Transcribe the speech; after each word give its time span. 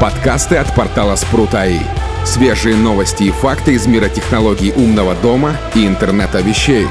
Подкасты 0.00 0.54
от 0.54 0.72
портала 0.76 1.16
Спрут.АИ. 1.16 1.80
Свежие 2.24 2.76
новости 2.76 3.24
и 3.24 3.30
факты 3.32 3.72
из 3.72 3.88
мира 3.88 4.08
технологий 4.08 4.70
умного 4.70 5.16
дома 5.16 5.56
и 5.74 5.88
интернета 5.88 6.40
вещей. 6.40 6.86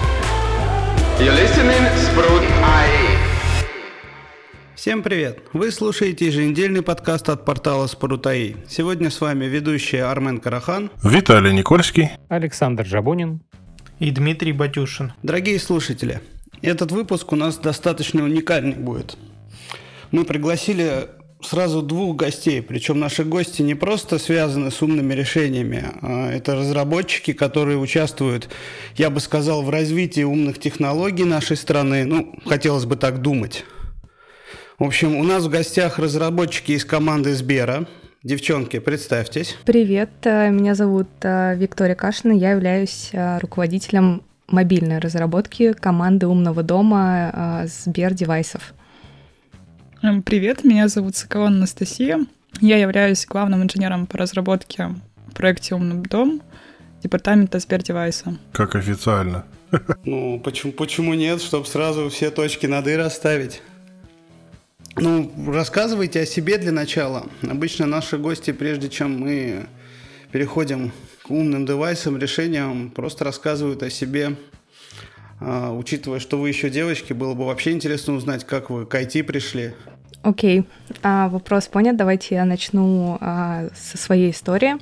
Всем 4.76 5.04
привет! 5.04 5.40
Вы 5.54 5.72
слушаете 5.72 6.26
еженедельный 6.26 6.82
подкаст 6.82 7.30
от 7.30 7.46
портала 7.46 7.88
Спрут.АИ. 7.88 8.56
Сегодня 8.68 9.10
с 9.10 9.22
вами 9.22 9.46
ведущие 9.46 10.04
Армен 10.04 10.40
Карахан, 10.40 10.92
Виталий 11.02 11.54
Никольский, 11.54 12.10
Александр 12.28 12.86
Жабунин 12.86 13.42
и 14.00 14.12
Дмитрий 14.12 14.52
Батюшин. 14.52 15.14
Дорогие 15.24 15.60
слушатели, 15.60 16.20
этот 16.62 16.92
выпуск 16.92 17.32
у 17.32 17.38
нас 17.38 17.58
достаточно 17.58 18.22
уникальный 18.22 18.76
будет. 18.76 19.18
Мы 20.12 20.26
пригласили 20.26 21.08
сразу 21.42 21.82
двух 21.82 22.16
гостей, 22.16 22.62
причем 22.62 23.00
наши 23.00 23.24
гости 23.24 23.62
не 23.62 23.76
просто 23.76 24.18
связаны 24.18 24.72
с 24.72 24.82
умными 24.82 25.14
решениями, 25.14 25.86
а 26.02 26.32
это 26.32 26.56
разработчики, 26.56 27.34
которые 27.34 27.78
участвуют, 27.78 28.50
я 28.96 29.10
бы 29.10 29.20
сказал, 29.20 29.62
в 29.64 29.70
развитии 29.70 30.24
умных 30.24 30.60
технологий 30.60 31.26
нашей 31.26 31.58
страны, 31.58 32.06
ну, 32.06 32.36
хотелось 32.46 32.86
бы 32.86 32.96
так 32.96 33.22
думать. 33.22 33.66
В 34.80 34.84
общем, 34.84 35.16
у 35.16 35.24
нас 35.24 35.44
в 35.44 35.50
гостях 35.50 35.98
разработчики 35.98 36.74
из 36.74 36.86
команды 36.86 37.34
Сбера. 37.34 37.88
Девчонки, 38.24 38.80
представьтесь. 38.80 39.56
Привет, 39.64 40.10
э, 40.24 40.50
меня 40.50 40.76
зовут 40.76 41.08
э, 41.22 41.56
Виктория 41.56 41.96
Кашина, 41.96 42.34
я 42.34 42.52
являюсь 42.52 43.10
э, 43.14 43.40
руководителем 43.40 44.24
мобильной 44.48 45.00
разработки 45.00 45.74
команды 45.74 46.28
умного 46.28 46.64
дома 46.64 47.66
Сбер 47.66 48.14
девайсов. 48.14 48.74
Эм, 50.04 50.22
привет, 50.22 50.64
меня 50.64 50.88
зовут 50.90 51.16
Соколон 51.16 51.56
Анастасия. 51.56 52.20
Я 52.62 52.78
являюсь 52.78 53.26
главным 53.26 53.64
инженером 53.64 54.06
по 54.06 54.20
разработке 54.20 54.94
в 55.28 55.34
проекте 55.34 55.74
«Умный 55.74 56.04
дом» 56.04 56.44
департамента 57.02 57.58
Сбердевайса. 57.58 58.38
Как 58.52 58.76
официально. 58.76 59.46
Ну, 60.06 60.40
почему, 60.40 60.72
почему 60.72 61.14
нет, 61.16 61.42
чтобы 61.42 61.66
сразу 61.66 62.10
все 62.10 62.30
точки 62.30 62.68
над 62.68 62.88
«и» 62.88 62.96
расставить? 62.96 63.64
Ну, 64.96 65.32
рассказывайте 65.48 66.22
о 66.22 66.26
себе 66.28 66.60
для 66.60 66.72
начала. 66.72 67.26
Обычно 67.42 67.88
наши 67.88 68.20
гости, 68.20 68.52
прежде 68.52 68.90
чем 68.90 69.20
мы 69.20 69.68
переходим 70.32 70.92
к 71.24 71.32
умным 71.32 71.66
девайсам, 71.66 72.18
решениям, 72.18 72.92
просто 72.92 73.26
рассказывают 73.26 73.82
о 73.82 73.90
себе. 73.90 74.36
А, 75.40 75.72
учитывая, 75.72 76.20
что 76.20 76.38
вы 76.38 76.50
еще 76.50 76.70
девочки, 76.70 77.14
было 77.14 77.34
бы 77.34 77.46
вообще 77.46 77.72
интересно 77.72 78.14
узнать, 78.14 78.44
как 78.44 78.70
вы 78.70 78.86
к 78.86 78.96
IT 78.96 79.24
пришли. 79.24 79.74
Окей, 80.24 80.62
okay. 80.62 80.66
а, 81.04 81.30
вопрос 81.30 81.68
понят. 81.68 81.96
Давайте 81.96 82.36
я 82.36 82.46
начну 82.46 83.18
а, 83.22 83.68
со 83.76 83.98
своей 83.98 84.32
истории. 84.32 84.76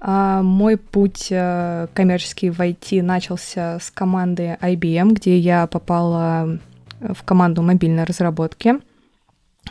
А, 0.00 0.42
мой 0.42 0.76
путь 0.76 1.28
а, 1.30 1.88
коммерческий 1.94 2.50
в 2.50 2.60
IT 2.60 3.02
начался 3.02 3.78
с 3.78 3.90
команды 3.90 4.56
IBM, 4.60 5.12
где 5.12 5.38
я 5.38 5.66
попала 5.66 6.58
в 7.00 7.22
команду 7.24 7.62
мобильной 7.62 8.04
разработки. 8.04 8.74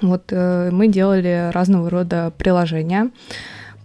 Вот 0.01 0.31
э, 0.31 0.69
мы 0.71 0.87
делали 0.87 1.51
разного 1.51 1.89
рода 1.89 2.33
приложения. 2.37 3.11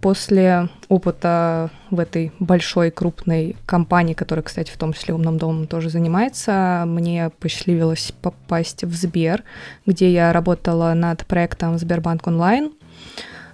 После 0.01 0.69
опыта 0.87 1.69
в 1.91 1.99
этой 1.99 2.31
большой 2.39 2.89
крупной 2.89 3.57
компании, 3.65 4.13
которая, 4.13 4.43
кстати, 4.43 4.71
в 4.71 4.77
том 4.77 4.93
числе 4.93 5.13
умным 5.13 5.37
домом 5.37 5.67
тоже 5.67 5.89
занимается, 5.89 6.83
мне 6.87 7.31
посчастливилось 7.39 8.13
попасть 8.21 8.83
в 8.83 8.93
Сбер, 8.95 9.43
где 9.85 10.11
я 10.11 10.31
работала 10.31 10.93
над 10.93 11.25
проектом 11.25 11.77
Сбербанк 11.77 12.27
онлайн. 12.27 12.71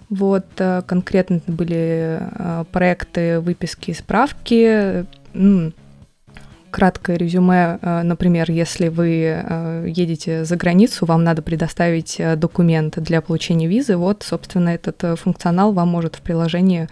Вот 0.10 0.46
э, 0.60 0.84
конкретно 0.86 1.42
были 1.48 2.20
э, 2.22 2.66
проекты 2.72 3.40
выписки 3.40 3.90
и 3.90 3.96
справки, 3.96 5.06
краткое 6.76 7.16
резюме. 7.16 7.80
Э, 7.82 8.02
например, 8.04 8.52
если 8.52 8.90
вы 8.90 9.10
э, 9.24 9.86
едете 9.88 10.44
за 10.44 10.58
границу, 10.58 11.06
вам 11.06 11.24
надо 11.24 11.42
предоставить 11.42 12.20
э, 12.20 12.36
документ 12.36 13.00
для 13.02 13.22
получения 13.22 13.68
визы. 13.68 13.96
Вот, 13.96 14.24
собственно, 14.24 14.70
этот 14.70 15.18
функционал 15.18 15.72
вам 15.72 15.88
может 15.88 16.16
в 16.16 16.22
приложении 16.22 16.90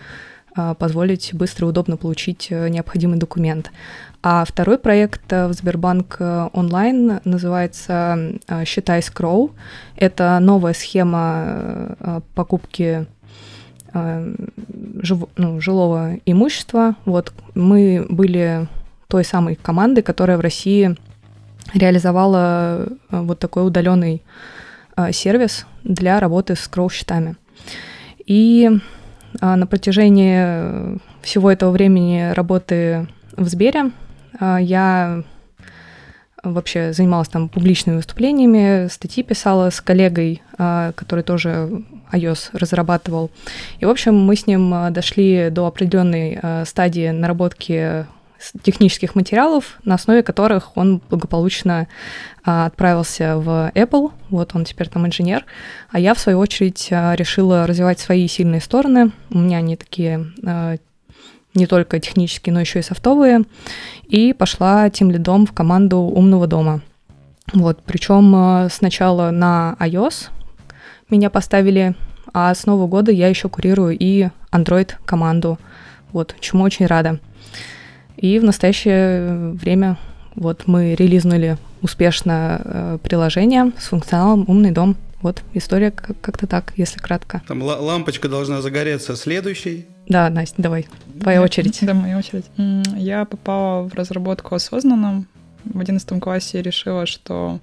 позволить 0.77 1.33
быстро 1.33 1.65
и 1.65 1.69
удобно 1.71 1.97
получить 1.97 2.51
необходимый 2.51 3.17
документ. 3.17 3.71
А 4.21 4.45
второй 4.45 4.77
проект 4.77 5.31
в 5.31 5.51
Сбербанк 5.51 6.17
онлайн 6.53 7.19
называется 7.25 8.39
«Считай 8.63 9.01
Скроу». 9.01 9.51
Это 9.95 10.37
новая 10.39 10.73
схема 10.73 12.21
покупки 12.35 13.07
ну, 13.95 15.59
жилого 15.59 16.19
имущества. 16.27 16.95
Вот 17.05 17.33
мы 17.55 18.05
были 18.07 18.67
той 19.13 19.23
самой 19.23 19.53
команды, 19.53 20.01
которая 20.01 20.37
в 20.37 20.41
России 20.41 20.95
реализовала 21.75 22.87
э, 23.11 23.21
вот 23.21 23.37
такой 23.37 23.63
удаленный 23.63 24.23
э, 24.97 25.11
сервис 25.11 25.67
для 25.83 26.19
работы 26.19 26.55
с 26.55 26.67
кроу-счетами. 26.67 27.35
И 28.25 28.67
э, 29.39 29.55
на 29.55 29.67
протяжении 29.67 30.99
всего 31.21 31.51
этого 31.51 31.69
времени 31.69 32.33
работы 32.33 33.07
в 33.37 33.47
Сбере 33.47 33.91
я 34.41 35.23
вообще 36.43 36.91
занималась 36.91 37.29
там 37.29 37.49
публичными 37.49 37.97
выступлениями, 37.97 38.87
статьи 38.87 39.21
писала 39.23 39.69
с 39.69 39.79
коллегой, 39.79 40.41
который 40.57 41.23
тоже 41.23 41.83
iOS 42.11 42.49
разрабатывал. 42.53 43.29
И, 43.79 43.85
в 43.85 43.89
общем, 43.89 44.15
мы 44.15 44.35
с 44.35 44.47
ним 44.47 44.73
дошли 44.91 45.49
до 45.51 45.67
определенной 45.67 46.65
стадии 46.65 47.09
наработки 47.11 48.05
технических 48.61 49.15
материалов, 49.15 49.77
на 49.83 49.95
основе 49.95 50.23
которых 50.23 50.75
он 50.75 51.01
благополучно 51.09 51.87
а, 52.43 52.65
отправился 52.65 53.37
в 53.37 53.71
Apple. 53.73 54.11
Вот 54.29 54.55
он 54.55 54.65
теперь 54.65 54.89
там 54.89 55.05
инженер. 55.07 55.45
А 55.89 55.99
я, 55.99 56.13
в 56.13 56.19
свою 56.19 56.39
очередь, 56.39 56.89
а, 56.91 57.15
решила 57.15 57.65
развивать 57.67 57.99
свои 57.99 58.27
сильные 58.27 58.61
стороны. 58.61 59.11
У 59.29 59.37
меня 59.37 59.57
они 59.59 59.75
такие 59.75 60.27
а, 60.45 60.75
не 61.53 61.67
только 61.67 61.99
технические, 61.99 62.53
но 62.53 62.59
еще 62.59 62.79
и 62.79 62.83
софтовые. 62.83 63.43
И 64.07 64.33
пошла 64.33 64.89
тем 64.89 65.11
лидом 65.11 65.45
в 65.45 65.53
команду 65.53 65.97
умного 65.97 66.47
дома. 66.47 66.81
Вот, 67.53 67.81
причем 67.85 68.33
а, 68.35 68.69
сначала 68.69 69.31
на 69.31 69.75
iOS 69.79 70.29
меня 71.09 71.29
поставили, 71.29 71.95
а 72.33 72.53
с 72.53 72.65
Нового 72.65 72.87
года 72.87 73.11
я 73.11 73.27
еще 73.27 73.49
курирую 73.49 73.97
и 73.97 74.29
Android 74.51 74.93
команду. 75.05 75.59
Вот, 76.11 76.35
чему 76.39 76.63
очень 76.63 76.85
рада. 76.85 77.19
И 78.17 78.39
в 78.39 78.43
настоящее 78.43 79.51
время 79.53 79.97
вот 80.35 80.63
мы 80.67 80.95
релизнули 80.95 81.57
успешно 81.81 82.61
э, 82.63 82.97
приложение 83.03 83.71
с 83.77 83.85
функционалом 83.87 84.45
«Умный 84.47 84.71
дом». 84.71 84.95
Вот 85.21 85.41
история 85.53 85.91
как-то 85.91 86.47
так, 86.47 86.73
если 86.75 86.99
кратко. 86.99 87.41
Там 87.47 87.61
лампочка 87.61 88.27
должна 88.27 88.61
загореться 88.61 89.15
следующей. 89.15 89.85
Да, 90.07 90.29
Настя, 90.29 90.61
давай, 90.61 90.87
твоя 91.19 91.41
очередь. 91.41 91.79
Да, 91.81 91.93
моя 91.93 92.17
очередь. 92.17 92.45
Я 92.97 93.23
попала 93.23 93.87
в 93.87 93.93
разработку 93.93 94.55
осознанно. 94.55 95.25
В 95.63 95.79
одиннадцатом 95.79 96.19
классе 96.19 96.61
решила, 96.61 97.05
что 97.05 97.61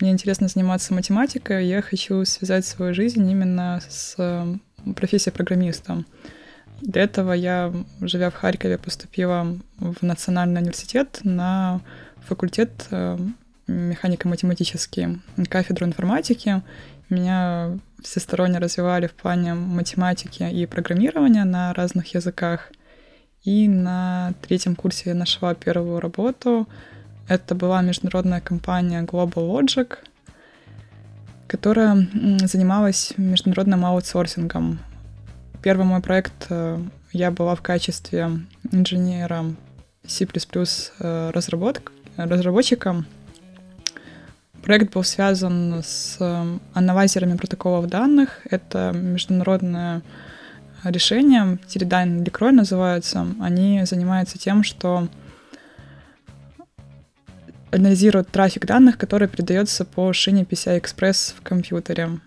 мне 0.00 0.10
интересно 0.10 0.48
заниматься 0.48 0.92
математикой, 0.92 1.66
я 1.66 1.80
хочу 1.80 2.24
связать 2.24 2.66
свою 2.66 2.92
жизнь 2.92 3.26
именно 3.30 3.80
с 3.88 4.16
э, 4.18 4.56
профессией 4.94 5.32
программиста. 5.32 6.04
Для 6.82 7.02
этого 7.02 7.32
я, 7.32 7.72
живя 8.00 8.30
в 8.30 8.34
Харькове, 8.34 8.76
поступила 8.76 9.56
в 9.78 10.02
Национальный 10.02 10.60
университет 10.60 11.20
на 11.22 11.80
факультет 12.26 12.70
э, 12.90 13.18
механико-математический, 13.68 15.20
кафедру 15.48 15.86
информатики. 15.86 16.60
Меня 17.08 17.78
всесторонне 18.02 18.58
развивали 18.58 19.06
в 19.06 19.14
плане 19.14 19.54
математики 19.54 20.42
и 20.42 20.66
программирования 20.66 21.44
на 21.44 21.72
разных 21.72 22.14
языках. 22.14 22.72
И 23.44 23.68
на 23.68 24.34
третьем 24.42 24.74
курсе 24.74 25.10
я 25.10 25.14
нашла 25.14 25.54
первую 25.54 26.00
работу. 26.00 26.68
Это 27.28 27.54
была 27.54 27.80
международная 27.82 28.40
компания 28.40 29.02
Global 29.02 29.48
Logic, 29.48 29.98
которая 31.46 32.08
занималась 32.44 33.12
международным 33.16 33.86
аутсорсингом 33.86 34.80
Первый 35.62 35.86
мой 35.86 36.00
проект 36.00 36.46
э, 36.50 36.80
я 37.12 37.30
была 37.30 37.54
в 37.54 37.62
качестве 37.62 38.30
инженера 38.72 39.44
C++ 40.04 40.26
э, 40.26 41.30
разработок, 41.30 41.92
разработчика. 42.16 43.04
Проект 44.64 44.92
был 44.92 45.04
связан 45.04 45.80
с 45.84 46.16
э, 46.18 46.58
аналайзерами 46.74 47.36
протоколов 47.36 47.86
данных. 47.86 48.40
Это 48.50 48.90
международное 48.92 50.02
решение, 50.82 51.58
Teledyne 51.68 52.24
Decroy 52.24 52.50
называется. 52.50 53.24
Они 53.40 53.84
занимаются 53.84 54.38
тем, 54.38 54.64
что 54.64 55.06
анализируют 57.70 58.30
трафик 58.30 58.66
данных, 58.66 58.98
который 58.98 59.28
передается 59.28 59.84
по 59.84 60.12
шине 60.12 60.42
PCI 60.42 60.82
Express 60.82 61.34
в 61.38 61.42
компьютере 61.42 62.18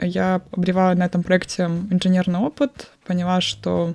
я 0.00 0.42
обревала 0.52 0.94
на 0.94 1.04
этом 1.04 1.22
проекте 1.22 1.64
инженерный 1.64 2.40
опыт, 2.40 2.90
поняла, 3.06 3.40
что 3.40 3.94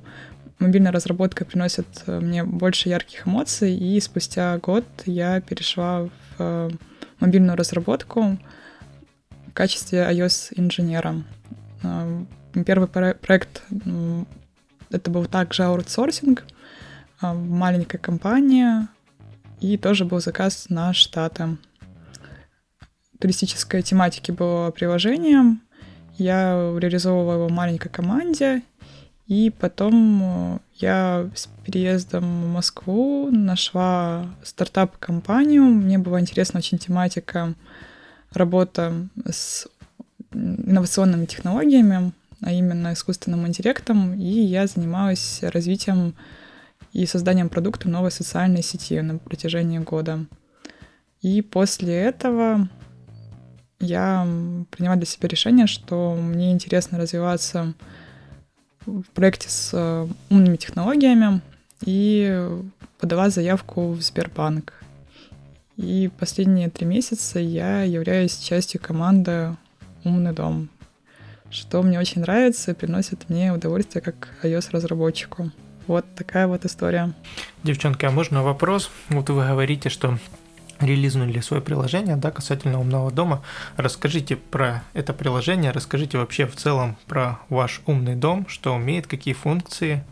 мобильная 0.59 0.92
разработка 0.92 1.45
приносит 1.45 1.88
мне 2.07 2.44
больше 2.44 2.89
ярких 2.89 3.27
эмоций, 3.27 3.75
и 3.75 4.00
спустя 4.00 4.57
год 4.59 4.86
я 5.06 5.42
перешла 5.42 6.09
в 6.38 6.71
мобильную 7.19 7.57
разработку 7.57 8.38
в 9.47 9.53
качестве 9.53 10.00
iOS-инженера. 10.00 11.24
Первый 12.65 12.88
проект 12.88 13.63
это 14.91 15.12
был 15.12 15.25
также 15.25 15.63
аутсорсинг, 15.63 16.45
маленькая 17.21 17.98
компания, 17.98 18.88
и 19.59 19.77
тоже 19.77 20.06
был 20.06 20.19
заказ 20.19 20.68
на 20.69 20.94
Штаты. 20.94 21.57
Туристической 23.19 23.81
тематики 23.81 24.31
было 24.31 24.71
приложение. 24.71 25.57
Я 26.17 26.73
реализовывала 26.77 27.33
его 27.33 27.47
в 27.47 27.51
маленькой 27.51 27.89
команде, 27.89 28.62
и 29.27 29.51
потом 29.59 30.21
э, 30.23 30.59
я 30.75 31.29
с 31.35 31.50
переездом 31.65 32.44
в 32.44 32.47
Москву 32.47 33.29
нашла 33.31 34.27
стартап-компанию. 34.44 35.63
Мне 35.63 35.97
была 35.97 36.19
интересна 36.19 36.59
очень 36.59 36.77
тематика 36.77 37.56
работа 38.31 38.94
с 39.25 39.67
инновационными 40.31 41.25
технологиями, 41.25 42.12
а 42.41 42.51
именно 42.51 42.94
искусственным 42.94 43.47
интеллектом, 43.47 44.13
и 44.13 44.27
я 44.27 44.67
занималась 44.67 45.39
развитием 45.41 46.13
и 46.94 47.06
созданием 47.06 47.50
продукта 47.50 47.89
новой 47.89 48.12
социальной 48.12 48.62
сети 48.62 49.01
на 49.01 49.17
протяжении 49.17 49.79
года. 49.79 50.25
И 51.21 51.41
после 51.41 51.95
этого 51.95 52.69
я 53.80 54.27
приняла 54.72 54.95
для 54.95 55.06
себя 55.06 55.27
решение, 55.27 55.68
что 55.68 56.16
мне 56.16 56.51
интересно 56.51 56.98
развиваться 56.98 57.74
в 58.86 59.04
проекте 59.13 59.50
с 59.50 59.72
э, 59.74 60.07
умными 60.30 60.57
технологиями 60.57 61.42
и 61.83 62.48
подала 63.00 63.30
заявку 63.30 63.92
в 63.92 64.01
Сбербанк. 64.01 64.74
И 65.77 66.10
последние 66.19 66.69
три 66.69 66.86
месяца 66.86 67.39
я 67.39 67.83
являюсь 67.83 68.38
частью 68.38 68.80
команды 68.80 69.56
«Умный 70.04 70.31
дом», 70.31 70.69
что 71.50 71.81
мне 71.81 72.00
очень 72.00 72.22
нравится 72.22 72.72
и 72.72 72.75
приносит 72.75 73.30
мне 73.30 73.51
удовольствие 73.51 74.01
как 74.01 74.30
iOS-разработчику. 74.44 75.51
Вот 75.88 76.06
такая 76.16 76.48
вот 76.48 76.66
история. 76.66 77.13
Девчонки, 77.63 78.06
а 78.06 78.12
можно 78.12 78.42
вопрос? 78.42 78.89
Вот 79.10 79.30
вы 79.30 79.45
говорите, 79.45 79.89
что 79.89 80.18
релизнули 80.86 81.40
свое 81.40 81.62
приложение, 81.62 82.16
да, 82.16 82.32
касательно 82.32 82.80
умного 82.80 83.12
дома. 83.12 83.44
Расскажите 83.78 84.36
про 84.36 84.84
это 84.94 85.14
приложение, 85.14 85.72
расскажите 85.72 86.18
вообще 86.18 86.46
в 86.46 86.56
целом 86.56 86.98
про 87.08 87.40
ваш 87.50 87.82
умный 87.86 88.16
дом, 88.16 88.46
что 88.48 88.74
умеет, 88.74 89.08
какие 89.08 89.34
функции 89.34 90.04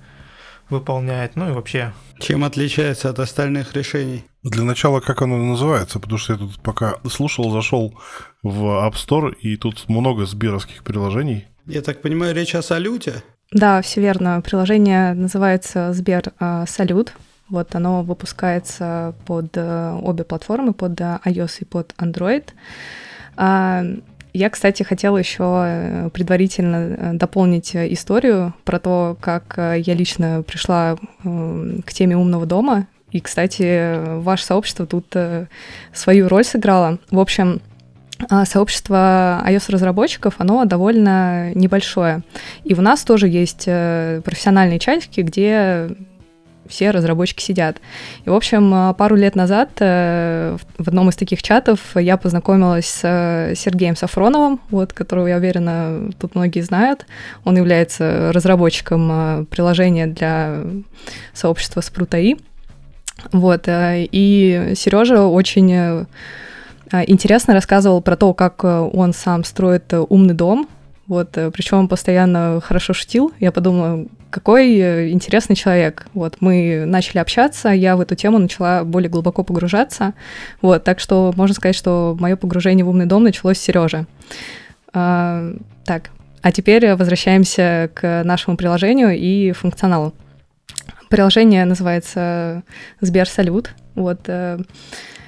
выполняет, 0.69 1.35
ну 1.35 1.49
и 1.49 1.51
вообще... 1.51 1.93
Чем 2.19 2.43
отличается 2.43 3.09
от 3.09 3.19
остальных 3.19 3.73
решений? 3.73 4.23
Для 4.43 4.63
начала, 4.63 4.99
как 4.99 5.21
оно 5.21 5.37
называется, 5.37 5.99
потому 5.99 6.17
что 6.17 6.33
я 6.33 6.39
тут 6.39 6.59
пока 6.61 6.95
слушал, 7.09 7.51
зашел 7.51 7.97
в 8.41 8.63
App 8.63 8.93
Store, 8.93 9.33
и 9.35 9.55
тут 9.57 9.87
много 9.87 10.25
сберовских 10.25 10.83
приложений. 10.83 11.45
Я 11.65 11.81
так 11.81 12.01
понимаю, 12.01 12.35
речь 12.35 12.55
о 12.55 12.61
салюте? 12.61 13.23
Да, 13.51 13.81
все 13.81 14.01
верно. 14.01 14.41
Приложение 14.41 15.13
называется 15.13 15.93
Сбер 15.93 16.33
а, 16.39 16.65
Салют. 16.65 17.13
Вот 17.49 17.75
оно 17.75 18.03
выпускается 18.03 19.13
под 19.25 19.57
э, 19.57 19.99
обе 20.01 20.23
платформы, 20.23 20.73
под 20.73 20.99
э, 21.01 21.19
iOS 21.25 21.57
и 21.59 21.65
под 21.65 21.93
Android. 21.97 22.45
А, 23.35 23.83
я, 24.31 24.49
кстати, 24.49 24.83
хотела 24.83 25.17
еще 25.17 25.63
э, 25.65 26.09
предварительно 26.13 27.13
дополнить 27.13 27.75
историю 27.75 28.53
про 28.63 28.79
то, 28.79 29.17
как 29.19 29.55
я 29.57 29.93
лично 29.93 30.43
пришла 30.47 30.97
к 31.23 31.93
теме 31.93 32.15
умного 32.15 32.45
дома. 32.45 32.87
И, 33.11 33.19
кстати, 33.19 34.19
ваше 34.21 34.45
сообщество 34.45 34.87
тут 34.87 35.13
свою 35.93 36.29
роль 36.29 36.45
сыграло. 36.45 36.97
В 37.11 37.19
общем, 37.19 37.61
а, 38.29 38.45
сообщество 38.45 39.43
iOS-разработчиков, 39.45 40.35
оно 40.39 40.65
довольно 40.65 41.53
небольшое. 41.53 42.23
И 42.63 42.73
у 42.73 42.81
нас 42.81 43.03
тоже 43.03 43.27
есть 43.27 43.65
профессиональные 43.65 44.79
чатики, 44.79 45.21
где 45.21 45.89
все 46.73 46.91
разработчики 46.91 47.41
сидят. 47.41 47.77
И, 48.25 48.29
в 48.29 48.33
общем, 48.33 48.73
э, 48.73 48.93
пару 48.95 49.15
лет 49.15 49.35
назад 49.35 49.69
э, 49.79 50.57
в 50.77 50.87
одном 50.87 51.09
из 51.09 51.15
таких 51.15 51.41
чатов 51.41 51.79
я 51.95 52.17
познакомилась 52.17 52.87
с 52.87 53.53
Сергеем 53.55 53.95
Сафроновым, 53.95 54.59
вот, 54.69 54.93
которого, 54.93 55.27
я 55.27 55.37
уверена, 55.37 56.11
тут 56.19 56.35
многие 56.35 56.61
знают. 56.61 57.05
Он 57.45 57.55
является 57.57 58.31
разработчиком 58.33 59.45
приложения 59.47 60.07
для 60.07 60.61
сообщества 61.33 61.81
Спрутаи. 61.81 62.37
Вот, 63.31 63.65
и 63.67 64.73
Сережа 64.75 65.21
очень 65.21 66.05
интересно 67.07 67.53
рассказывал 67.53 68.01
про 68.01 68.15
то, 68.15 68.33
как 68.33 68.63
э, 68.63 68.79
он 68.93 69.13
сам 69.13 69.43
строит 69.43 69.91
э, 69.93 69.99
умный 69.99 70.33
дом. 70.33 70.67
Вот, 71.07 71.37
э, 71.37 71.51
причем 71.51 71.79
он 71.79 71.87
постоянно 71.87 72.61
хорошо 72.61 72.93
шутил. 72.93 73.33
Я 73.39 73.51
подумала, 73.51 74.05
какой 74.29 75.11
интересный 75.11 75.55
человек. 75.55 76.07
Вот, 76.13 76.37
мы 76.39 76.85
начали 76.85 77.19
общаться, 77.19 77.69
я 77.69 77.95
в 77.97 78.01
эту 78.01 78.15
тему 78.15 78.39
начала 78.39 78.83
более 78.83 79.09
глубоко 79.09 79.43
погружаться. 79.43 80.13
Вот, 80.61 80.83
так 80.83 80.99
что 80.99 81.33
можно 81.35 81.53
сказать, 81.53 81.75
что 81.75 82.15
мое 82.19 82.35
погружение 82.35 82.85
в 82.85 82.89
умный 82.89 83.05
дом 83.05 83.23
началось 83.23 83.57
с 83.57 83.61
Сережи. 83.61 84.05
А, 84.93 85.53
так, 85.85 86.09
а 86.41 86.51
теперь 86.51 86.93
возвращаемся 86.95 87.89
к 87.93 88.23
нашему 88.23 88.57
приложению 88.57 89.17
и 89.17 89.51
функционалу. 89.51 90.13
Приложение 91.09 91.65
называется 91.65 92.63
Сбер 93.01 93.27
Салют. 93.27 93.75
Вот, 93.95 94.27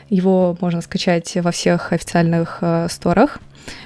его 0.10 0.58
можно 0.62 0.82
скачать 0.82 1.36
во 1.36 1.52
всех 1.52 1.92
официальных 1.92 2.60
э, 2.62 2.88
сторах. 2.90 3.40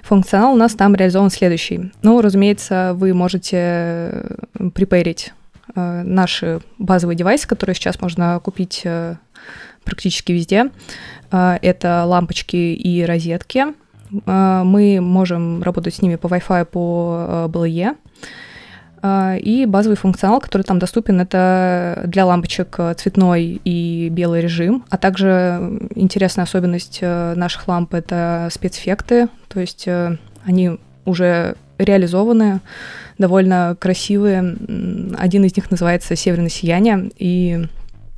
Функционал 0.03 0.53
у 0.53 0.57
нас 0.57 0.73
там 0.73 0.95
реализован 0.95 1.29
следующий. 1.29 1.91
Ну, 2.01 2.21
разумеется, 2.21 2.93
вы 2.95 3.13
можете 3.13 3.57
э, 3.57 4.37
припейрить 4.73 5.33
э, 5.75 6.01
наши 6.03 6.61
базовые 6.77 7.15
девайсы, 7.15 7.47
которые 7.47 7.75
сейчас 7.75 8.01
можно 8.01 8.39
купить 8.43 8.81
э, 8.83 9.15
практически 9.83 10.31
везде. 10.31 10.69
Это 11.31 12.03
лампочки 12.05 12.55
и 12.55 13.03
розетки. 13.05 13.65
Мы 14.09 14.99
можем 14.99 15.61
работать 15.61 15.93
с 15.95 16.01
ними 16.01 16.15
по 16.15 16.27
Wi-Fi, 16.27 16.65
по 16.65 17.47
BLE. 17.47 17.95
А, 19.01 19.37
и 19.37 19.65
базовый 19.65 19.97
функционал, 19.97 20.41
который 20.41 20.63
там 20.63 20.79
доступен, 20.79 21.21
это 21.21 22.03
для 22.05 22.25
лампочек 22.25 22.75
э, 22.79 22.93
цветной 22.95 23.61
и 23.63 24.09
белый 24.11 24.41
режим, 24.41 24.83
а 24.89 24.97
также 24.97 25.79
интересная 25.95 26.43
особенность 26.43 26.99
э, 27.01 27.33
наших 27.35 27.67
ламп— 27.67 27.93
это 27.95 28.49
спецэффекты, 28.51 29.29
то 29.47 29.59
есть 29.59 29.87
э, 29.87 30.17
они 30.43 30.77
уже 31.05 31.55
реализованы, 31.77 32.59
довольно 33.17 33.77
красивые. 33.79 34.57
Один 35.17 35.45
из 35.45 35.55
них 35.55 35.71
называется 35.71 36.15
«Северное 36.17 36.49
сияние», 36.49 37.09
и 37.17 37.67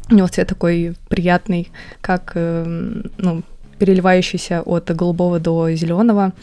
у 0.09 0.15
него 0.15 0.27
цвет 0.27 0.47
такой 0.47 0.95
приятный, 1.09 1.69
как 2.01 2.33
ну, 2.35 3.43
переливающийся 3.77 4.61
от 4.61 4.89
голубого 4.95 5.39
до 5.39 5.71
зеленого 5.73 6.33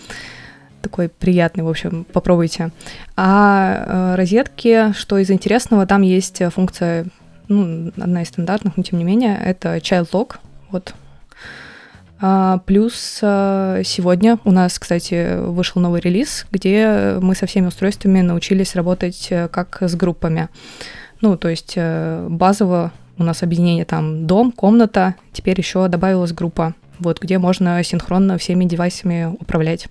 такой 0.83 1.09
приятный, 1.09 1.65
в 1.65 1.69
общем, 1.69 2.05
попробуйте. 2.13 2.71
А 3.17 4.13
э, 4.13 4.17
розетки, 4.17 4.93
что 4.93 5.19
из 5.19 5.31
интересного, 5.31 5.87
там 5.87 6.03
есть 6.03 6.43
функция, 6.53 7.07
ну, 7.49 7.93
одна 7.97 8.23
из 8.23 8.29
стандартных, 8.29 8.77
но 8.77 8.83
тем 8.83 8.99
не 8.99 9.05
менее, 9.05 9.41
это 9.45 9.77
Child 9.77 10.11
Lock, 10.13 10.37
вот. 10.71 10.95
А, 12.21 12.59
плюс 12.67 13.21
э, 13.23 13.83
сегодня 13.85 14.39
у 14.45 14.51
нас, 14.51 14.79
кстати, 14.79 15.39
вышел 15.41 15.81
новый 15.81 16.01
релиз, 16.01 16.47
где 16.51 17.17
мы 17.21 17.37
со 17.37 17.47
всеми 17.47 17.67
устройствами 17.67 18.23
научились 18.23 18.75
работать 18.75 19.29
э, 19.31 19.47
как 19.49 19.79
с 19.81 19.95
группами. 19.95 20.49
Ну, 21.21 21.37
то 21.37 21.49
есть 21.49 21.75
э, 21.77 22.27
базово 22.29 22.93
у 23.19 23.23
нас 23.23 23.43
объединение 23.43 23.85
там 23.85 24.27
дом, 24.27 24.51
комната, 24.51 25.15
теперь 25.33 25.59
еще 25.59 25.87
добавилась 25.87 26.33
группа 26.33 26.75
вот, 26.99 27.21
где 27.21 27.39
можно 27.39 27.83
синхронно 27.83 28.39
всеми 28.39 28.65
девайсами 28.65 29.37
управлять. 29.41 29.89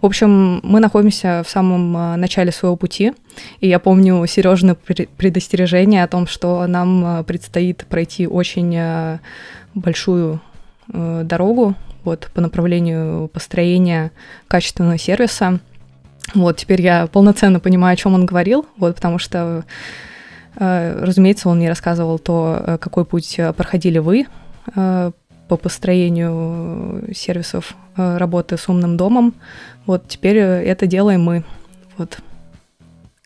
В 0.00 0.06
общем, 0.06 0.60
мы 0.62 0.80
находимся 0.80 1.42
в 1.44 1.50
самом 1.50 1.96
э, 1.96 2.16
начале 2.16 2.52
своего 2.52 2.76
пути, 2.76 3.12
и 3.60 3.68
я 3.68 3.78
помню 3.78 4.24
Сережины 4.26 4.74
предостережение 4.74 6.04
о 6.04 6.08
том, 6.08 6.26
что 6.26 6.66
нам 6.66 7.20
э, 7.20 7.24
предстоит 7.24 7.86
пройти 7.88 8.26
очень 8.26 8.74
э, 8.76 9.18
большую 9.74 10.40
дорогу 10.90 11.74
вот, 12.02 12.30
по 12.32 12.40
направлению 12.40 13.28
построения 13.28 14.10
качественного 14.48 14.96
сервиса. 14.96 15.60
Вот, 16.34 16.56
теперь 16.56 16.80
я 16.80 17.08
полноценно 17.08 17.60
понимаю, 17.60 17.92
о 17.92 17.96
чем 17.96 18.14
он 18.14 18.24
говорил, 18.24 18.64
вот, 18.78 18.94
потому 18.94 19.18
что, 19.18 19.66
разумеется, 20.56 21.50
он 21.50 21.58
мне 21.58 21.68
рассказывал 21.68 22.18
то, 22.18 22.78
какой 22.80 23.04
путь 23.04 23.38
проходили 23.54 23.98
вы 23.98 24.24
по 25.48 25.56
построению 25.56 27.12
сервисов 27.14 27.74
э, 27.96 28.16
работы 28.16 28.56
с 28.56 28.68
умным 28.68 28.96
домом. 28.96 29.34
Вот 29.86 30.08
теперь 30.08 30.36
э, 30.36 30.64
это 30.64 30.86
делаем 30.86 31.22
мы. 31.22 31.44
Вот. 31.96 32.20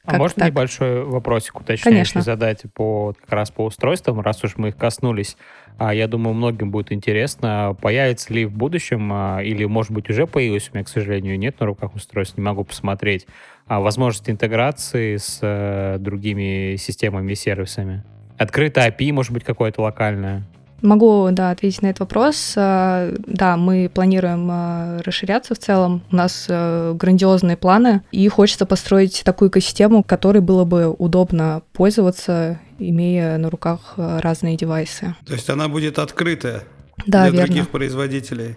А 0.05 0.13
Как 0.13 0.19
можно 0.19 0.41
так? 0.41 0.51
небольшой 0.51 1.05
вопросик 1.05 1.61
уточняющий 1.61 2.15
Конечно. 2.15 2.23
задать 2.23 2.63
по 2.75 3.15
как 3.21 3.33
раз 3.33 3.51
по 3.53 3.65
устройствам, 3.65 4.21
раз 4.21 4.43
уж 4.43 4.57
мы 4.57 4.69
их 4.69 4.77
коснулись? 4.77 5.37
А, 5.79 5.95
я 5.95 6.09
думаю, 6.09 6.35
многим 6.35 6.73
будет 6.73 6.91
интересно, 6.91 7.77
появится 7.81 8.33
ли 8.33 8.45
в 8.45 8.53
будущем, 8.53 9.11
а, 9.13 9.41
или, 9.43 9.65
может 9.65 9.93
быть, 9.93 10.11
уже 10.11 10.27
появилось, 10.27 10.71
у 10.71 10.75
меня, 10.75 10.85
к 10.85 10.89
сожалению, 10.89 11.39
нет 11.39 11.61
на 11.61 11.67
руках 11.67 11.95
устройств, 11.95 12.37
не 12.37 12.43
могу 12.43 12.65
посмотреть, 12.65 13.27
а, 13.67 13.81
возможность 13.81 14.29
интеграции 14.29 15.17
с 15.17 15.39
э, 15.41 15.99
другими 15.99 16.75
системами 16.77 17.33
и 17.33 17.35
сервисами? 17.37 18.03
Открытое 18.39 18.91
API, 18.91 19.13
может 19.13 19.33
быть, 19.33 19.45
какое-то 19.45 19.83
локальное? 19.83 20.43
Могу, 20.83 21.29
да, 21.31 21.51
ответить 21.51 21.81
на 21.83 21.87
этот 21.87 22.01
вопрос. 22.01 22.55
А, 22.57 23.15
Да, 23.27 23.57
мы 23.57 23.89
планируем 23.93 24.49
а, 24.51 25.01
расширяться 25.05 25.55
в 25.55 25.59
целом. 25.59 26.03
У 26.11 26.17
нас 26.17 26.47
а, 26.49 26.93
грандиозные 26.95 27.57
планы, 27.57 28.03
и 28.11 28.27
хочется 28.29 28.67
построить 28.67 29.23
такую 29.25 29.49
экосистему, 29.49 30.03
которой 30.03 30.41
было 30.41 30.65
бы 30.65 30.91
удобно 30.91 31.63
пользоваться, 31.73 32.59
имея 32.79 33.39
на 33.39 33.49
руках 33.49 33.95
разные 33.97 34.57
девайсы. 34.57 35.15
То 35.25 35.35
есть 35.35 35.49
она 35.49 35.69
будет 35.69 35.99
открытая 36.01 36.65
Да, 37.07 37.23
для 37.23 37.31
верно. 37.31 37.47
других 37.47 37.69
производителей. 37.71 38.57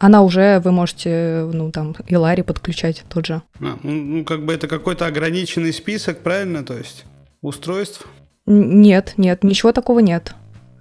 Она 0.00 0.22
уже, 0.22 0.60
вы 0.60 0.70
можете, 0.70 1.48
ну, 1.52 1.72
там, 1.72 1.96
и 2.06 2.14
Лари 2.14 2.42
подключать 2.42 3.02
тот 3.08 3.26
же. 3.26 3.42
А, 3.60 3.78
ну, 3.82 3.90
ну, 3.92 4.24
как 4.24 4.44
бы 4.44 4.52
это 4.52 4.68
какой-то 4.68 5.06
ограниченный 5.06 5.72
список, 5.72 6.18
правильно? 6.20 6.62
То 6.62 6.74
есть 6.74 7.04
устройств. 7.40 8.06
Нет, 8.46 9.14
нет, 9.16 9.42
ничего 9.42 9.72
такого 9.72 9.98
нет. 9.98 10.34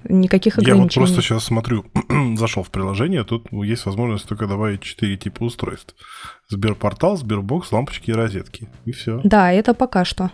Никаких 0.03 0.55
Я 0.57 0.61
вот 0.61 0.67
ограничений. 0.69 1.05
просто 1.05 1.21
сейчас 1.21 1.43
смотрю, 1.45 1.85
зашел 2.37 2.63
в 2.63 2.69
приложение, 2.69 3.23
тут 3.23 3.47
есть 3.51 3.85
возможность 3.85 4.27
только 4.27 4.47
добавить 4.47 4.81
4 4.81 5.17
типа 5.17 5.43
устройств. 5.43 5.95
Сберпортал, 6.49 7.17
Сбербокс, 7.17 7.71
лампочки 7.71 8.11
и 8.11 8.13
розетки. 8.13 8.69
И 8.85 8.91
все. 8.91 9.19
Да, 9.23 9.51
это 9.51 9.73
пока 9.73 10.05
что. 10.05 10.31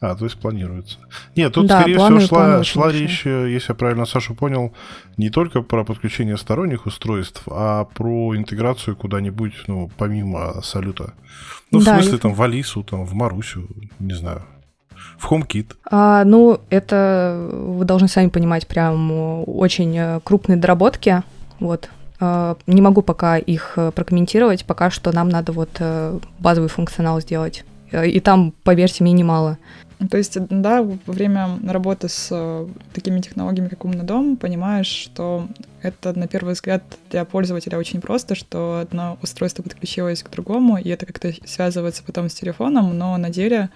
А, 0.00 0.14
то 0.16 0.24
есть 0.26 0.38
планируется. 0.38 0.98
Нет, 1.34 1.54
тут, 1.54 1.66
Да, 1.66 1.80
скорее 1.80 1.96
всего, 1.98 2.20
шла, 2.20 2.64
шла 2.64 2.92
речь, 2.92 3.22
э, 3.24 3.48
если 3.50 3.70
я 3.72 3.74
правильно 3.74 4.04
Сашу 4.04 4.34
понял, 4.34 4.74
не 5.16 5.30
только 5.30 5.62
про 5.62 5.82
подключение 5.84 6.36
сторонних 6.36 6.84
устройств, 6.84 7.42
а 7.46 7.84
про 7.84 8.36
интеграцию 8.36 8.96
куда-нибудь, 8.96 9.54
ну, 9.66 9.90
помимо 9.96 10.60
салюта. 10.62 11.14
Ну, 11.70 11.78
в 11.78 11.84
Да, 11.84 11.94
смысле, 11.94 12.12
я- 12.12 12.18
там, 12.18 12.34
в 12.34 12.42
Алису, 12.42 12.82
там, 12.82 13.06
в 13.06 13.14
Марусю, 13.14 13.66
не 13.98 14.12
знаю, 14.12 14.42
в 15.18 15.30
HomeKit. 15.30 15.74
А, 15.90 16.24
ну, 16.24 16.60
это 16.70 17.48
вы 17.50 17.84
должны 17.84 18.08
сами 18.08 18.28
понимать, 18.28 18.66
прям 18.66 19.10
э, 19.12 19.42
очень 19.44 19.96
э, 19.96 20.20
крупные 20.22 20.56
доработки. 20.56 21.22
Вот. 21.60 21.88
А, 22.20 22.56
Не 22.66 22.82
могу 22.82 23.02
пока 23.02 23.38
их 23.38 23.74
э, 23.76 23.90
прокомментировать, 23.90 24.64
пока 24.64 24.90
что 24.90 25.12
нам 25.12 25.28
надо 25.28 25.52
вот 25.52 25.80
базовый 26.38 26.68
функционал 26.68 27.20
сделать. 27.20 27.64
И 27.92 28.18
там, 28.20 28.52
поверьте 28.64 29.04
мне, 29.04 29.12
немало. 29.12 29.56
То 30.10 30.16
есть, 30.16 30.36
да, 30.48 30.82
во 30.82 31.12
время 31.12 31.58
работы 31.66 32.08
с 32.08 32.66
такими 32.92 33.20
технологиями, 33.20 33.68
как 33.68 33.84
умный 33.84 34.02
дом, 34.02 34.36
понимаешь, 34.36 34.88
что 34.88 35.46
это, 35.80 36.18
на 36.18 36.26
первый 36.26 36.54
взгляд, 36.54 36.82
для 37.10 37.24
пользователя 37.24 37.78
очень 37.78 38.00
просто, 38.00 38.34
что 38.34 38.80
одно 38.82 39.16
устройство 39.22 39.62
подключилось 39.62 40.24
к 40.24 40.30
другому, 40.30 40.76
и 40.76 40.88
это 40.88 41.06
как-то 41.06 41.32
связывается 41.46 42.02
потом 42.04 42.28
с 42.28 42.34
телефоном, 42.34 42.98
но 42.98 43.16
на 43.16 43.30
деле 43.30 43.70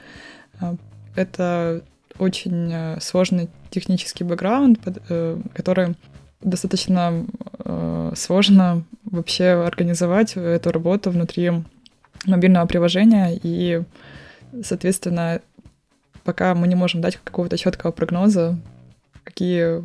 это 1.18 1.82
очень 2.18 2.70
э, 2.72 3.00
сложный 3.00 3.48
технический 3.70 4.24
бэкграунд, 4.24 4.80
э, 4.86 5.40
который 5.52 5.96
достаточно 6.40 7.26
э, 7.58 8.12
сложно 8.16 8.84
вообще 9.04 9.64
организовать 9.66 10.36
эту 10.36 10.70
работу 10.70 11.10
внутри 11.10 11.50
мобильного 12.26 12.66
приложения, 12.66 13.38
и, 13.42 13.82
соответственно, 14.62 15.40
пока 16.24 16.54
мы 16.54 16.68
не 16.68 16.74
можем 16.74 17.00
дать 17.00 17.16
какого-то 17.16 17.56
четкого 17.56 17.90
прогноза, 17.90 18.58
какие, 19.24 19.82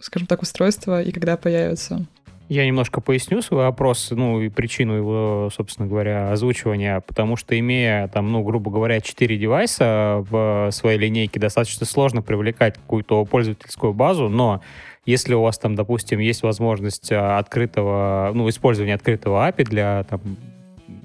скажем 0.00 0.26
так, 0.26 0.42
устройства 0.42 1.02
и 1.02 1.12
когда 1.12 1.36
появятся. 1.36 2.06
Я 2.50 2.66
немножко 2.66 3.00
поясню 3.00 3.42
свой 3.42 3.66
вопрос, 3.66 4.08
ну 4.10 4.40
и 4.40 4.48
причину 4.48 4.94
его, 4.94 5.50
собственно 5.54 5.86
говоря, 5.86 6.32
озвучивания, 6.32 6.98
потому 6.98 7.36
что 7.36 7.56
имея 7.56 8.08
там, 8.08 8.32
ну, 8.32 8.42
грубо 8.42 8.72
говоря, 8.72 9.00
4 9.00 9.38
девайса 9.38 10.26
в 10.28 10.70
своей 10.72 10.98
линейке, 10.98 11.38
достаточно 11.38 11.86
сложно 11.86 12.22
привлекать 12.22 12.74
какую-то 12.74 13.24
пользовательскую 13.24 13.92
базу, 13.92 14.28
но 14.28 14.62
если 15.06 15.32
у 15.32 15.42
вас 15.42 15.60
там, 15.60 15.76
допустим, 15.76 16.18
есть 16.18 16.42
возможность 16.42 17.12
а, 17.12 17.38
открытого, 17.38 18.32
ну, 18.34 18.48
использования 18.48 18.94
открытого 18.94 19.48
API 19.48 19.62
для 19.62 20.02
там, 20.10 20.20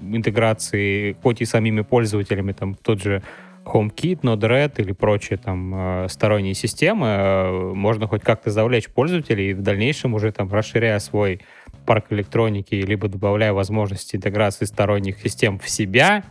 интеграции 0.02 1.16
хоть 1.22 1.40
и 1.42 1.44
самими 1.44 1.82
пользователями, 1.82 2.54
там, 2.54 2.74
тот 2.74 3.00
же 3.00 3.22
HomeKit, 3.66 4.20
Node-RED 4.20 4.80
или 4.80 4.92
прочие 4.92 5.38
там 5.38 5.74
э, 5.74 6.08
сторонние 6.08 6.54
системы, 6.54 7.06
э, 7.06 7.72
можно 7.74 8.06
хоть 8.06 8.22
как-то 8.22 8.50
завлечь 8.50 8.88
пользователей 8.88 9.50
и 9.50 9.54
в 9.54 9.62
дальнейшем 9.62 10.14
уже 10.14 10.30
там 10.30 10.50
расширяя 10.52 10.98
свой 11.00 11.40
парк 11.84 12.06
электроники, 12.10 12.74
либо 12.74 13.08
добавляя 13.08 13.52
возможности 13.52 14.16
интеграции 14.16 14.64
сторонних 14.64 15.18
систем 15.20 15.58
в 15.58 15.68
себя, 15.68 16.24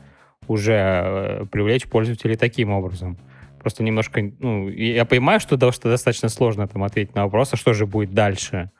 уже 0.47 0.73
э, 0.73 1.45
привлечь 1.51 1.87
пользователей 1.87 2.37
таким 2.37 2.71
образом. 2.71 3.17
Просто 3.59 3.83
немножко, 3.83 4.21
ну, 4.39 4.69
я 4.69 5.05
понимаю, 5.05 5.39
что, 5.39 5.57
что 5.71 5.89
достаточно 5.89 6.29
сложно 6.29 6.67
там 6.67 6.83
ответить 6.83 7.15
на 7.15 7.23
вопрос, 7.23 7.53
а 7.53 7.57
что 7.57 7.73
же 7.73 7.85
будет 7.85 8.13
дальше. 8.13 8.71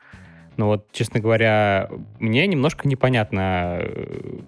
Но 0.56 0.68
вот, 0.68 0.90
честно 0.92 1.20
говоря, 1.20 1.90
мне 2.18 2.46
немножко 2.46 2.88
непонятна 2.88 3.78
э, 3.80 4.38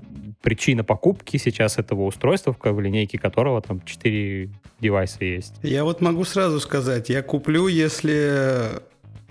причина 0.42 0.84
покупки 0.84 1.36
сейчас 1.36 1.78
этого 1.78 2.02
устройства, 2.02 2.56
в 2.58 2.80
линейке 2.80 3.18
которого 3.18 3.60
там 3.60 3.80
4 3.84 4.50
девайса 4.80 5.24
есть. 5.24 5.54
Я 5.62 5.84
вот 5.84 6.00
могу 6.00 6.24
сразу 6.24 6.60
сказать, 6.60 7.08
я 7.08 7.22
куплю, 7.22 7.66
если 7.68 8.80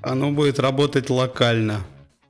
оно 0.02 0.32
будет 0.32 0.60
работать 0.60 1.10
локально. 1.10 1.82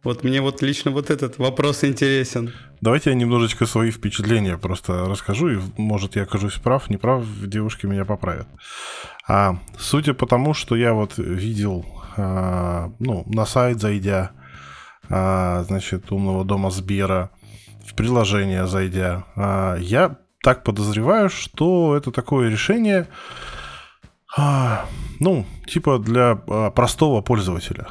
Вот 0.03 0.24
мне 0.24 0.41
вот 0.41 0.62
лично 0.62 0.91
вот 0.91 1.10
этот 1.10 1.38
вопрос 1.38 1.84
интересен. 1.84 2.53
Давайте 2.79 3.10
я 3.10 3.15
немножечко 3.15 3.65
свои 3.65 3.91
впечатления 3.91 4.57
просто 4.57 5.05
расскажу, 5.05 5.50
и, 5.50 5.60
может, 5.77 6.15
я 6.15 6.24
окажусь 6.24 6.53
прав, 6.53 6.89
не 6.89 6.98
прав, 6.98 7.25
девушки 7.41 7.88
меня 7.88 8.05
поправят. 8.05 8.48
А, 9.27 9.57
судя 9.77 10.13
по 10.13 10.27
тому, 10.27 10.53
что 10.53 10.75
я 10.75 10.93
вот 10.93 11.17
видел, 11.17 11.86
а, 12.15 12.91
ну, 13.00 13.24
на 13.25 13.46
сайт 13.46 13.81
зайдя, 13.81 14.31
а, 15.10 15.63
значит, 15.63 16.12
умного 16.12 16.46
дома 16.46 16.69
Сбера, 16.69 17.31
в 17.88 17.94
приложение 17.96 18.67
зайдя, 18.67 19.24
а, 19.36 19.77
я 19.77 20.17
так 20.44 20.63
подозреваю, 20.63 21.29
что 21.29 21.96
это 21.96 22.12
такое 22.12 22.50
решение, 22.50 23.08
а, 24.38 24.86
ну, 25.20 25.46
типа 25.65 25.98
для 25.98 26.39
а, 26.48 26.70
простого 26.72 27.22
пользователя. 27.22 27.88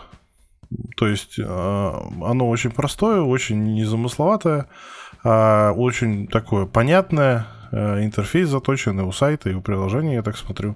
То 0.96 1.06
есть 1.06 1.38
оно 1.38 2.48
очень 2.48 2.72
простое, 2.72 3.20
очень 3.20 3.74
незамысловатое, 3.74 4.66
очень 5.22 6.26
такое 6.26 6.66
понятное, 6.66 7.46
интерфейс 7.70 8.48
заточенный 8.48 9.04
у 9.04 9.12
сайта 9.12 9.48
и 9.48 9.54
у 9.54 9.60
приложения, 9.60 10.14
я 10.14 10.22
так 10.22 10.36
смотрю 10.36 10.74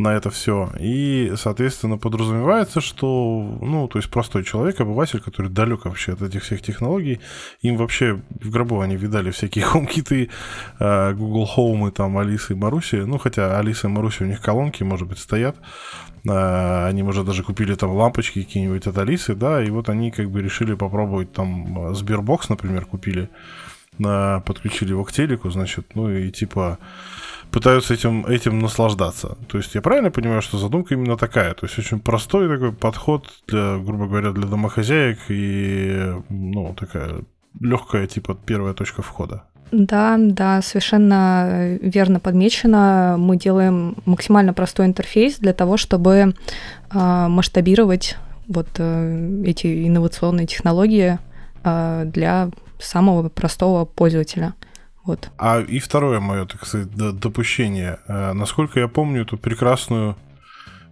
на 0.00 0.14
это 0.16 0.30
все. 0.30 0.70
И, 0.80 1.32
соответственно, 1.36 1.98
подразумевается, 1.98 2.80
что, 2.80 3.58
ну, 3.60 3.86
то 3.86 3.98
есть 3.98 4.10
простой 4.10 4.44
человек, 4.44 4.80
обыватель, 4.80 5.20
который 5.20 5.50
далек 5.50 5.84
вообще 5.84 6.14
от 6.14 6.22
этих 6.22 6.42
всех 6.42 6.62
технологий, 6.62 7.20
им 7.60 7.76
вообще 7.76 8.22
в 8.40 8.50
гробу 8.50 8.80
они 8.80 8.96
видали 8.96 9.30
всякие 9.30 9.64
HomeKit, 9.74 10.30
э, 10.78 11.12
Google 11.12 11.48
Home, 11.56 11.90
там, 11.90 12.16
Алисы 12.16 12.54
и 12.54 12.56
Маруси. 12.56 12.96
Ну, 12.96 13.18
хотя 13.18 13.58
Алиса 13.58 13.88
и 13.88 13.90
Маруси 13.90 14.22
у 14.22 14.26
них 14.26 14.40
колонки, 14.40 14.82
может 14.82 15.06
быть, 15.06 15.18
стоят. 15.18 15.56
Э, 16.26 16.86
Они, 16.86 17.02
может, 17.02 17.26
даже 17.26 17.42
купили 17.42 17.74
там 17.74 17.90
лампочки 17.90 18.42
какие-нибудь 18.42 18.86
от 18.86 18.96
Алисы, 18.96 19.34
да, 19.34 19.62
и 19.62 19.68
вот 19.68 19.90
они 19.90 20.10
как 20.10 20.30
бы 20.30 20.40
решили 20.40 20.74
попробовать 20.74 21.32
там 21.32 21.94
Сбербокс, 21.94 22.48
например, 22.48 22.86
купили, 22.86 23.28
э, 23.98 24.40
подключили 24.46 24.90
его 24.90 25.04
к 25.04 25.12
телеку, 25.12 25.50
значит, 25.50 25.94
ну 25.94 26.10
и 26.10 26.30
типа 26.30 26.78
пытаются 27.52 27.94
этим, 27.94 28.26
этим 28.26 28.58
наслаждаться. 28.58 29.36
То 29.48 29.58
есть 29.58 29.74
я 29.74 29.82
правильно 29.82 30.10
понимаю, 30.10 30.42
что 30.42 30.58
задумка 30.58 30.94
именно 30.94 31.16
такая? 31.16 31.54
То 31.54 31.66
есть 31.66 31.78
очень 31.78 32.00
простой 32.00 32.48
такой 32.48 32.72
подход 32.72 33.26
для, 33.48 33.78
грубо 33.78 34.06
говоря, 34.06 34.32
для 34.32 34.46
домохозяек 34.46 35.18
и, 35.28 36.12
ну, 36.28 36.74
такая 36.78 37.22
легкая, 37.60 38.06
типа, 38.06 38.36
первая 38.46 38.74
точка 38.74 39.02
входа. 39.02 39.44
Да, 39.72 40.16
да, 40.18 40.62
совершенно 40.62 41.78
верно 41.80 42.18
подмечено. 42.18 43.16
Мы 43.18 43.36
делаем 43.36 43.96
максимально 44.04 44.52
простой 44.52 44.86
интерфейс 44.86 45.38
для 45.38 45.52
того, 45.52 45.76
чтобы 45.76 46.34
а, 46.90 47.28
масштабировать 47.28 48.16
вот 48.48 48.68
э, 48.78 49.42
эти 49.46 49.86
инновационные 49.86 50.48
технологии 50.48 51.18
а, 51.62 52.04
для 52.04 52.50
самого 52.80 53.28
простого 53.28 53.84
пользователя. 53.84 54.54
Вот. 55.04 55.30
А 55.38 55.60
и 55.60 55.78
второе 55.78 56.20
мое, 56.20 56.46
так 56.46 56.66
сказать, 56.66 56.90
допущение. 56.90 58.00
Э, 58.06 58.32
Насколько 58.32 58.80
я 58.80 58.88
помню 58.88 59.22
эту 59.22 59.38
прекрасную 59.38 60.16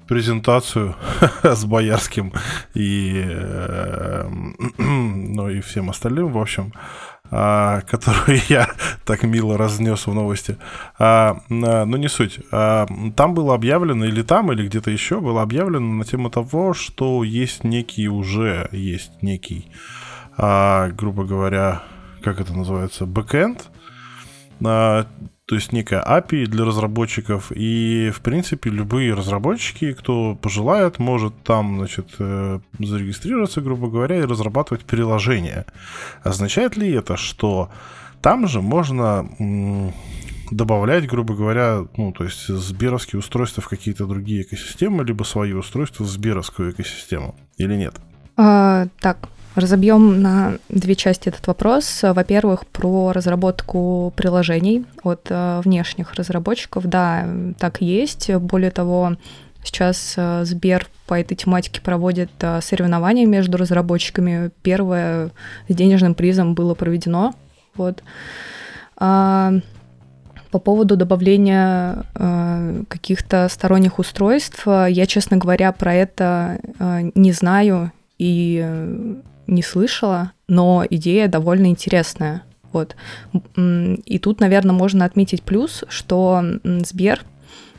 презентацию 0.07 0.97
с 1.43 1.65
Боярским 1.65 2.33
и, 2.75 3.23
э, 3.27 4.29
ну, 4.79 5.51
и 5.51 5.61
всем 5.61 5.91
остальным, 5.91 6.33
в 6.33 6.39
общем, 6.39 6.73
а, 7.31 7.83
которую 7.83 8.41
я 8.49 8.69
так 9.05 9.23
мило 9.23 9.59
разнес 9.59 10.07
в 10.07 10.15
новости. 10.15 10.57
А, 10.99 11.43
а, 11.51 11.85
но 11.85 11.97
не 11.97 12.09
суть. 12.09 12.41
А, 12.51 12.87
там 13.17 13.35
было 13.35 13.55
объявлено, 13.55 14.07
или 14.07 14.23
там, 14.23 14.51
или 14.53 14.67
где-то 14.67 14.91
еще 14.91 15.21
было 15.21 15.43
объявлено 15.43 15.87
на 15.87 16.05
тему 16.05 16.31
того, 16.31 16.73
что 16.75 17.23
есть 17.25 17.65
некий 17.65 18.09
уже, 18.09 18.69
есть 18.73 19.23
некий, 19.23 19.71
грубо 20.37 21.25
говоря, 21.25 21.83
как 22.23 22.41
это 22.41 22.53
называется, 22.55 23.07
бэкэнд, 23.07 23.71
то 24.61 25.55
есть 25.55 25.73
некая 25.73 26.03
API 26.03 26.45
для 26.45 26.65
разработчиков, 26.65 27.51
и, 27.55 28.11
в 28.15 28.21
принципе, 28.21 28.69
любые 28.69 29.15
разработчики, 29.15 29.95
кто 29.95 30.35
пожелает, 30.35 30.99
может 30.99 31.33
там, 31.43 31.79
значит, 31.79 32.09
э, 32.19 32.61
зарегистрироваться, 32.79 33.63
грубо 33.63 33.89
говоря, 33.89 34.19
и 34.19 34.27
разрабатывать 34.27 34.85
приложение. 34.85 35.65
Означает 36.23 36.77
ли 36.77 36.91
это, 36.91 37.17
что 37.17 37.71
там 38.21 38.47
же 38.47 38.61
можно 38.61 39.27
добавлять, 40.51 41.07
грубо 41.07 41.35
говоря, 41.35 41.87
ну, 41.97 42.13
то 42.13 42.25
есть 42.25 42.47
сберовские 42.49 43.21
устройства 43.21 43.63
в 43.63 43.69
какие-то 43.69 44.07
другие 44.07 44.43
экосистемы, 44.43 45.05
либо 45.05 45.23
свои 45.23 45.53
устройства 45.53 46.05
в 46.05 46.09
сберовскую 46.09 46.73
экосистему, 46.73 47.35
или 47.57 47.75
нет? 47.75 47.95
А, 48.37 48.89
так, 49.01 49.29
Разобьем 49.59 50.23
на 50.23 50.59
две 50.69 50.95
части 50.95 51.31
этот 51.31 51.49
вопрос. 51.49 52.01
Во-первых, 52.03 52.65
про 52.65 53.11
разработку 53.13 54.13
приложений 54.15 54.85
от 55.03 55.27
э, 55.31 55.61
внешних 55.65 56.15
разработчиков. 56.15 56.87
Да, 56.87 57.27
так 57.59 57.81
есть. 57.81 58.33
Более 58.37 58.71
того, 58.71 59.17
сейчас 59.65 60.15
э, 60.17 60.45
Сбер 60.45 60.87
по 61.09 61.19
этой 61.19 61.35
тематике 61.35 61.81
проводит 61.81 62.31
э, 62.39 62.61
соревнования 62.63 63.27
между 63.27 63.59
разработчиками. 63.59 64.53
Первое 64.63 65.31
с 65.69 65.75
денежным 65.75 66.15
призом 66.15 66.55
было 66.55 66.75
проведено. 66.75 67.35
Вот. 67.75 68.05
А, 68.97 69.55
по 70.53 70.61
поводу 70.61 70.97
добавления 70.97 72.05
э, 72.15 72.85
каких-то 72.87 73.49
сторонних 73.49 73.99
устройств, 73.99 74.69
я, 74.69 75.07
честно 75.07 75.37
говоря, 75.37 75.73
про 75.73 75.95
это 75.95 76.61
э, 76.79 77.11
не 77.17 77.33
знаю 77.33 77.91
и 78.19 79.17
не 79.49 79.63
слышала, 79.63 80.33
но 80.47 80.85
идея 80.89 81.27
довольно 81.27 81.67
интересная. 81.67 82.43
Вот. 82.73 82.95
И 83.57 84.19
тут, 84.19 84.41
наверное, 84.41 84.75
можно 84.75 85.05
отметить 85.05 85.43
плюс, 85.43 85.85
что 85.89 86.45
Сбер 86.63 87.25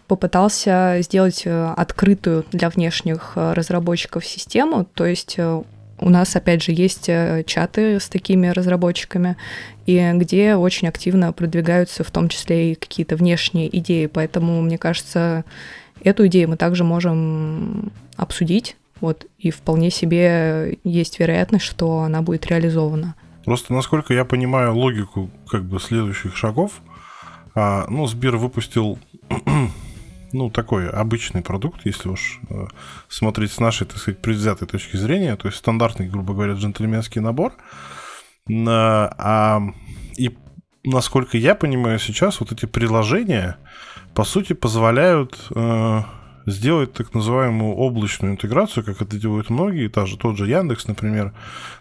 попытался 0.10 0.98
сделать 1.02 1.44
э, 1.46 1.74
открытую 1.78 2.44
для 2.52 2.70
внешних 2.70 3.34
э, 3.36 3.54
разработчиков 3.54 4.26
систему, 4.26 4.86
то 4.96 5.06
есть 5.06 5.36
э, 5.38 5.62
у 6.02 6.10
нас, 6.10 6.36
опять 6.36 6.64
же, 6.64 6.72
есть 6.72 7.10
чаты 7.46 8.00
с 8.00 8.08
такими 8.08 8.48
разработчиками, 8.48 9.36
и 9.86 10.12
где 10.16 10.56
очень 10.56 10.88
активно 10.88 11.34
продвигаются 11.34 12.06
в 12.06 12.12
том 12.12 12.30
числе 12.30 12.72
и 12.72 12.76
какие-то 12.76 13.18
внешние 13.18 13.78
идеи. 13.80 14.06
Поэтому, 14.06 14.62
мне 14.62 14.78
кажется, 14.78 15.44
эту 16.02 16.26
идею 16.28 16.50
мы 16.50 16.56
также 16.56 16.86
можем 16.86 17.92
обсудить 18.16 18.78
вот, 19.02 19.28
и 19.38 19.52
вполне 19.52 19.90
себе 19.90 20.80
есть 20.84 21.20
вероятность, 21.20 21.66
что 21.66 22.00
она 22.00 22.22
будет 22.22 22.46
реализована. 22.48 23.16
Просто, 23.46 23.74
насколько 23.74 24.14
я 24.14 24.26
понимаю 24.26 24.76
логику 24.76 25.30
как 25.48 25.64
бы 25.64 25.80
следующих 25.80 26.36
шагов, 26.36 26.82
а, 27.56 27.86
ну, 27.90 28.06
Сбер 28.06 28.38
выпустил 28.38 29.00
ну, 30.32 30.50
такой 30.50 30.90
обычный 30.90 31.42
продукт, 31.42 31.82
если 31.86 32.10
уж 32.10 32.40
э, 32.50 32.68
смотреть 33.08 33.52
с 33.52 33.60
нашей, 33.60 33.88
так 33.88 33.98
сказать, 33.98 34.22
предвзятой 34.22 34.68
точки 34.68 34.98
зрения, 34.98 35.36
то 35.36 35.48
есть 35.48 35.58
стандартный, 35.58 36.08
грубо 36.08 36.34
говоря, 36.34 36.54
джентльменский 36.54 37.22
набор. 37.22 37.54
А, 38.68 39.14
а, 39.18 39.62
и 40.18 40.38
насколько 40.84 41.38
я 41.38 41.56
понимаю 41.56 42.00
сейчас, 42.00 42.40
вот 42.40 42.52
эти 42.52 42.66
приложения, 42.66 43.58
по 44.14 44.24
сути, 44.24 44.54
позволяют 44.54 45.40
э, 45.56 46.02
сделать 46.52 46.94
так 46.94 47.14
называемую 47.14 47.76
облачную 47.76 48.34
интеграцию, 48.34 48.84
как 48.84 49.02
это 49.02 49.18
делают 49.18 49.50
многие, 49.50 49.88
та 49.88 50.06
же, 50.06 50.18
тот 50.18 50.38
же 50.38 50.48
Яндекс, 50.48 50.88
например. 50.88 51.34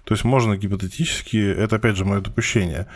То 0.05 0.15
есть 0.15 0.25
можно 0.25 0.57
гипотетически, 0.57 1.37
это 1.37 1.77
опять 1.77 1.97
же 1.97 2.05
мое 2.05 2.21
допущение, 2.21 2.87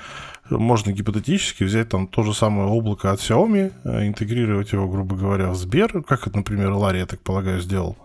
можно 0.51 0.93
гипотетически 0.93 1.65
взять 1.65 1.89
там 1.89 2.07
то 2.07 2.23
же 2.23 2.35
самое 2.35 2.69
облако 2.69 3.11
от 3.11 3.21
Xiaomi, 3.21 3.73
э, 3.85 4.07
интегрировать 4.07 4.73
его, 4.73 4.89
грубо 4.89 5.17
говоря, 5.17 5.51
в 5.51 5.57
Сбер, 5.57 6.03
как 6.03 6.27
это, 6.27 6.37
например, 6.37 6.73
Ларри, 6.73 7.01
я 7.01 7.07
так 7.07 7.21
полагаю, 7.21 7.61
сделал. 7.61 7.97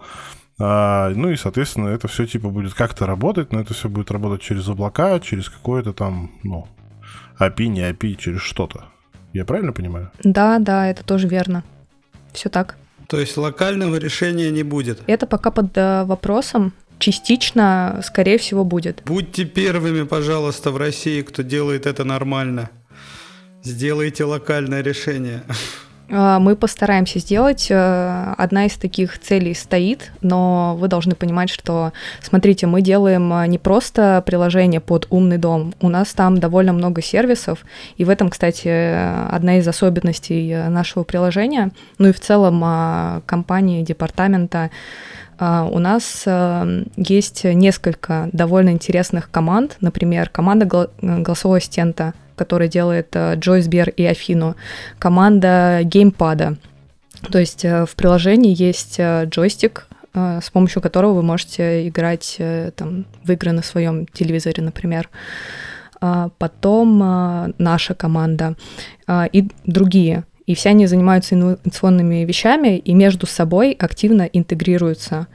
А, 0.60 1.10
ну 1.10 1.30
и, 1.30 1.36
соответственно, 1.36 1.90
это 1.90 2.08
все 2.08 2.26
типа 2.26 2.50
будет 2.50 2.74
как-то 2.74 3.06
работать, 3.06 3.52
но 3.52 3.60
это 3.60 3.74
все 3.74 3.90
будет 3.90 4.12
работать 4.12 4.42
через 4.42 4.68
облака, 4.68 5.20
через 5.20 5.50
какое-то 5.50 5.94
там, 5.94 6.32
ну, 6.44 6.68
API, 7.40 7.68
не 7.68 7.82
API, 7.82 8.16
через 8.16 8.42
что-то. 8.42 8.86
Я 9.34 9.46
правильно 9.46 9.72
понимаю? 9.72 10.12
Да, 10.24 10.58
да, 10.60 10.88
это 10.88 11.04
тоже 11.04 11.28
верно. 11.28 11.64
Все 12.34 12.50
так. 12.50 12.78
То 13.08 13.20
есть 13.20 13.38
локального 13.38 13.96
решения 13.96 14.52
не 14.52 14.64
будет? 14.64 15.00
Это 15.08 15.28
пока 15.28 15.52
под 15.52 15.78
э, 15.78 16.04
вопросом. 16.04 16.74
Частично, 17.00 18.02
скорее 18.04 18.38
всего, 18.38 18.64
будет. 18.66 19.04
Будьте 19.06 19.46
первыми, 19.46 20.04
пожалуйста, 20.04 20.72
в 20.72 20.78
России, 20.78 21.22
кто 21.22 21.44
делает 21.44 21.86
это 21.86 22.04
нормально. 22.04 22.70
Сделайте 23.64 24.24
локальное 24.24 24.82
решение. 24.82 25.44
А, 26.10 26.40
мы 26.40 26.56
постараемся 26.56 27.20
сделать. 27.20 27.68
Э, 27.70 28.34
одна 28.38 28.66
из 28.66 28.74
таких 28.78 29.20
целей 29.20 29.54
стоит, 29.54 30.12
но 30.22 30.76
вы 30.80 30.88
должны 30.88 31.16
понимать, 31.16 31.50
что, 31.50 31.92
смотрите, 32.22 32.66
мы 32.66 32.82
делаем 32.82 33.32
э, 33.34 33.48
не 33.48 33.58
просто 33.58 34.24
приложение 34.26 34.80
под 34.80 35.08
умный 35.10 35.38
дом, 35.38 35.74
у 35.82 35.90
нас 35.90 36.14
там 36.14 36.40
довольно 36.40 36.74
много 36.74 37.02
сервисов, 37.02 37.66
и 37.98 38.06
в 38.06 38.10
этом, 38.10 38.30
кстати, 38.30 38.68
одна 39.30 39.58
из 39.58 39.68
особенностей 39.68 40.50
э, 40.52 40.70
нашего 40.70 41.04
приложения, 41.04 41.72
ну 41.98 42.10
и 42.10 42.14
в 42.14 42.20
целом 42.20 43.22
компании, 43.26 43.84
департамента, 43.84 44.70
у 45.40 45.80
нас 45.80 46.26
есть 46.96 47.44
несколько 47.44 48.30
довольно 48.34 48.72
интересных 48.72 49.30
команд, 49.30 49.78
например, 49.82 50.30
команда 50.30 50.90
голосового 51.02 51.58
ассистента— 51.58 52.14
который 52.38 52.70
делает 52.70 53.14
Джойс 53.16 53.66
э, 53.66 53.70
Бер 53.70 53.90
и 53.90 54.06
Афину, 54.06 54.56
команда 55.00 55.82
геймпада. 55.84 56.58
То 57.32 57.40
есть 57.40 57.66
э, 57.66 57.86
в 57.86 57.96
приложении 57.96 58.56
есть 58.56 58.96
э, 59.00 59.26
джойстик, 59.26 59.88
с 60.14 60.50
помощью 60.50 60.82
которого 60.82 61.14
вы 61.14 61.22
можете 61.22 61.88
играть 61.88 62.42
там, 62.76 63.06
в 63.24 63.32
игры 63.32 63.52
на 63.52 63.62
своем 63.62 64.08
телевизоре, 64.08 64.64
например. 64.64 65.10
А 66.02 66.30
потом 66.40 67.54
наша 67.60 67.94
команда 67.94 68.56
и 69.08 69.48
другие. 69.66 70.24
И 70.48 70.56
все 70.56 70.70
они 70.70 70.88
занимаются 70.88 71.36
инновационными 71.36 72.26
вещами 72.26 72.80
и 72.80 72.96
между 72.96 73.28
собой 73.28 73.74
активно 73.74 74.24
интегрируются. 74.24 75.28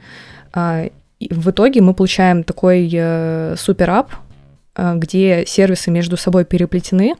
И 1.19 1.33
в 1.33 1.51
итоге 1.51 1.79
мы 1.79 1.93
получаем 1.93 2.43
такой 2.43 2.89
супер-ап, 3.55 4.11
где 4.75 5.45
сервисы 5.45 5.91
между 5.91 6.17
собой 6.17 6.45
переплетены, 6.45 7.15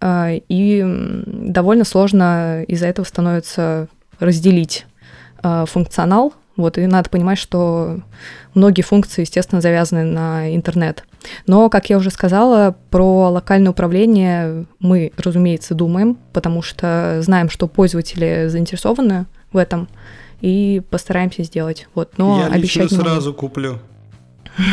э, 0.00 0.40
и 0.48 0.84
довольно 1.26 1.84
сложно 1.84 2.64
из-за 2.64 2.86
этого 2.86 3.04
становится 3.04 3.88
разделить 4.18 4.86
э, 5.42 5.64
функционал. 5.66 6.34
Вот, 6.56 6.78
и 6.78 6.86
надо 6.86 7.10
понимать, 7.10 7.38
что 7.38 8.00
многие 8.54 8.80
функции, 8.80 9.20
естественно, 9.20 9.60
завязаны 9.60 10.04
на 10.04 10.54
интернет. 10.54 11.04
Но, 11.46 11.68
как 11.68 11.90
я 11.90 11.98
уже 11.98 12.10
сказала, 12.10 12.74
про 12.90 13.30
локальное 13.30 13.72
управление 13.72 14.64
мы, 14.78 15.12
разумеется, 15.18 15.74
думаем, 15.74 16.16
потому 16.32 16.62
что 16.62 17.18
знаем, 17.20 17.50
что 17.50 17.68
пользователи 17.68 18.46
заинтересованы 18.48 19.26
в 19.52 19.58
этом, 19.58 19.88
и 20.40 20.82
постараемся 20.90 21.42
сделать. 21.42 21.88
Вот, 21.94 22.16
но 22.16 22.40
я 22.40 22.46
обещать 22.46 22.90
лично 22.90 23.04
сразу 23.04 23.34
куплю. 23.34 23.78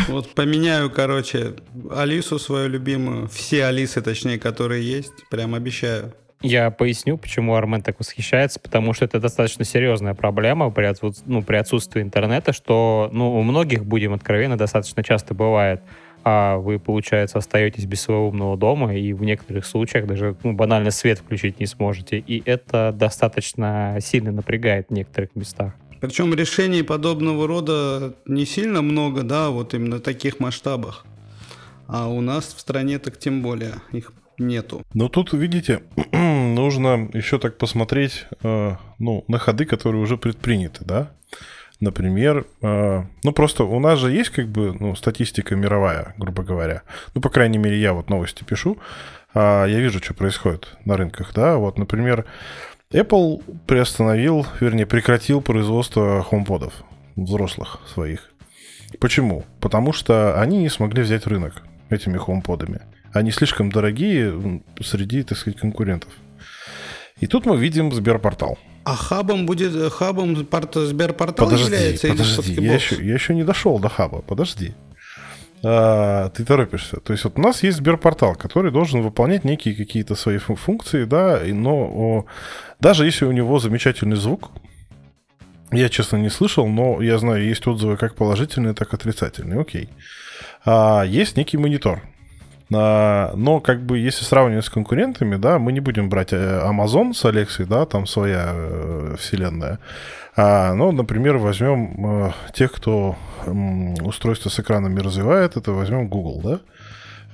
Вот 0.08 0.34
поменяю, 0.34 0.90
короче, 0.90 1.54
Алису 1.90 2.38
свою 2.38 2.68
любимую, 2.68 3.28
все 3.28 3.66
Алисы, 3.66 4.00
точнее, 4.00 4.38
которые 4.38 4.82
есть, 4.82 5.28
прям 5.30 5.54
обещаю. 5.54 6.12
Я 6.42 6.70
поясню, 6.70 7.16
почему 7.16 7.54
Армен 7.54 7.80
так 7.80 7.98
восхищается, 7.98 8.60
потому 8.60 8.92
что 8.92 9.06
это 9.06 9.18
достаточно 9.18 9.64
серьезная 9.64 10.12
проблема 10.12 10.70
при, 10.70 10.92
ну, 11.24 11.42
при 11.42 11.56
отсутствии 11.56 12.02
интернета, 12.02 12.52
что 12.52 13.08
ну, 13.12 13.34
у 13.38 13.42
многих, 13.42 13.86
будем 13.86 14.12
откровенны, 14.12 14.56
достаточно 14.56 15.02
часто 15.02 15.32
бывает, 15.32 15.80
а 16.22 16.56
вы, 16.56 16.78
получается, 16.78 17.38
остаетесь 17.38 17.86
без 17.86 18.02
своего 18.02 18.28
умного 18.28 18.56
дома, 18.56 18.94
и 18.94 19.12
в 19.12 19.22
некоторых 19.22 19.64
случаях 19.64 20.06
даже 20.06 20.36
ну, 20.42 20.52
банально 20.52 20.90
свет 20.90 21.18
включить 21.18 21.60
не 21.60 21.66
сможете. 21.66 22.18
И 22.18 22.42
это 22.44 22.92
достаточно 22.94 23.96
сильно 24.00 24.30
напрягает 24.32 24.88
в 24.88 24.92
некоторых 24.92 25.34
местах. 25.34 25.74
Причем 26.04 26.34
решений 26.34 26.82
подобного 26.82 27.46
рода 27.46 28.14
не 28.26 28.44
сильно 28.44 28.82
много, 28.82 29.22
да, 29.22 29.48
вот 29.48 29.72
именно 29.72 29.96
в 29.96 30.00
таких 30.00 30.38
масштабах. 30.38 31.06
А 31.86 32.08
у 32.08 32.20
нас 32.20 32.52
в 32.52 32.60
стране 32.60 32.98
так 32.98 33.18
тем 33.18 33.40
более 33.40 33.76
их 33.90 34.12
нету. 34.36 34.82
Но 34.92 35.08
тут, 35.08 35.32
видите, 35.32 35.82
нужно 36.12 37.08
еще 37.14 37.38
так 37.38 37.56
посмотреть, 37.56 38.26
э, 38.42 38.76
ну, 38.98 39.24
на 39.28 39.38
ходы, 39.38 39.64
которые 39.64 40.02
уже 40.02 40.18
предприняты, 40.18 40.84
да. 40.84 41.10
Например, 41.80 42.46
э, 42.60 43.02
ну 43.22 43.32
просто 43.32 43.64
у 43.64 43.80
нас 43.80 43.98
же 43.98 44.12
есть 44.12 44.30
как 44.30 44.48
бы 44.48 44.76
ну, 44.78 44.94
статистика 44.94 45.56
мировая, 45.56 46.14
грубо 46.18 46.42
говоря. 46.42 46.82
Ну, 47.14 47.22
по 47.22 47.30
крайней 47.30 47.58
мере, 47.58 47.80
я 47.80 47.94
вот 47.94 48.10
новости 48.10 48.44
пишу, 48.44 48.76
а 49.32 49.64
я 49.64 49.80
вижу, 49.80 50.00
что 50.02 50.12
происходит 50.12 50.76
на 50.84 50.98
рынках, 50.98 51.32
да. 51.34 51.56
Вот, 51.56 51.78
например, 51.78 52.26
Apple 52.94 53.42
приостановил, 53.66 54.46
вернее, 54.60 54.86
прекратил 54.86 55.40
производство 55.40 56.24
HomePod'ов 56.30 56.72
взрослых 57.16 57.80
своих. 57.92 58.30
Почему? 59.00 59.44
Потому 59.60 59.92
что 59.92 60.40
они 60.40 60.58
не 60.58 60.68
смогли 60.68 61.02
взять 61.02 61.26
рынок 61.26 61.64
этими 61.90 62.18
HomePod'ами. 62.24 62.82
Они 63.12 63.32
слишком 63.32 63.72
дорогие 63.72 64.62
среди, 64.80 65.24
так 65.24 65.38
сказать, 65.38 65.58
конкурентов. 65.58 66.12
И 67.18 67.26
тут 67.26 67.46
мы 67.46 67.56
видим 67.56 67.92
Сберпортал. 67.92 68.58
А 68.84 68.94
хабом 68.94 69.46
будет 69.46 69.92
хабом 69.92 70.46
порта, 70.46 70.86
Сберпортал 70.86 71.46
подожди, 71.48 71.72
является 71.72 72.08
подожди, 72.08 72.52
или 72.52 72.64
я 72.64 72.74
еще, 72.74 73.04
я 73.04 73.14
еще 73.14 73.34
не 73.34 73.42
дошел 73.42 73.80
до 73.80 73.88
хаба, 73.88 74.20
подожди. 74.22 74.72
А, 75.62 76.30
ты 76.30 76.44
торопишься. 76.44 77.00
То 77.00 77.12
есть 77.12 77.24
вот 77.24 77.38
у 77.38 77.40
нас 77.40 77.62
есть 77.62 77.78
Сберпортал, 77.78 78.34
который 78.34 78.70
должен 78.70 79.02
выполнять 79.02 79.44
некие 79.44 79.74
какие-то 79.74 80.14
свои 80.14 80.38
функции, 80.38 81.04
да, 81.04 81.40
но 81.44 81.74
о, 81.74 82.26
даже 82.80 83.04
если 83.06 83.24
у 83.24 83.32
него 83.32 83.58
замечательный 83.58 84.16
звук, 84.16 84.50
я, 85.72 85.88
честно, 85.88 86.16
не 86.16 86.28
слышал, 86.28 86.68
но 86.68 87.02
я 87.02 87.18
знаю, 87.18 87.44
есть 87.44 87.66
отзывы 87.66 87.96
как 87.96 88.14
положительные, 88.14 88.74
так 88.74 88.92
и 88.92 88.96
отрицательные. 88.96 89.60
Окей. 89.60 89.88
А, 90.64 91.02
есть 91.02 91.36
некий 91.36 91.56
монитор, 91.56 92.02
а, 92.72 93.32
но 93.34 93.60
как 93.60 93.84
бы 93.84 93.98
если 93.98 94.24
сравнивать 94.24 94.64
с 94.64 94.70
конкурентами, 94.70 95.36
да, 95.36 95.58
мы 95.58 95.72
не 95.72 95.80
будем 95.80 96.08
брать 96.08 96.32
э, 96.32 96.62
Amazon 96.64 97.12
с 97.12 97.24
Алексой, 97.24 97.66
да, 97.66 97.86
там 97.86 98.06
своя 98.06 98.52
э, 98.54 99.16
вселенная. 99.18 99.78
А, 100.36 100.74
ну, 100.74 100.90
например, 100.90 101.36
возьмем 101.38 102.26
э, 102.26 102.32
тех, 102.54 102.72
кто 102.72 103.16
э, 103.46 103.50
устройство 104.02 104.48
с 104.48 104.58
экранами 104.58 104.98
развивает, 105.00 105.56
это 105.56 105.72
возьмем 105.72 106.08
Google, 106.08 106.40
да. 106.42 106.60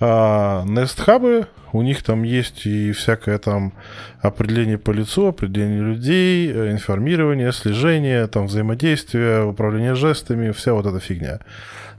А, 0.01 0.65
Nest 0.67 1.07
Hub, 1.07 1.47
у 1.73 1.83
них 1.83 2.03
там 2.03 2.25
есть 2.25 2.67
и 2.67 2.93
всякое 2.93 3.39
там 3.39 3.73
определение 4.21 4.77
по 4.77 4.91
лицу, 4.91 5.29
определение 5.29 5.81
людей, 5.81 6.51
э, 6.53 6.73
информирование, 6.73 7.53
слежение, 7.53 8.27
там 8.27 8.47
взаимодействие, 8.47 9.45
управление 9.45 9.95
жестами, 9.95 10.51
вся 10.51 10.75
вот 10.75 10.85
эта 10.85 11.01
фигня. 11.01 11.41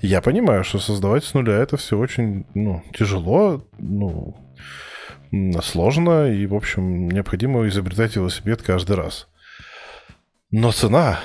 Я 0.02 0.22
понимаю, 0.22 0.64
что 0.64 0.78
создавать 0.78 1.24
с 1.24 1.34
нуля 1.34 1.58
это 1.58 1.78
все 1.78 1.98
очень 1.98 2.46
ну, 2.54 2.84
тяжело, 2.94 3.64
ну, 3.80 4.36
сложно, 5.64 6.32
и, 6.32 6.46
в 6.46 6.54
общем, 6.54 7.10
необходимо 7.10 7.68
изобретать 7.68 8.16
велосипед 8.16 8.62
каждый 8.62 8.98
раз. 8.98 9.28
Но 10.52 10.72
цена, 10.72 11.20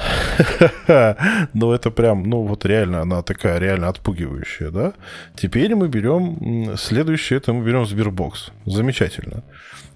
ну 1.54 1.72
это 1.72 1.90
прям, 1.90 2.22
ну 2.22 2.42
вот 2.42 2.64
реально, 2.64 3.00
она 3.00 3.22
такая 3.22 3.58
реально 3.58 3.88
отпугивающая, 3.88 4.70
да. 4.70 4.92
Теперь 5.34 5.74
мы 5.74 5.88
берем, 5.88 6.76
следующее, 6.76 7.38
это 7.38 7.52
мы 7.52 7.64
берем 7.64 7.86
Сбербокс. 7.86 8.50
Замечательно 8.66 9.42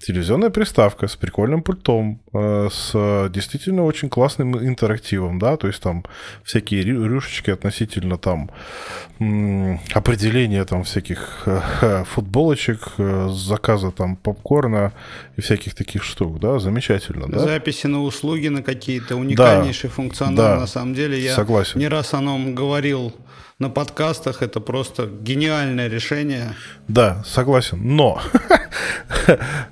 телевизионная 0.01 0.49
приставка 0.49 1.07
с 1.07 1.15
прикольным 1.15 1.63
пультом, 1.63 2.20
с 2.33 3.29
действительно 3.29 3.83
очень 3.83 4.09
классным 4.09 4.57
интерактивом, 4.57 5.37
да, 5.37 5.57
то 5.57 5.67
есть 5.67 5.81
там 5.81 6.05
всякие 6.43 6.83
рюшечки 6.83 7.49
относительно 7.49 8.17
там 8.17 8.49
определения 9.93 10.65
там 10.65 10.83
всяких 10.83 11.43
э, 11.45 12.03
футболочек, 12.05 12.93
э, 12.97 13.29
заказа 13.29 13.91
там 13.91 14.15
попкорна 14.15 14.93
и 15.37 15.41
всяких 15.41 15.75
таких 15.75 16.03
штук, 16.03 16.39
да, 16.39 16.59
замечательно, 16.59 17.27
да. 17.27 17.39
Записи 17.39 17.87
на 17.87 18.01
услуги 18.01 18.47
на 18.47 18.63
какие-то 18.63 19.15
уникальнейший 19.17 19.89
да, 19.89 19.95
функционал, 19.95 20.35
да, 20.35 20.59
на 20.59 20.67
самом 20.67 20.93
деле. 20.93 21.19
Я 21.19 21.35
согласен. 21.35 21.79
не 21.79 21.87
раз 21.87 22.13
о 22.13 22.21
нем 22.21 22.55
говорил 22.55 23.13
на 23.61 23.69
подкастах. 23.69 24.41
Это 24.41 24.59
просто 24.59 25.05
гениальное 25.05 25.87
решение. 25.87 26.55
Да, 26.87 27.23
согласен. 27.25 27.79
Но, 27.81 28.21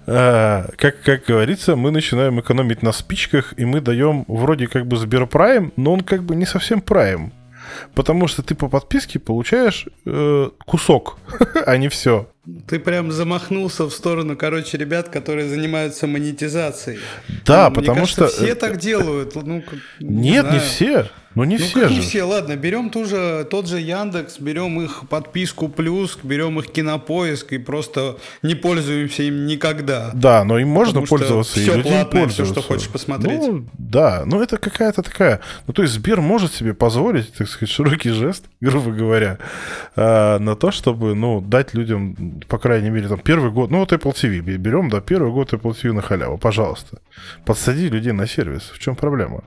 э, 0.05 0.65
как, 0.77 1.01
как 1.01 1.25
говорится, 1.25 1.75
мы 1.75 1.91
начинаем 1.91 2.39
экономить 2.39 2.83
на 2.83 2.91
спичках, 2.91 3.53
и 3.57 3.65
мы 3.65 3.81
даем 3.81 4.23
вроде 4.27 4.67
как 4.67 4.85
бы 4.85 4.95
Сберпрайм, 4.95 5.73
но 5.75 5.93
он 5.93 6.01
как 6.01 6.23
бы 6.23 6.35
не 6.35 6.45
совсем 6.45 6.81
прайм. 6.81 7.33
Потому 7.93 8.27
что 8.27 8.41
ты 8.41 8.55
по 8.55 8.67
подписке 8.67 9.19
получаешь 9.19 9.87
э, 10.05 10.49
кусок, 10.65 11.17
а 11.65 11.77
не 11.77 11.87
все. 11.87 12.29
Ты 12.67 12.79
прям 12.79 13.11
замахнулся 13.11 13.85
в 13.85 13.91
сторону, 13.91 14.35
короче, 14.35 14.77
ребят, 14.77 15.09
которые 15.09 15.47
занимаются 15.47 16.07
монетизацией. 16.07 16.99
Да, 17.45 17.69
ну, 17.69 17.75
потому 17.75 18.01
кажется, 18.01 18.27
что... 18.27 18.43
все 18.43 18.55
так 18.55 18.77
делают. 18.77 19.35
Ну, 19.35 19.63
не 19.99 20.31
Нет, 20.31 20.45
знаю. 20.45 20.55
не 20.55 20.59
все. 20.59 21.09
Ну 21.35 21.43
не 21.43 21.57
ну, 21.57 21.63
все 21.63 21.87
же. 21.87 21.93
Не 21.93 22.01
все, 22.01 22.23
ладно, 22.23 22.55
берем 22.55 22.89
ту 22.89 23.05
же, 23.05 23.47
тот 23.49 23.67
же 23.67 23.79
Яндекс, 23.79 24.39
берем 24.39 24.81
их 24.81 25.07
подписку 25.09 25.69
плюс, 25.69 26.17
берем 26.23 26.59
их 26.59 26.71
кинопоиск 26.71 27.53
и 27.53 27.59
просто 27.59 28.17
не 28.41 28.55
пользуемся 28.55 29.23
им 29.23 29.45
никогда. 29.45 30.09
Да, 30.13 30.43
но 30.43 30.57
им 30.57 30.69
можно 30.69 31.03
пользоваться, 31.03 31.59
и 31.59 31.63
все 31.63 31.75
людей 31.75 31.91
платное, 31.91 32.27
все, 32.27 32.45
что 32.45 32.61
хочешь 32.61 32.89
посмотреть. 32.89 33.39
Ну, 33.39 33.65
да, 33.77 34.23
ну 34.25 34.41
это 34.41 34.57
какая-то 34.57 35.03
такая... 35.03 35.39
Ну 35.67 35.73
то 35.73 35.83
есть 35.83 35.93
Сбер 35.93 36.19
может 36.19 36.53
себе 36.53 36.73
позволить, 36.73 37.31
так 37.33 37.47
сказать, 37.47 37.69
широкий 37.69 38.09
жест, 38.09 38.45
грубо 38.61 38.91
говоря, 38.91 39.37
э, 39.95 40.37
на 40.39 40.55
то, 40.55 40.71
чтобы, 40.71 41.13
ну, 41.13 41.41
дать 41.41 41.75
людям, 41.75 42.41
по 42.47 42.57
крайней 42.57 42.89
мере, 42.89 43.07
там 43.07 43.19
первый 43.19 43.51
год, 43.51 43.69
ну 43.69 43.79
вот 43.79 43.93
Apple 43.93 44.13
TV 44.13 44.39
берем, 44.39 44.89
да, 44.89 44.99
первый 44.99 45.31
год 45.31 45.53
Apple 45.53 45.75
TV 45.79 45.93
на 45.93 46.01
халяву, 46.01 46.39
пожалуйста. 46.39 46.99
Подсади 47.45 47.87
людей 47.87 48.13
на 48.13 48.25
сервис, 48.25 48.71
в 48.73 48.79
чем 48.79 48.95
проблема? 48.95 49.43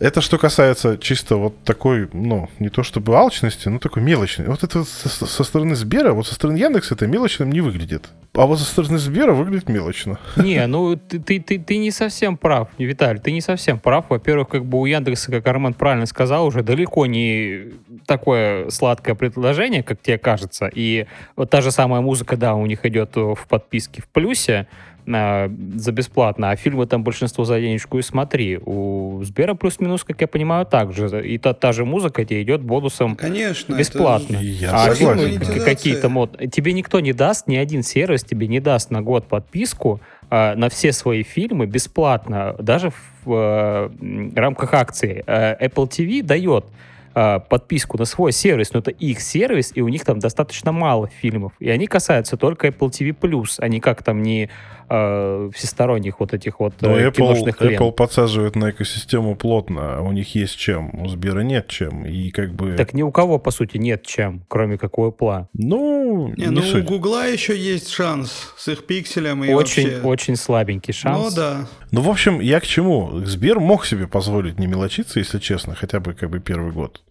Это 0.00 0.20
что 0.20 0.38
касается 0.38 0.98
чисто 0.98 1.36
вот 1.36 1.62
такой, 1.62 2.08
ну, 2.12 2.48
не 2.58 2.68
то 2.68 2.82
чтобы 2.82 3.16
алчности, 3.16 3.68
но 3.68 3.78
такой 3.78 4.02
мелочной. 4.02 4.48
Вот 4.48 4.64
это 4.64 4.82
со, 4.82 5.08
со 5.08 5.44
стороны 5.44 5.76
Сбера, 5.76 6.12
вот 6.12 6.26
со 6.26 6.34
стороны 6.34 6.56
Яндекса 6.56 6.94
это 6.94 7.06
мелочным 7.06 7.52
не 7.52 7.60
выглядит. 7.60 8.08
А 8.32 8.46
вот 8.46 8.58
со 8.58 8.64
стороны 8.64 8.98
Сбера 8.98 9.32
выглядит 9.32 9.68
мелочно. 9.68 10.18
Не, 10.34 10.66
ну 10.66 10.96
ты, 10.96 11.20
ты, 11.20 11.38
ты, 11.38 11.60
ты 11.60 11.76
не 11.76 11.92
совсем 11.92 12.36
прав, 12.36 12.70
Виталий, 12.76 13.20
ты 13.20 13.30
не 13.30 13.40
совсем 13.40 13.78
прав. 13.78 14.06
Во-первых, 14.08 14.48
как 14.48 14.64
бы 14.64 14.80
у 14.80 14.86
Яндекса, 14.86 15.30
как 15.30 15.46
Армен 15.46 15.74
правильно 15.74 16.06
сказал, 16.06 16.46
уже 16.46 16.64
далеко 16.64 17.06
не 17.06 17.74
такое 18.04 18.70
сладкое 18.70 19.14
предложение, 19.14 19.84
как 19.84 20.02
тебе 20.02 20.18
кажется. 20.18 20.68
И 20.74 21.06
вот 21.36 21.50
та 21.50 21.60
же 21.60 21.70
самая 21.70 22.00
музыка, 22.00 22.36
да, 22.36 22.56
у 22.56 22.66
них 22.66 22.84
идет 22.84 23.14
в 23.14 23.46
подписке 23.48 24.02
в 24.02 24.08
плюсе, 24.08 24.66
э, 25.06 25.48
за 25.76 25.92
бесплатно, 25.92 26.50
а 26.50 26.56
фильмы 26.56 26.86
там 26.86 27.04
большинство 27.04 27.44
за 27.44 27.60
денежку 27.60 27.98
и 27.98 28.02
смотри. 28.02 28.58
У 28.58 29.20
Сбера 29.22 29.54
плюс-минус, 29.54 30.04
как 30.04 30.20
я 30.20 30.26
понимаю, 30.26 30.66
также. 30.66 31.26
И 31.26 31.38
та, 31.38 31.52
та 31.54 31.72
же 31.72 31.84
музыка 31.84 32.24
тебе 32.24 32.42
идет 32.42 32.62
бонусом 32.62 33.16
Конечно, 33.16 33.74
бесплатно. 33.74 34.36
Это... 34.36 34.44
Я 34.44 34.70
а 34.72 34.94
согласен, 34.94 35.40
фильмы 35.40 35.64
какие-то 35.64 36.08
мод... 36.08 36.38
Тебе 36.50 36.72
никто 36.72 37.00
не 37.00 37.12
даст, 37.12 37.46
ни 37.46 37.56
один 37.56 37.82
сервис 37.82 38.24
тебе 38.24 38.46
не 38.46 38.60
даст 38.60 38.90
на 38.90 39.02
год 39.02 39.26
подписку 39.26 40.00
э, 40.30 40.54
на 40.54 40.68
все 40.68 40.92
свои 40.92 41.22
фильмы 41.22 41.66
бесплатно, 41.66 42.54
даже 42.58 42.92
в 43.24 43.32
э, 43.32 43.90
рамках 44.34 44.74
акции. 44.74 45.22
Э, 45.26 45.66
Apple 45.66 45.88
TV 45.88 46.22
дает 46.22 46.66
э, 47.14 47.40
подписку 47.48 47.98
на 47.98 48.04
свой 48.04 48.32
сервис, 48.32 48.72
но 48.72 48.80
это 48.80 48.90
их 48.90 49.20
сервис, 49.20 49.72
и 49.74 49.80
у 49.80 49.88
них 49.88 50.04
там 50.04 50.18
достаточно 50.18 50.72
мало 50.72 51.08
фильмов. 51.08 51.52
И 51.60 51.70
они 51.70 51.86
касаются 51.86 52.36
только 52.36 52.68
Apple 52.68 52.90
TV+, 52.90 53.46
а 53.58 53.68
не 53.68 53.80
как 53.80 54.02
там 54.02 54.22
не 54.22 54.50
э, 54.88 55.50
всесторонних 55.54 56.20
вот 56.20 56.34
этих 56.34 56.60
вот 56.60 56.74
Но 56.80 56.96
э, 56.96 57.08
Apple, 57.08 57.12
киношных 57.12 57.60
лент. 57.60 57.80
Apple 57.80 57.92
подсаживает 57.92 58.56
на 58.56 58.70
экосистему 58.70 59.36
плотно, 59.36 59.98
а 59.98 60.00
у 60.02 60.12
них 60.12 60.34
есть 60.34 60.56
чем, 60.56 60.94
у 60.94 61.08
Сбера 61.08 61.40
нет 61.40 61.68
чем, 61.68 62.04
и 62.04 62.30
как 62.30 62.52
бы... 62.54 62.74
Так 62.76 62.94
ни 62.94 63.02
у 63.02 63.10
кого, 63.10 63.38
по 63.38 63.50
сути, 63.50 63.78
нет 63.78 64.04
чем, 64.04 64.44
кроме 64.48 64.78
как 64.78 64.98
у 64.98 65.08
Apple. 65.08 65.46
Ну, 65.54 66.28
не, 66.36 66.46
не 66.46 66.50
ну 66.50 66.62
суть. 66.62 66.84
у 66.84 66.88
Гугла 66.88 67.26
еще 67.26 67.56
есть 67.56 67.90
шанс 67.90 68.52
с 68.56 68.68
их 68.68 68.86
пикселем 68.86 69.44
и 69.44 69.52
Очень, 69.52 69.90
вообще... 69.90 70.00
очень 70.06 70.36
слабенький 70.36 70.92
шанс. 70.92 71.30
Ну 71.30 71.36
да. 71.36 71.66
Ну, 71.90 72.00
в 72.00 72.10
общем, 72.10 72.40
я 72.40 72.60
к 72.60 72.66
чему? 72.66 73.20
Сбер 73.24 73.60
мог 73.60 73.86
себе 73.86 74.06
позволить 74.06 74.58
не 74.58 74.66
мелочиться, 74.66 75.18
если 75.18 75.38
честно, 75.38 75.74
хотя 75.74 76.00
бы 76.00 76.14
как 76.14 76.30
бы 76.30 76.40
первый 76.40 76.72
год. 76.72 77.02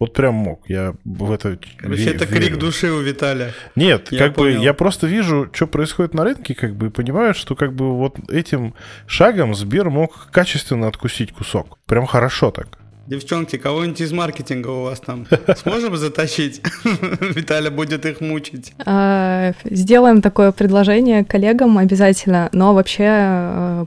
Вот 0.00 0.12
прям 0.12 0.34
мог. 0.34 0.62
Я 0.68 0.94
в 1.04 1.32
это 1.32 1.58
Короче, 1.78 2.04
ве- 2.04 2.14
это 2.14 2.24
верю. 2.24 2.46
крик 2.46 2.58
души 2.58 2.90
у 2.92 3.00
Виталия. 3.00 3.52
Нет, 3.74 4.12
Я 4.12 4.18
как 4.26 4.34
понял. 4.36 4.58
бы 4.58 4.64
я 4.64 4.72
просто 4.74 5.06
вижу, 5.08 5.48
что 5.52 5.66
происходит 5.66 6.14
на 6.14 6.22
рынке, 6.24 6.54
как 6.54 6.76
бы 6.76 6.86
и 6.86 6.90
понимаю, 6.90 7.34
что 7.34 7.56
как 7.56 7.74
бы 7.74 7.96
вот 7.96 8.16
этим 8.30 8.74
шагом 9.06 9.54
Сбер 9.54 9.90
мог 9.90 10.28
качественно 10.30 10.86
откусить 10.86 11.32
кусок. 11.32 11.78
Прям 11.86 12.06
хорошо 12.06 12.50
так. 12.52 12.78
Девчонки, 13.08 13.56
кого-нибудь 13.56 14.02
из 14.02 14.12
маркетинга 14.12 14.68
у 14.68 14.82
вас 14.82 15.00
там 15.00 15.26
сможем 15.56 15.96
затащить? 15.96 16.60
Виталя 17.20 17.70
будет 17.70 18.04
их 18.04 18.20
мучить. 18.20 18.74
А, 18.84 19.52
Сделаем 19.64 20.20
такое 20.20 20.52
предложение 20.52 21.24
коллегам 21.24 21.78
обязательно, 21.78 22.50
но 22.52 22.74
вообще 22.74 23.86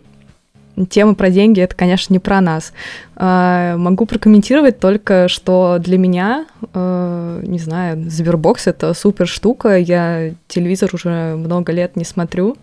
темы 0.90 1.16
про 1.16 1.30
деньги 1.30 1.62
это, 1.62 1.76
конечно, 1.76 2.14
не 2.14 2.20
про 2.20 2.42
нас. 2.42 2.74
А, 3.16 3.78
Могу 3.78 4.06
прокомментировать 4.06 4.80
только, 4.80 5.28
что 5.28 5.78
для 5.80 5.98
меня, 5.98 6.46
э, 6.74 7.42
не 7.44 7.60
знаю, 7.60 8.10
Сбербокс 8.10 8.68
это 8.68 8.94
супер 8.94 9.28
штука. 9.28 9.78
Я 9.78 10.34
телевизор 10.48 10.90
уже 10.94 11.36
много 11.36 11.72
лет 11.72 11.96
не 11.96 12.04
смотрю, 12.06 12.58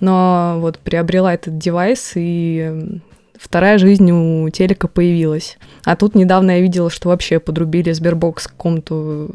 но 0.00 0.56
вот 0.58 0.78
приобрела 0.78 1.34
этот 1.34 1.58
девайс 1.58 2.12
и 2.14 3.00
вторая 3.36 3.78
жизнь 3.78 4.10
у 4.10 4.48
телека 4.50 4.88
появилась. 4.88 5.58
А 5.84 5.96
тут 5.96 6.14
недавно 6.14 6.52
я 6.52 6.60
видела, 6.60 6.90
что 6.90 7.08
вообще 7.08 7.38
подрубили 7.38 7.92
Сбербокс 7.92 8.46
к 8.46 8.50
какому-то 8.50 9.30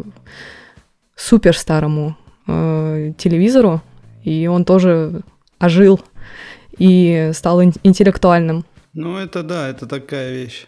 супер 1.15 1.57
старому 1.57 2.15
э, 2.47 3.13
телевизору, 3.17 3.81
и 4.23 4.47
он 4.47 4.65
тоже 4.65 5.21
ожил 5.59 5.99
и 6.79 7.31
стал 7.33 7.61
ин- 7.61 7.73
интеллектуальным. 7.83 8.65
Ну, 8.93 9.17
это 9.17 9.43
да, 9.43 9.67
это 9.69 9.85
такая 9.85 10.31
вещь. 10.33 10.65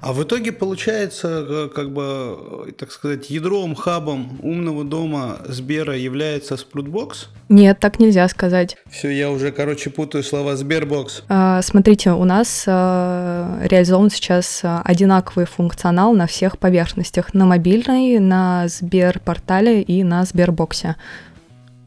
А 0.00 0.12
в 0.12 0.22
итоге 0.22 0.52
получается, 0.52 1.44
э, 1.48 1.68
как 1.74 1.90
бы, 1.92 2.36
э, 2.68 2.72
так 2.78 2.92
сказать, 2.92 3.30
ядром, 3.30 3.74
хабом 3.74 4.38
умного 4.44 4.84
дома 4.84 5.38
Сбера 5.48 5.96
является 5.96 6.54
Sproutbox? 6.54 7.26
Нет, 7.48 7.80
так 7.80 7.98
нельзя 7.98 8.28
сказать. 8.28 8.76
Все, 8.88 9.08
я 9.08 9.28
уже, 9.28 9.50
короче, 9.50 9.90
путаю 9.90 10.22
слова 10.22 10.54
Сбербокс. 10.54 11.24
А, 11.28 11.62
смотрите, 11.62 12.12
у 12.12 12.22
нас 12.24 12.64
а, 12.68 13.58
реализован 13.64 14.10
сейчас 14.10 14.60
одинаковый 14.84 15.46
функционал 15.46 16.12
на 16.12 16.28
всех 16.28 16.58
поверхностях. 16.58 17.34
На 17.34 17.44
мобильной, 17.44 18.20
на 18.20 18.68
Сберпортале 18.68 19.82
и 19.82 20.04
на 20.04 20.24
Сбербоксе. 20.24 20.94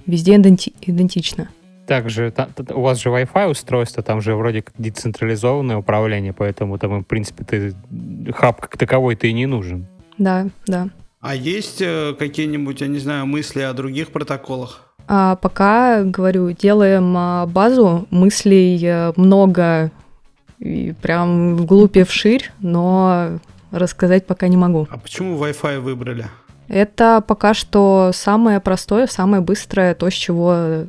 Везде 0.05 0.35
иденти- 0.35 0.73
идентично. 0.81 1.47
Также 1.88 2.32
та- 2.32 2.46
та- 2.46 2.74
у 2.74 2.82
вас 2.82 3.00
же 3.00 3.10
Wi-Fi 3.10 3.50
устройство, 3.50 4.04
там 4.04 4.22
же 4.22 4.36
вроде 4.36 4.62
как 4.62 4.74
децентрализованное 4.78 5.78
управление, 5.78 6.34
поэтому 6.34 6.78
там, 6.78 7.00
в 7.02 7.04
принципе, 7.06 7.44
ты 7.44 7.76
хаб 8.34 8.62
как 8.62 8.78
таковой-то 8.78 9.28
и 9.28 9.34
не 9.34 9.46
нужен. 9.48 9.88
Да, 10.17 10.48
да. 10.67 10.89
А 11.20 11.36
есть 11.36 11.82
э, 11.82 12.13
какие-нибудь, 12.17 12.82
я 12.82 12.88
не 12.88 13.00
знаю, 13.00 13.26
мысли 13.26 13.62
о 13.62 13.74
других 13.74 14.12
протоколах? 14.12 14.94
А 15.08 15.36
пока, 15.36 16.04
говорю, 16.04 16.52
делаем 16.52 17.13
а, 17.17 17.46
базу, 17.46 18.08
мыслей 18.12 18.80
э, 18.84 19.13
много, 19.15 19.91
и 20.60 20.94
прям 21.02 21.56
вглубь 21.58 21.98
и 21.98 22.04
вширь, 22.04 22.52
но 22.60 23.39
рассказать 23.72 24.26
пока 24.28 24.48
не 24.48 24.58
могу. 24.58 24.88
А 24.89 24.98
почему 24.98 25.38
Wi-Fi 25.44 25.80
выбрали? 25.80 26.26
Это 26.67 27.24
пока 27.28 27.54
что 27.54 28.12
самое 28.13 28.60
простое, 28.60 29.08
самое 29.08 29.41
быстрое, 29.41 29.94
то, 29.94 30.10
с 30.10 30.13
чего 30.13 30.86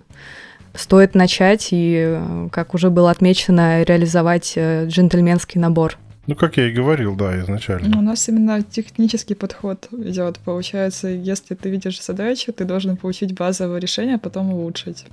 стоит 0.74 1.14
начать 1.14 1.68
и, 1.70 2.20
как 2.50 2.74
уже 2.74 2.90
было 2.90 3.10
отмечено, 3.10 3.82
реализовать 3.82 4.54
э, 4.56 4.86
джентльменский 4.86 5.60
набор. 5.60 5.98
Ну, 6.26 6.36
как 6.36 6.56
я 6.56 6.68
и 6.68 6.72
говорил, 6.72 7.16
да, 7.16 7.32
Ну, 7.32 7.40
изначально. 7.40 7.98
У 7.98 8.02
нас 8.02 8.28
именно 8.28 8.62
технический 8.62 9.34
подход 9.34 9.88
идет. 9.92 10.38
Получается, 10.38 11.08
если 11.08 11.54
ты 11.54 11.68
видишь 11.68 12.00
задачу, 12.02 12.52
ты 12.52 12.64
должен 12.64 12.96
получить 12.96 13.34
базовое 13.34 13.80
решение, 13.80 14.16
а 14.16 14.18
потом 14.18 14.52
улучшить. 14.52 15.06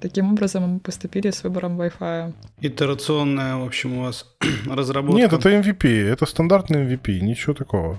Таким 0.00 0.32
образом 0.32 0.62
мы 0.62 0.78
поступили 0.80 1.30
с 1.30 1.42
выбором 1.42 1.80
Wi-Fi. 1.80 2.32
Итерационная, 2.60 3.56
в 3.56 3.64
общем, 3.64 3.98
у 3.98 4.02
вас 4.02 4.26
разработка. 4.66 5.18
Нет, 5.18 5.32
это 5.32 5.50
MVP, 5.50 5.88
это 5.88 6.26
стандартный 6.26 6.84
MVP, 6.86 7.20
ничего 7.20 7.54
такого. 7.54 7.98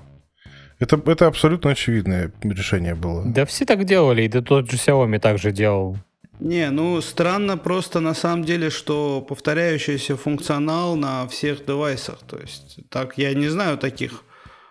Это, 0.80 1.02
это 1.06 1.28
абсолютно 1.28 1.72
очевидное 1.72 2.32
решение 2.44 2.94
было. 2.94 3.24
Да 3.26 3.46
все 3.46 3.66
так 3.66 3.84
делали, 3.86 4.24
и 4.24 4.28
да 4.28 4.42
тот 4.42 4.70
же 4.70 4.78
Xiaomi 4.78 5.20
также 5.20 5.52
делал. 5.52 5.98
Не, 6.40 6.70
ну 6.70 7.02
странно 7.02 7.58
просто 7.58 8.00
на 8.00 8.14
самом 8.14 8.44
деле, 8.44 8.70
что 8.70 9.22
повторяющийся 9.22 10.16
функционал 10.16 10.96
на 10.96 11.28
всех 11.28 11.66
девайсах. 11.66 12.20
То 12.28 12.38
есть 12.38 12.80
так 12.90 13.18
я 13.18 13.34
не 13.34 13.48
знаю 13.48 13.78
таких 13.78 14.24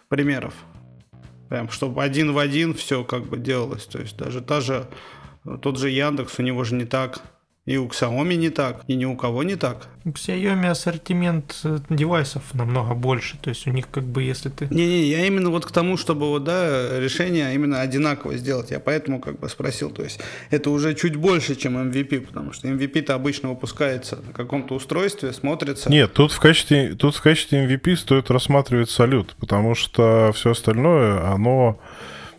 примеров. 0.09 0.55
Прям, 1.49 1.69
чтобы 1.69 2.03
один 2.03 2.33
в 2.33 2.39
один 2.39 2.75
все 2.75 3.05
как 3.05 3.27
бы 3.27 3.37
делалось. 3.37 3.87
То 3.87 3.99
есть 3.99 4.17
даже 4.17 4.43
та 4.43 4.61
же, 4.61 4.87
тот 5.63 5.79
же 5.79 5.91
Яндекс, 5.91 6.39
у 6.39 6.43
него 6.43 6.63
же 6.65 6.75
не 6.77 6.85
так. 6.85 7.21
И 7.67 7.79
у 7.79 7.89
Xiaomi 7.89 8.37
не 8.37 8.51
так, 8.51 8.83
и 8.87 8.95
ни 8.95 9.05
у 9.05 9.17
кого 9.17 9.43
не 9.43 9.57
так. 9.57 9.89
У 10.05 10.11
Xiaomi 10.11 10.69
ассортимент 10.69 11.61
э, 11.65 11.81
девайсов 11.91 12.55
намного 12.55 12.95
больше. 12.95 13.39
То 13.39 13.51
есть 13.51 13.67
у 13.67 13.71
них 13.71 13.91
как 13.91 14.05
бы 14.05 14.23
если 14.23 14.51
ты... 14.51 14.69
Не-не, 14.71 15.03
я 15.03 15.27
именно 15.27 15.51
вот 15.51 15.67
к 15.67 15.73
тому, 15.73 15.97
чтобы 15.97 16.29
вот, 16.29 16.45
да, 16.45 17.01
решение 17.01 17.53
именно 17.53 17.81
одинаково 17.81 18.37
сделать. 18.37 18.71
Я 18.71 18.79
поэтому 18.79 19.21
как 19.21 19.41
бы 19.41 19.49
спросил. 19.49 19.91
То 19.91 20.05
есть 20.05 20.21
это 20.51 20.71
уже 20.71 20.95
чуть 20.95 21.17
больше, 21.17 21.57
чем 21.57 21.77
MVP, 21.77 22.21
потому 22.21 22.53
что 22.53 22.69
MVP-то 22.69 23.17
обычно 23.17 23.49
выпускается 23.49 24.21
на 24.25 24.33
каком-то 24.33 24.77
устройстве, 24.77 25.33
смотрится. 25.33 25.91
Нет, 25.91 26.13
тут 26.13 26.31
в 26.31 26.39
качестве, 26.39 26.95
тут 26.95 27.17
в 27.17 27.21
качестве 27.21 27.67
MVP 27.67 27.97
стоит 27.97 28.31
рассматривать 28.31 28.91
салют, 28.91 29.35
потому 29.41 29.75
что 29.75 30.31
все 30.37 30.53
остальное, 30.53 31.29
оно... 31.33 31.81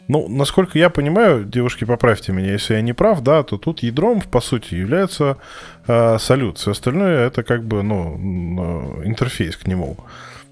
Ну, 0.07 0.27
насколько 0.29 0.79
я 0.79 0.89
понимаю, 0.89 1.43
девушки, 1.43 1.83
поправьте 1.83 2.31
меня, 2.31 2.53
если 2.53 2.75
я 2.75 2.81
не 2.81 2.93
прав, 2.93 3.21
да, 3.21 3.43
то 3.43 3.57
тут 3.57 3.83
ядром, 3.83 4.21
по 4.21 4.39
сути, 4.39 4.75
является 4.75 5.37
э, 5.85 6.17
салют. 6.19 6.57
Все 6.57 6.71
остальное 6.71 7.27
это 7.27 7.43
как 7.43 7.63
бы, 7.65 7.83
ну, 7.83 9.01
э, 9.03 9.07
интерфейс 9.07 9.57
к 9.57 9.67
нему. 9.67 9.97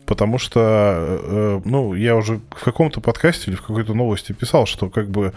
Потому 0.06 0.38
что, 0.40 0.60
э, 0.60 1.62
ну, 1.64 1.94
я 1.94 2.16
уже 2.18 2.42
в 2.52 2.64
каком-то 2.64 3.00
подкасте 3.00 3.50
или 3.50 3.56
в 3.56 3.62
какой-то 3.62 3.94
новости 3.94 4.34
писал, 4.34 4.66
что 4.66 4.90
как 4.90 5.10
бы 5.10 5.32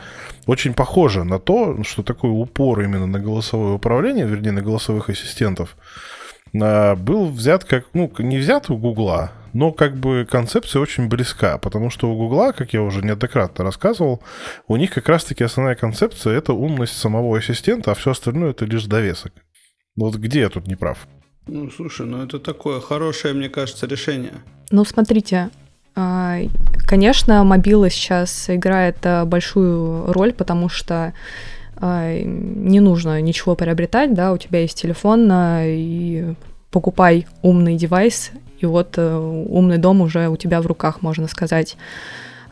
очень 0.47 0.75
похоже 0.75 1.25
на 1.25 1.39
то, 1.39 1.83
что 1.85 2.03
такой 2.03 2.31
упор 2.31 2.81
именно 2.81 3.07
на 3.07 3.21
голосовое 3.21 3.75
управление, 3.75 4.27
вернее, 4.27 4.53
на 4.53 4.63
голосовых 4.63 5.09
ассистентов, 5.09 5.77
был 6.59 7.27
взят 7.27 7.65
как, 7.65 7.87
ну, 7.93 8.11
не 8.19 8.39
взят 8.39 8.71
у 8.71 8.77
Гугла, 8.77 9.33
но 9.53 9.73
как 9.73 9.97
бы 9.97 10.27
концепция 10.31 10.81
очень 10.81 11.09
близка, 11.09 11.59
потому 11.59 11.91
что 11.91 12.11
у 12.11 12.17
Гугла, 12.17 12.53
как 12.53 12.73
я 12.73 12.83
уже 12.83 13.03
неоднократно 13.03 13.65
рассказывал, 13.65 14.23
у 14.67 14.77
них 14.77 14.93
как 14.93 15.09
раз-таки 15.09 15.45
основная 15.45 15.75
концепция— 15.75 16.35
это 16.39 16.53
умность 16.53 16.97
самого 16.97 17.37
ассистента, 17.39 17.93
а 17.93 17.95
все 17.95 18.13
остальное— 18.13 18.51
это 18.53 18.65
лишь 18.65 18.85
довесок. 18.85 19.33
Вот 19.97 20.15
где 20.17 20.41
я 20.41 20.49
тут 20.49 20.67
не 20.67 20.77
прав? 20.77 21.09
Ну, 21.47 21.71
слушай, 21.71 22.07
ну 22.07 22.23
это 22.23 22.39
такое 22.39 22.81
хорошее, 22.81 23.35
мне 23.35 23.49
кажется, 23.49 23.87
решение. 23.87 24.35
Ну, 24.71 24.85
смотрите, 24.85 25.51
а, 25.97 26.39
конечно, 26.87 27.43
мобила 27.43 27.91
сейчас 27.91 28.51
играет 28.51 28.99
а, 29.05 29.25
большую 29.25 30.13
роль, 30.13 30.33
потому 30.33 30.69
что 30.69 31.15
а, 31.77 32.15
не 32.23 32.81
нужно 32.81 33.21
ничего 33.21 33.57
приобретать, 33.57 34.15
да, 34.15 34.33
у 34.33 34.37
тебя 34.37 34.61
есть 34.61 34.81
телефон, 34.81 35.29
и 35.33 36.35
покупай 36.71 37.27
умный 37.43 37.77
девайс, 37.77 38.31
и 38.59 38.67
вот 38.67 38.95
э, 38.97 39.17
умный 39.17 39.79
дом 39.79 40.01
уже 40.01 40.29
у 40.29 40.37
тебя 40.37 40.61
в 40.61 40.67
руках, 40.67 41.03
можно 41.03 41.29
сказать. 41.29 41.77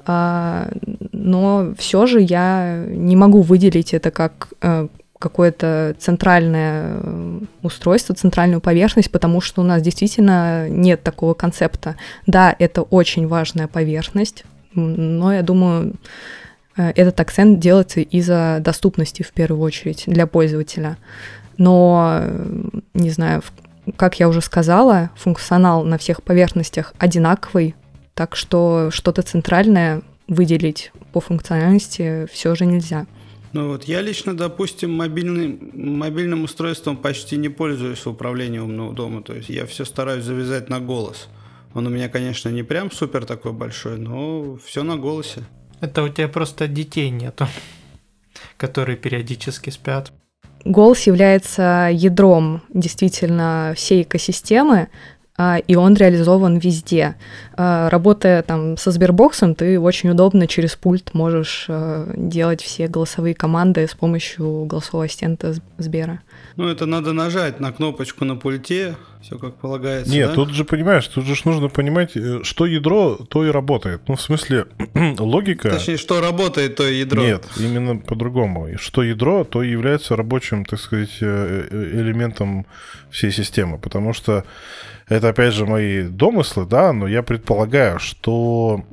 А, 0.07 0.69
Но 1.13 1.75
все 1.79 2.07
же 2.07 2.21
я 2.21 2.85
не 2.89 3.17
могу 3.17 3.43
выделить 3.43 3.93
это 3.93 4.11
как 4.11 4.49
э, 4.63 4.87
какое-то 5.19 5.97
центральное 5.99 6.99
э, 7.03 7.41
устройство, 7.63 8.15
центральную 8.15 8.61
поверхность, 8.61 9.11
потому 9.11 9.41
что 9.41 9.63
у 9.63 9.65
нас 9.65 9.83
действительно 9.83 10.69
нет 10.69 11.03
такого 11.03 11.35
концепта. 11.35 11.97
Да, 12.27 12.55
это 12.59 12.83
очень 12.83 13.27
важная 13.27 13.67
поверхность, 13.67 14.45
но 14.75 15.33
я 15.33 15.43
думаю, 15.43 15.95
э, 16.77 16.91
этот 16.95 17.19
акцент 17.21 17.59
делается 17.59 18.01
из-за 18.01 18.59
доступности 18.61 19.23
в 19.23 19.33
первую 19.33 19.63
очередь 19.63 20.05
для 20.07 20.27
пользователя. 20.27 20.99
Но, 21.57 22.19
э, 22.21 22.69
не 22.95 23.11
знаю, 23.11 23.43
как 23.97 24.19
я 24.19 24.29
уже 24.29 24.41
сказала, 24.41 25.11
функционал 25.17 25.85
на 25.85 25.99
всех 25.99 26.23
поверхностях 26.23 26.95
одинаковый, 26.99 27.75
так 28.15 28.37
что 28.37 28.91
что-то 28.91 29.23
центральное 29.23 30.03
выделить 30.29 30.93
по 31.13 31.21
функциональности 31.21 32.27
все 32.33 32.55
же 32.55 32.67
нельзя. 32.67 33.07
Ну 33.53 33.69
вот 33.69 33.85
я 33.85 34.03
лично, 34.03 34.37
допустим, 34.37 34.93
мобильным, 34.93 35.71
мобильным 35.73 36.45
устройством 36.45 36.97
почти 36.97 37.37
не 37.37 37.49
пользуюсь 37.49 38.05
в 38.05 38.09
управлении 38.09 38.59
умного 38.59 38.93
дома. 38.93 39.23
То 39.23 39.35
есть 39.35 39.49
я 39.49 39.67
все 39.67 39.85
стараюсь 39.85 40.25
завязать 40.25 40.69
на 40.69 40.81
голос. 40.81 41.29
Он 41.73 41.87
у 41.87 41.91
меня, 41.91 42.09
конечно, 42.09 42.49
не 42.49 42.63
прям 42.63 42.91
супер 42.91 43.25
такой 43.25 43.53
большой, 43.53 43.99
но 43.99 44.57
все 44.57 44.83
на 44.83 44.97
голосе. 44.97 45.45
Это 45.81 46.03
у 46.03 46.09
тебя 46.09 46.29
просто 46.29 46.69
детей 46.69 47.11
нету, 47.11 47.47
которые 48.57 48.97
периодически 48.97 49.71
спят. 49.71 50.13
Голос 50.67 51.07
является 51.07 51.89
ядром 51.93 52.61
действительно 52.75 53.73
всей 53.77 54.03
экосистемы, 54.03 54.89
а, 55.39 55.59
и 55.59 55.77
он 55.77 55.95
реализован 55.95 56.59
везде. 56.59 57.15
А, 57.57 57.89
Работая 57.89 58.43
там 58.43 58.77
со 58.77 58.91
Сбербоксом, 58.91 59.55
ты 59.55 59.79
очень 59.79 60.11
удобно 60.11 60.49
через 60.49 60.75
пульт 60.75 61.15
можешь 61.15 61.67
а, 61.69 62.11
делать 62.17 62.63
все 62.63 62.89
голосовые 62.89 63.37
команды 63.37 63.87
с 63.87 63.95
помощью 63.95 64.65
голосового 64.65 65.05
ассистента 65.05 65.55
Сбера. 65.79 66.21
Ну 66.57 66.69
это 66.69 66.87
надо 66.87 67.13
нажать 67.13 67.61
на 67.61 67.71
кнопочку 67.71 68.25
на 68.25 68.35
пульте, 68.35 68.97
все 69.27 69.39
как 69.39 69.57
полагается. 69.57 70.13
Нет, 70.13 70.29
да? 70.29 70.35
тут 70.35 70.51
же, 70.51 70.65
понимаешь, 70.65 71.07
тут 71.09 71.25
же 71.25 71.35
нужно 71.45 71.69
понимать, 71.69 72.17
э, 72.17 72.41
что 72.45 72.65
ядро, 72.65 73.17
то 73.17 73.45
и 73.45 73.51
работает. 73.51 74.03
Ну, 74.07 74.15
в 74.15 74.21
смысле, 74.21 74.67
логика... 75.19 75.71
Точнее, 75.71 75.97
что 75.97 76.21
работает, 76.21 76.77
то 76.77 76.87
и 76.87 77.01
ядро. 77.01 77.23
Нет, 77.23 77.45
именно 77.59 77.97
по-другому. 77.97 78.69
Что 78.79 79.03
ядро, 79.03 79.43
то 79.43 79.65
и 79.65 79.71
является 79.71 80.15
рабочим, 80.15 80.65
так 80.65 80.79
сказать, 80.79 81.19
э, 81.21 81.67
э, 81.71 82.01
элементом 82.01 82.67
всей 83.11 83.33
системы. 83.33 83.79
Потому 83.79 84.13
что 84.13 84.45
это, 85.09 85.31
опять 85.31 85.55
же, 85.55 85.67
мои 85.67 86.05
домыслы, 86.05 86.65
да, 86.65 86.93
но 86.93 87.09
я 87.09 87.25
предполагаю, 87.25 87.99
что 87.99 88.85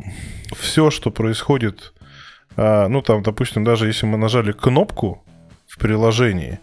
все, 0.58 0.90
что 0.90 1.12
происходит, 1.12 1.94
а, 2.56 2.88
ну, 2.88 3.04
там, 3.04 3.22
допустим, 3.22 3.64
даже 3.64 3.86
если 3.86 4.08
мы 4.08 4.18
нажали 4.18 4.52
кнопку 4.52 5.24
в 5.68 5.78
приложении, 5.78 6.60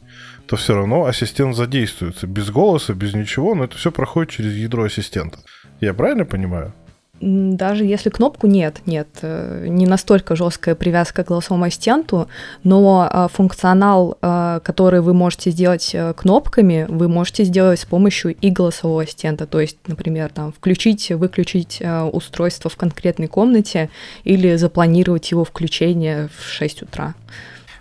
то 0.51 0.57
все 0.57 0.75
равно 0.75 1.05
ассистент 1.05 1.55
задействуется. 1.55 2.27
Без 2.27 2.51
голоса, 2.51 2.93
без 2.93 3.15
ничего, 3.15 3.55
но 3.55 3.65
это 3.65 3.77
все 3.77 3.93
проходит 3.93 4.33
через 4.33 4.53
ядро 4.55 4.83
ассистента. 4.83 5.39
Я 5.81 5.95
правильно 5.95 6.25
понимаю? 6.25 6.73
Даже 7.21 7.85
если 7.85 8.11
кнопку 8.11 8.49
нет, 8.49 8.81
нет, 8.85 9.07
э, 9.23 9.67
не 9.69 9.87
настолько 9.87 10.35
жесткая 10.35 10.75
привязка 10.75 11.23
к 11.23 11.29
голосовому 11.29 11.67
ассистенту, 11.67 12.27
но 12.65 13.09
а, 13.09 13.29
функционал, 13.29 14.19
а, 14.23 14.59
который 14.61 15.03
вы 15.03 15.15
можете 15.15 15.53
сделать 15.53 15.91
э, 15.95 16.15
кнопками, 16.15 16.85
вы 16.89 17.07
можете 17.07 17.45
сделать 17.45 17.79
с 17.79 17.85
помощью 17.85 18.35
и 18.35 18.51
голосового 18.51 19.03
ассистента. 19.03 19.47
То 19.47 19.61
есть, 19.61 19.77
например, 19.87 20.31
там 20.35 20.53
включить, 20.53 21.11
выключить 21.11 21.77
э, 21.81 22.03
устройство 22.03 22.71
в 22.71 22.77
конкретной 22.77 23.29
комнате 23.29 23.89
или 24.25 24.57
запланировать 24.57 25.31
его 25.31 25.45
включение 25.45 26.29
в 26.37 26.51
6 26.51 26.83
утра. 26.83 27.15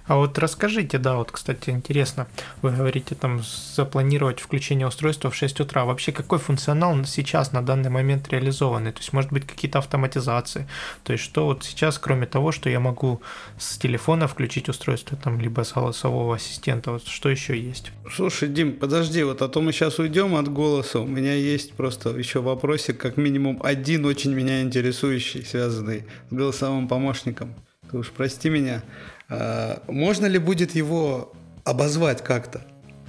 А 0.10 0.16
вот 0.16 0.40
расскажите, 0.40 0.98
да, 0.98 1.18
вот, 1.18 1.32
кстати, 1.32 1.70
интересно, 1.70 2.28
вы 2.64 2.72
говорите 2.72 3.14
там 3.14 3.44
запланировать 3.76 4.40
включение 4.40 4.88
устройства 4.88 5.30
в 5.30 5.36
6 5.36 5.60
утра. 5.60 5.86
Вообще, 5.86 6.12
какой 6.12 6.40
функционал 6.40 7.06
сейчас 7.06 7.52
на 7.52 7.62
данный 7.62 7.92
момент 7.92 8.28
реализованный? 8.30 8.92
То 8.92 9.02
есть, 9.02 9.14
может 9.14 9.32
быть, 9.32 9.46
какие-то 9.46 9.78
автоматизации? 9.78 10.68
То 11.04 11.14
есть, 11.14 11.24
что 11.24 11.46
вот 11.46 11.64
сейчас, 11.64 12.00
кроме 12.00 12.26
того, 12.26 12.52
что 12.52 12.72
я 12.72 12.80
могу 12.80 13.22
с 13.60 13.78
телефона 13.78 14.28
включить 14.28 14.68
устройство, 14.68 15.16
там, 15.16 15.40
либо 15.40 15.64
с 15.64 15.74
голосового 15.74 16.38
ассистента, 16.38 16.92
вот 16.92 17.06
что 17.06 17.30
еще 17.30 17.56
есть? 17.56 17.92
Слушай, 18.12 18.50
Дим, 18.50 18.74
подожди, 18.74 19.22
вот 19.22 19.44
а 19.44 19.48
то 19.48 19.62
мы 19.62 19.72
сейчас 19.72 20.00
уйдем 20.00 20.36
от 20.38 20.52
голоса. 20.52 21.02
У 21.02 21.06
меня 21.06 21.36
есть 21.36 21.74
просто 21.74 22.10
еще 22.18 22.42
вопросик, 22.42 22.98
как 22.98 23.18
минимум 23.18 23.60
один 23.62 24.06
очень 24.06 24.34
меня 24.34 24.64
интересующий, 24.64 25.46
связанный 25.46 26.06
с 26.32 26.34
голосовым 26.34 26.88
помощником. 26.88 27.54
Ты 27.92 27.98
уж 28.00 28.10
прости 28.10 28.50
меня. 28.50 28.82
А, 29.30 29.82
можно 29.88 30.26
ли 30.26 30.40
будет 30.40 30.76
его 30.76 31.32
обозвать 31.64 32.24
как-то 32.24 32.62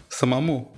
самому? 0.08 0.72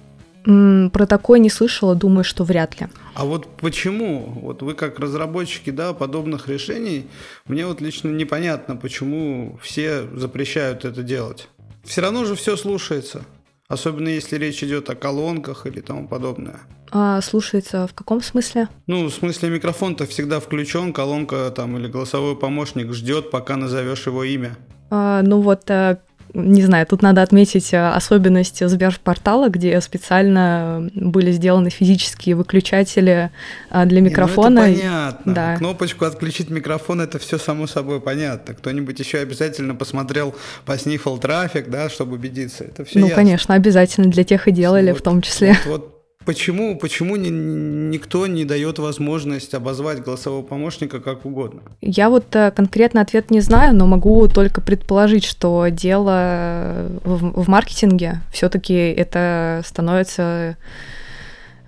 Про 0.45 1.07
такое 1.07 1.39
не 1.39 1.51
слышала, 1.51 1.95
думаю, 1.95 2.25
что 2.25 2.43
вряд 2.43 2.81
ли. 2.81 2.89
А 3.15 3.25
вот 3.25 3.49
почему? 3.59 4.41
Вот 4.43 4.63
вы 4.63 4.75
как 4.75 4.99
разработчики 4.99 5.71
да, 5.71 5.93
подобных 5.93 6.49
решений, 6.49 7.07
мне 7.47 7.65
вот 7.65 7.81
лично 7.81 8.09
непонятно, 8.09 8.75
почему 8.75 9.59
все 9.63 10.09
запрещают 10.17 10.85
это 10.85 11.05
делать. 11.05 11.49
Все 11.85 12.01
равно 12.01 12.25
же 12.25 12.35
все 12.35 12.57
слушается. 12.57 13.23
Особенно 13.69 14.09
если 14.09 14.37
речь 14.37 14.63
идет 14.63 14.91
о 14.91 14.97
колонках 14.97 15.67
или 15.67 15.81
тому 15.81 16.07
подобное. 16.09 16.61
А 16.91 17.21
слушается 17.23 17.87
в 17.87 17.95
каком 17.95 18.21
смысле? 18.21 18.69
Ну, 18.87 19.07
в 19.07 19.15
смысле 19.15 19.49
микрофон-то 19.49 20.07
всегда 20.07 20.41
включен, 20.41 20.93
колонка 20.93 21.51
там 21.57 21.79
или 21.79 21.89
голосовой 21.89 22.37
помощник 22.37 22.93
ждет, 22.93 23.31
пока 23.31 23.57
назовешь 23.57 24.07
его 24.07 24.25
имя. 24.25 24.59
А, 24.95 25.23
ну 25.23 25.41
вот, 25.41 25.71
э, 25.71 25.97
не 26.35 26.61
знаю, 26.61 26.87
тут 26.87 27.01
надо 27.01 27.23
отметить 27.23 27.73
э, 27.73 27.89
особенность 27.89 28.63
Сберпортала, 28.69 29.49
где 29.49 29.81
специально 29.81 30.91
были 30.95 31.33
сделаны 31.33 31.71
физические 31.71 32.37
выключатели 32.37 33.31
э, 33.71 33.87
для 33.87 34.03
микрофона. 34.03 34.69
Не, 34.69 34.75
ну 34.75 34.75
это 34.75 34.83
понятно. 34.83 35.35
Да. 35.35 35.57
Кнопочку 35.57 36.05
отключить 36.05 36.51
микрофон 36.51 37.01
это 37.01 37.19
все 37.19 37.39
само 37.39 37.67
собой 37.67 38.03
понятно. 38.03 38.53
Кто-нибудь 38.53 38.99
еще 38.99 39.21
обязательно 39.21 39.75
посмотрел, 39.75 40.35
поснифал 40.67 41.17
трафик, 41.17 41.71
да, 41.71 41.89
чтобы 41.89 42.17
убедиться. 42.17 42.65
Это 42.65 42.85
все. 42.85 42.99
Ну, 42.99 43.07
ясно. 43.07 43.23
конечно, 43.23 43.55
обязательно 43.55 44.11
для 44.11 44.25
тех 44.25 44.47
и 44.47 44.51
делали 44.51 44.91
вот, 44.91 45.01
в 45.01 45.03
том 45.03 45.23
числе. 45.23 45.57
Вот, 45.65 45.81
вот 45.81 46.02
Почему, 46.25 46.79
почему 46.79 47.17
ни, 47.17 47.29
никто 47.29 48.27
не 48.27 48.45
дает 48.45 48.79
возможность 48.79 49.55
обозвать 49.55 50.03
голосового 50.03 50.43
помощника 50.43 51.01
как 51.01 51.25
угодно? 51.27 51.63
Я 51.81 52.11
вот 52.11 52.35
э, 52.37 52.53
конкретно 52.53 53.01
ответ 53.01 53.31
не 53.31 53.41
знаю, 53.41 53.75
но 53.75 53.87
могу 53.87 54.29
только 54.29 54.61
предположить, 54.61 55.25
что 55.25 55.67
дело 55.69 56.89
в, 57.05 57.43
в 57.43 57.49
маркетинге 57.49 58.21
все-таки 58.33 58.75
это 58.75 59.63
становится 59.65 60.57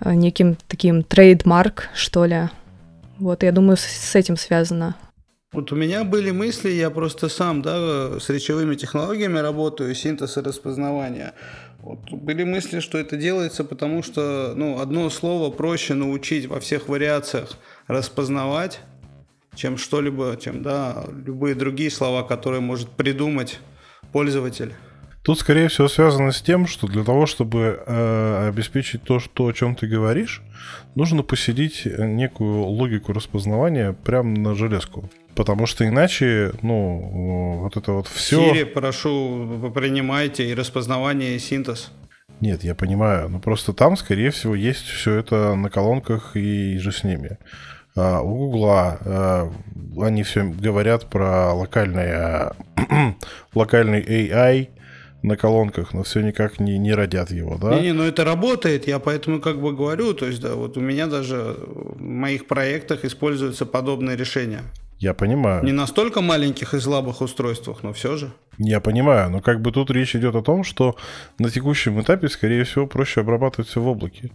э, 0.00 0.14
неким 0.14 0.56
таким 0.68 1.02
трейдмарк, 1.02 1.88
что 1.94 2.24
ли. 2.24 2.48
Вот, 3.18 3.42
я 3.42 3.52
думаю, 3.52 3.76
с, 3.76 3.82
с 3.82 4.14
этим 4.14 4.36
связано. 4.36 4.94
Вот 5.54 5.70
у 5.70 5.76
меня 5.76 6.02
были 6.02 6.32
мысли, 6.32 6.70
я 6.70 6.90
просто 6.90 7.28
сам, 7.28 7.62
да, 7.62 8.18
с 8.18 8.28
речевыми 8.28 8.74
технологиями 8.74 9.38
работаю, 9.38 9.94
синтез 9.94 10.36
и 10.36 10.40
распознавание. 10.40 11.32
Вот 11.84 12.10
были 12.10 12.44
мысли, 12.44 12.80
что 12.80 12.96
это 12.96 13.18
делается, 13.18 13.62
потому 13.62 14.02
что 14.02 14.54
ну, 14.56 14.80
одно 14.80 15.10
слово 15.10 15.50
проще 15.50 15.92
научить 15.92 16.46
во 16.46 16.58
всех 16.58 16.88
вариациях 16.88 17.58
распознавать, 17.88 18.80
чем 19.54 19.76
что-либо, 19.76 20.38
чем 20.40 20.62
да, 20.62 21.04
любые 21.26 21.54
другие 21.54 21.90
слова, 21.90 22.22
которые 22.22 22.62
может 22.62 22.88
придумать 22.88 23.60
пользователь. 24.12 24.72
Тут, 25.24 25.38
скорее 25.38 25.68
всего, 25.68 25.88
связано 25.88 26.32
с 26.32 26.42
тем, 26.42 26.66
что 26.66 26.86
для 26.86 27.02
того, 27.02 27.24
чтобы 27.24 27.82
э, 27.86 28.48
обеспечить 28.48 29.04
то, 29.04 29.20
что, 29.20 29.46
о 29.46 29.52
чем 29.54 29.74
ты 29.74 29.86
говоришь, 29.86 30.42
нужно 30.94 31.22
поселить 31.22 31.86
некую 31.86 32.64
логику 32.64 33.14
распознавания 33.14 33.94
прямо 33.94 34.38
на 34.38 34.54
железку. 34.54 35.08
Потому 35.34 35.64
что 35.64 35.88
иначе, 35.88 36.52
ну, 36.60 37.60
вот 37.62 37.74
это 37.78 37.92
вот 37.92 38.06
все... 38.06 38.52
Сири, 38.52 38.64
прошу, 38.64 39.72
принимайте 39.74 40.46
и 40.50 40.54
распознавание, 40.54 41.36
и 41.36 41.38
синтез. 41.38 41.90
Нет, 42.40 42.62
я 42.62 42.74
понимаю, 42.74 43.30
но 43.30 43.38
просто 43.38 43.72
там, 43.72 43.96
скорее 43.96 44.30
всего, 44.30 44.54
есть 44.54 44.84
все 44.86 45.14
это 45.14 45.54
на 45.54 45.70
колонках 45.70 46.36
и 46.36 46.76
же 46.76 46.92
с 46.92 47.02
ними. 47.02 47.38
А 47.96 48.20
у 48.20 48.36
Гугла 48.36 48.98
а, 49.00 49.52
они 50.02 50.22
все 50.22 50.44
говорят 50.44 51.08
про 51.08 51.54
локальное, 51.54 52.52
локальный 53.54 54.02
AI 54.02 54.68
на 55.24 55.38
колонках, 55.38 55.94
но 55.94 56.02
все 56.02 56.20
никак 56.20 56.60
не, 56.60 56.78
не 56.78 56.92
родят 56.92 57.30
его, 57.30 57.56
да? 57.56 57.74
Не-не, 57.74 57.92
но 57.94 58.04
это 58.04 58.24
работает, 58.24 58.86
я 58.86 58.98
поэтому 58.98 59.40
как 59.40 59.58
бы 59.58 59.72
говорю, 59.72 60.12
то 60.12 60.26
есть, 60.26 60.40
да, 60.40 60.54
вот 60.54 60.76
у 60.76 60.80
меня 60.80 61.06
даже 61.06 61.56
в 61.66 62.00
моих 62.00 62.46
проектах 62.46 63.06
используются 63.06 63.64
подобные 63.64 64.16
решения. 64.18 64.60
Я 64.98 65.14
понимаю. 65.14 65.64
Не 65.64 65.72
настолько 65.72 66.20
маленьких 66.20 66.74
и 66.74 66.78
слабых 66.78 67.22
устройствах, 67.22 67.82
но 67.82 67.94
все 67.94 68.16
же. 68.16 68.32
Я 68.58 68.80
понимаю, 68.80 69.30
но 69.30 69.40
как 69.40 69.62
бы 69.62 69.72
тут 69.72 69.90
речь 69.90 70.14
идет 70.14 70.34
о 70.34 70.42
том, 70.42 70.62
что 70.62 70.94
на 71.38 71.48
текущем 71.48 72.00
этапе, 72.00 72.28
скорее 72.28 72.64
всего, 72.64 72.86
проще 72.86 73.22
обрабатывать 73.22 73.68
все 73.68 73.80
в 73.80 73.88
облаке. 73.88 74.30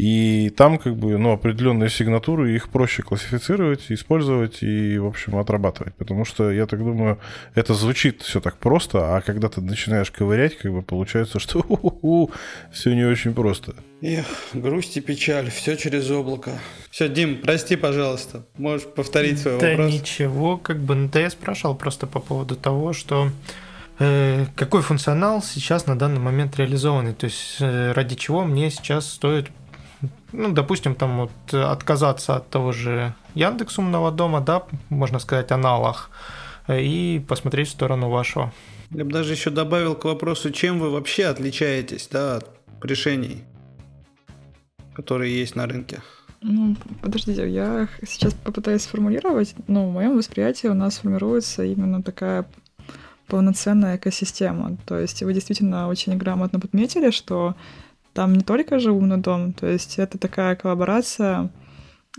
И 0.00 0.48
там 0.56 0.78
как 0.78 0.96
бы, 0.96 1.18
ну, 1.18 1.32
определенные 1.32 1.90
сигнатуры, 1.90 2.54
их 2.54 2.70
проще 2.70 3.02
классифицировать, 3.02 3.82
использовать 3.90 4.62
и, 4.62 4.96
в 4.96 5.04
общем, 5.04 5.36
отрабатывать. 5.36 5.94
Потому 5.94 6.24
что, 6.24 6.50
я 6.50 6.64
так 6.64 6.78
думаю, 6.78 7.18
это 7.54 7.74
звучит 7.74 8.22
все 8.22 8.40
так 8.40 8.56
просто, 8.56 9.14
а 9.14 9.20
когда 9.20 9.50
ты 9.50 9.60
начинаешь 9.60 10.10
ковырять, 10.10 10.56
как 10.56 10.72
бы 10.72 10.80
получается, 10.80 11.38
что 11.38 11.60
все 12.72 12.94
не 12.94 13.04
очень 13.04 13.34
просто. 13.34 13.74
Эх, 14.00 14.24
грусть 14.54 14.96
и 14.96 15.02
печаль, 15.02 15.50
все 15.50 15.76
через 15.76 16.10
облако. 16.10 16.52
Все, 16.90 17.10
Дим, 17.10 17.42
прости, 17.42 17.76
пожалуйста, 17.76 18.46
можешь 18.56 18.86
повторить 18.86 19.38
свой 19.40 19.60
да 19.60 19.68
вопрос? 19.72 19.92
Да 19.92 19.98
ничего, 19.98 20.56
как 20.56 20.78
бы, 20.78 20.94
ну, 20.94 21.10
да 21.12 21.20
я 21.20 21.28
спрашивал 21.28 21.74
просто 21.74 22.06
по 22.06 22.20
поводу 22.20 22.56
того, 22.56 22.94
что 22.94 23.28
э, 23.98 24.46
какой 24.56 24.80
функционал 24.80 25.42
сейчас 25.42 25.84
на 25.86 25.98
данный 25.98 26.20
момент 26.20 26.56
реализованный, 26.56 27.12
то 27.12 27.26
есть 27.26 27.58
э, 27.60 27.92
ради 27.92 28.16
чего 28.16 28.46
мне 28.46 28.70
сейчас 28.70 29.06
стоит 29.06 29.50
ну, 30.32 30.52
допустим, 30.52 30.94
там 30.94 31.20
вот 31.20 31.54
отказаться 31.54 32.36
от 32.36 32.48
того 32.48 32.72
же 32.72 33.14
Яндекс 33.34 33.78
умного 33.78 34.10
дома, 34.10 34.40
да, 34.40 34.62
можно 34.88 35.18
сказать, 35.18 35.52
аналог, 35.52 36.10
и 36.68 37.24
посмотреть 37.28 37.68
в 37.68 37.72
сторону 37.72 38.08
вашего. 38.08 38.52
Я 38.90 39.04
бы 39.04 39.12
даже 39.12 39.32
еще 39.32 39.50
добавил 39.50 39.94
к 39.94 40.04
вопросу, 40.04 40.50
чем 40.50 40.78
вы 40.78 40.90
вообще 40.90 41.26
отличаетесь, 41.26 42.08
да, 42.10 42.36
от 42.36 42.50
решений, 42.82 43.44
которые 44.94 45.38
есть 45.38 45.56
на 45.56 45.66
рынке. 45.66 46.00
Ну, 46.42 46.74
подождите, 47.02 47.48
я 47.48 47.88
сейчас 48.06 48.32
попытаюсь 48.34 48.82
сформулировать, 48.82 49.54
но 49.68 49.86
в 49.86 49.92
моем 49.92 50.16
восприятии 50.16 50.68
у 50.68 50.74
нас 50.74 50.98
формируется 50.98 51.64
именно 51.64 52.02
такая 52.02 52.46
полноценная 53.26 53.96
экосистема. 53.96 54.76
То 54.86 54.98
есть 54.98 55.22
вы 55.22 55.34
действительно 55.34 55.86
очень 55.88 56.16
грамотно 56.16 56.58
подметили, 56.58 57.10
что 57.10 57.54
там 58.12 58.34
не 58.34 58.42
только 58.42 58.78
же 58.78 58.92
умный 58.92 59.18
дом, 59.18 59.52
то 59.52 59.66
есть 59.66 59.98
это 59.98 60.18
такая 60.18 60.56
коллаборация 60.56 61.50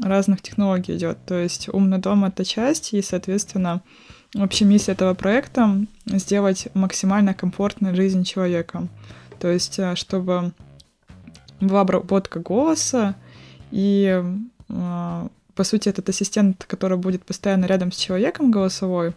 разных 0.01 0.41
технологий 0.41 0.95
идет. 0.95 1.17
То 1.25 1.35
есть 1.35 1.69
умный 1.69 1.97
дом— 1.97 2.25
это 2.25 2.45
часть, 2.45 2.93
и, 2.93 3.01
соответственно, 3.01 3.81
вообще 4.33 4.65
миссия 4.65 4.93
этого 4.93 5.13
проекта— 5.13 5.85
сделать 6.05 6.67
максимально 6.73 7.33
комфортной 7.33 7.95
жизнь 7.95 8.23
человека. 8.23 8.87
То 9.39 9.49
есть, 9.49 9.79
э, 9.79 9.95
чтобы 9.95 10.53
была 11.59 11.81
обработка 11.81 12.39
голоса, 12.39 13.15
и, 13.71 14.23
э, 14.69 15.27
по 15.55 15.63
сути, 15.63 15.89
этот 15.89 16.09
ассистент, 16.09 16.65
который 16.65 16.97
будет 16.97 17.25
постоянно 17.25 17.65
рядом 17.65 17.91
с 17.91 17.97
человеком 17.97 18.51
голосовой, 18.51 19.13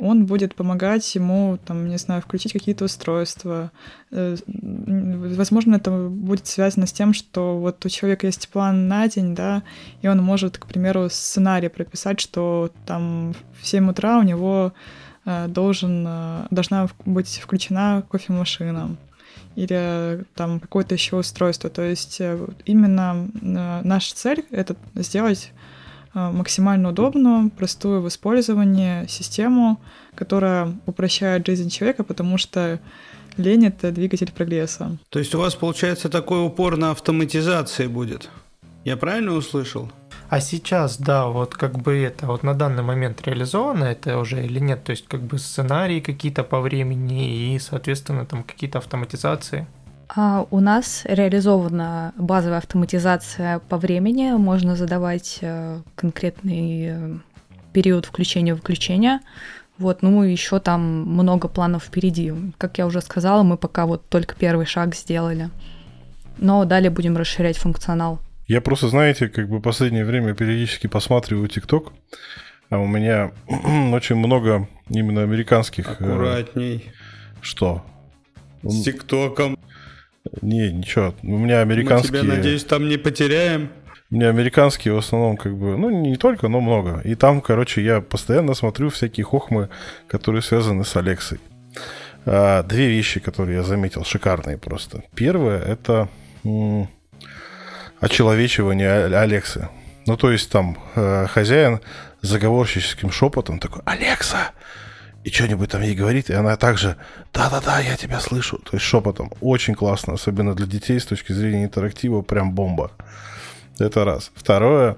он 0.00 0.26
будет 0.26 0.54
помогать 0.54 1.14
ему, 1.14 1.58
там, 1.64 1.88
не 1.88 1.98
знаю, 1.98 2.22
включить 2.22 2.52
какие-то 2.52 2.84
устройства. 2.84 3.72
Э, 4.10 4.36
возможно, 4.46 5.76
это 5.76 5.90
будет 6.08 6.46
связано 6.46 6.86
с 6.86 6.92
тем, 6.92 7.12
что 7.12 7.58
вот 7.58 7.84
у 7.84 7.88
человека 7.88 8.26
есть 8.26 8.48
план 8.48 8.88
на 8.88 9.08
день, 9.08 9.34
да, 9.34 9.62
и 10.00 10.08
он 10.08 10.22
может, 10.22 10.58
к 10.58 10.66
примеру, 10.66 11.08
сценарий 11.10 11.68
прописать, 11.68 12.20
что 12.20 12.70
там 12.86 13.34
в 13.60 13.66
7 13.66 13.90
утра 13.90 14.18
у 14.18 14.22
него 14.22 14.72
э, 15.24 15.48
должен, 15.48 16.04
э, 16.06 16.46
должна 16.50 16.88
быть 17.04 17.40
включена 17.42 18.04
кофемашина. 18.08 18.96
или 19.56 20.24
там 20.36 20.60
какое-то 20.60 20.94
еще 20.94 21.16
устройство. 21.16 21.68
То 21.68 21.82
есть 21.82 22.22
именно 22.64 23.28
наша 23.42 24.14
цель— 24.14 24.44
это 24.52 24.76
сделать 24.94 25.52
максимально 26.32 26.90
удобную, 26.90 27.50
простую 27.50 28.00
в 28.02 28.08
использовании 28.08 29.06
систему, 29.06 29.80
которая 30.14 30.74
упрощает 30.86 31.46
жизнь 31.46 31.70
человека, 31.70 32.04
потому 32.04 32.38
что 32.38 32.80
лень— 33.36 33.66
это 33.66 33.92
двигатель 33.92 34.32
прогресса. 34.32 34.98
То 35.10 35.18
есть 35.18 35.34
у 35.34 35.38
вас, 35.38 35.54
получается, 35.54 36.08
такой 36.08 36.44
упор 36.44 36.76
на 36.76 36.90
автоматизации 36.90 37.86
будет? 37.86 38.28
Я 38.84 38.96
правильно 38.96 39.32
услышал? 39.32 39.90
А 40.28 40.40
сейчас, 40.40 40.98
да, 40.98 41.26
вот 41.26 41.54
как 41.54 41.78
бы 41.78 41.96
это 41.96 42.26
вот 42.26 42.42
на 42.42 42.54
данный 42.54 42.82
момент 42.82 43.26
реализовано 43.26 43.84
это 43.84 44.18
уже 44.18 44.44
или 44.44 44.58
нет? 44.58 44.84
То 44.84 44.90
есть 44.90 45.06
как 45.08 45.22
бы 45.22 45.38
сценарии 45.38 46.00
какие-то 46.00 46.44
по 46.44 46.60
времени 46.60 47.54
и, 47.54 47.58
соответственно, 47.58 48.26
там 48.26 48.42
какие-то 48.42 48.78
автоматизации? 48.78 49.66
А 50.08 50.46
у 50.50 50.60
нас 50.60 51.02
реализована 51.04 52.14
базовая 52.16 52.58
автоматизация 52.58 53.58
по 53.68 53.76
времени. 53.76 54.32
Можно 54.32 54.74
задавать 54.74 55.38
э, 55.42 55.80
конкретный 55.94 56.86
э, 56.86 57.18
период 57.72 58.06
включения-выключения. 58.06 59.20
Вот, 59.76 60.02
ну 60.02 60.22
еще 60.22 60.60
там 60.60 61.02
много 61.02 61.46
планов 61.46 61.84
впереди. 61.84 62.32
Как 62.56 62.78
я 62.78 62.86
уже 62.86 63.00
сказала, 63.00 63.42
мы 63.42 63.56
пока 63.56 63.86
вот 63.86 64.08
только 64.08 64.34
первый 64.34 64.66
шаг 64.66 64.94
сделали. 64.94 65.50
Но 66.38 66.64
далее 66.64 66.90
будем 66.90 67.16
расширять 67.16 67.58
функционал. 67.58 68.20
Я 68.46 68.62
просто, 68.62 68.88
знаете, 68.88 69.28
как 69.28 69.48
бы 69.48 69.60
последнее 69.60 70.06
время 70.06 70.34
периодически 70.34 70.86
посматриваю 70.86 71.48
ТикТок, 71.48 71.92
а 72.70 72.78
у 72.78 72.86
меня 72.86 73.32
очень 73.92 74.16
много 74.16 74.68
именно 74.88 75.22
американских... 75.22 75.86
Э, 75.86 75.92
Аккуратней. 75.92 76.86
Э, 76.86 76.90
что? 77.42 77.84
С 78.62 78.82
ТикТоком. 78.82 79.58
Не, 80.42 80.72
ничего. 80.72 81.14
У 81.22 81.38
меня 81.38 81.60
американские... 81.60 82.22
Мы 82.22 82.26
тебя, 82.26 82.36
надеюсь, 82.36 82.64
там 82.64 82.88
не 82.88 82.96
потеряем. 82.96 83.70
У 84.10 84.14
меня 84.14 84.30
американские 84.30 84.94
в 84.94 84.98
основном 84.98 85.36
как 85.36 85.56
бы, 85.56 85.76
ну 85.76 85.90
не 85.90 86.16
только, 86.16 86.48
но 86.48 86.60
много. 86.60 87.00
И 87.04 87.14
там, 87.14 87.40
короче, 87.42 87.82
я 87.82 88.00
постоянно 88.00 88.54
смотрю 88.54 88.88
всякие 88.88 89.24
хохмы, 89.24 89.68
которые 90.06 90.40
связаны 90.40 90.84
с 90.84 90.96
Алексой. 90.96 91.40
А, 92.24 92.62
две 92.62 92.88
вещи, 92.88 93.20
которые 93.20 93.56
я 93.56 93.62
заметил, 93.62 94.04
шикарные 94.04 94.56
просто. 94.56 95.02
Первое 95.14 95.60
это 95.60 96.08
очеловечивание 98.00 99.06
Алексы. 99.06 99.68
Ну, 100.06 100.16
то 100.16 100.30
есть 100.30 100.50
там 100.50 100.78
э, 100.94 101.26
хозяин 101.26 101.80
заговорщическим 102.22 103.10
шепотом 103.10 103.58
такой 103.58 103.82
«Алекса!» 103.84 104.52
И 105.28 105.30
что-нибудь 105.30 105.70
там 105.70 105.82
ей 105.82 105.94
говорит, 105.94 106.30
и 106.30 106.32
она 106.32 106.56
также 106.56 106.96
«Да-да-да, 107.34 107.80
я 107.80 107.96
тебя 107.96 108.18
слышу». 108.18 108.56
То 108.58 108.76
есть 108.76 108.84
шепотом. 108.86 109.30
Очень 109.42 109.74
классно, 109.74 110.14
особенно 110.14 110.54
для 110.54 110.66
детей 110.66 110.98
с 110.98 111.04
точки 111.04 111.32
зрения 111.32 111.64
интерактива, 111.64 112.22
прям 112.22 112.52
бомба. 112.52 112.92
Это 113.78 114.06
раз. 114.06 114.30
Второе, 114.34 114.96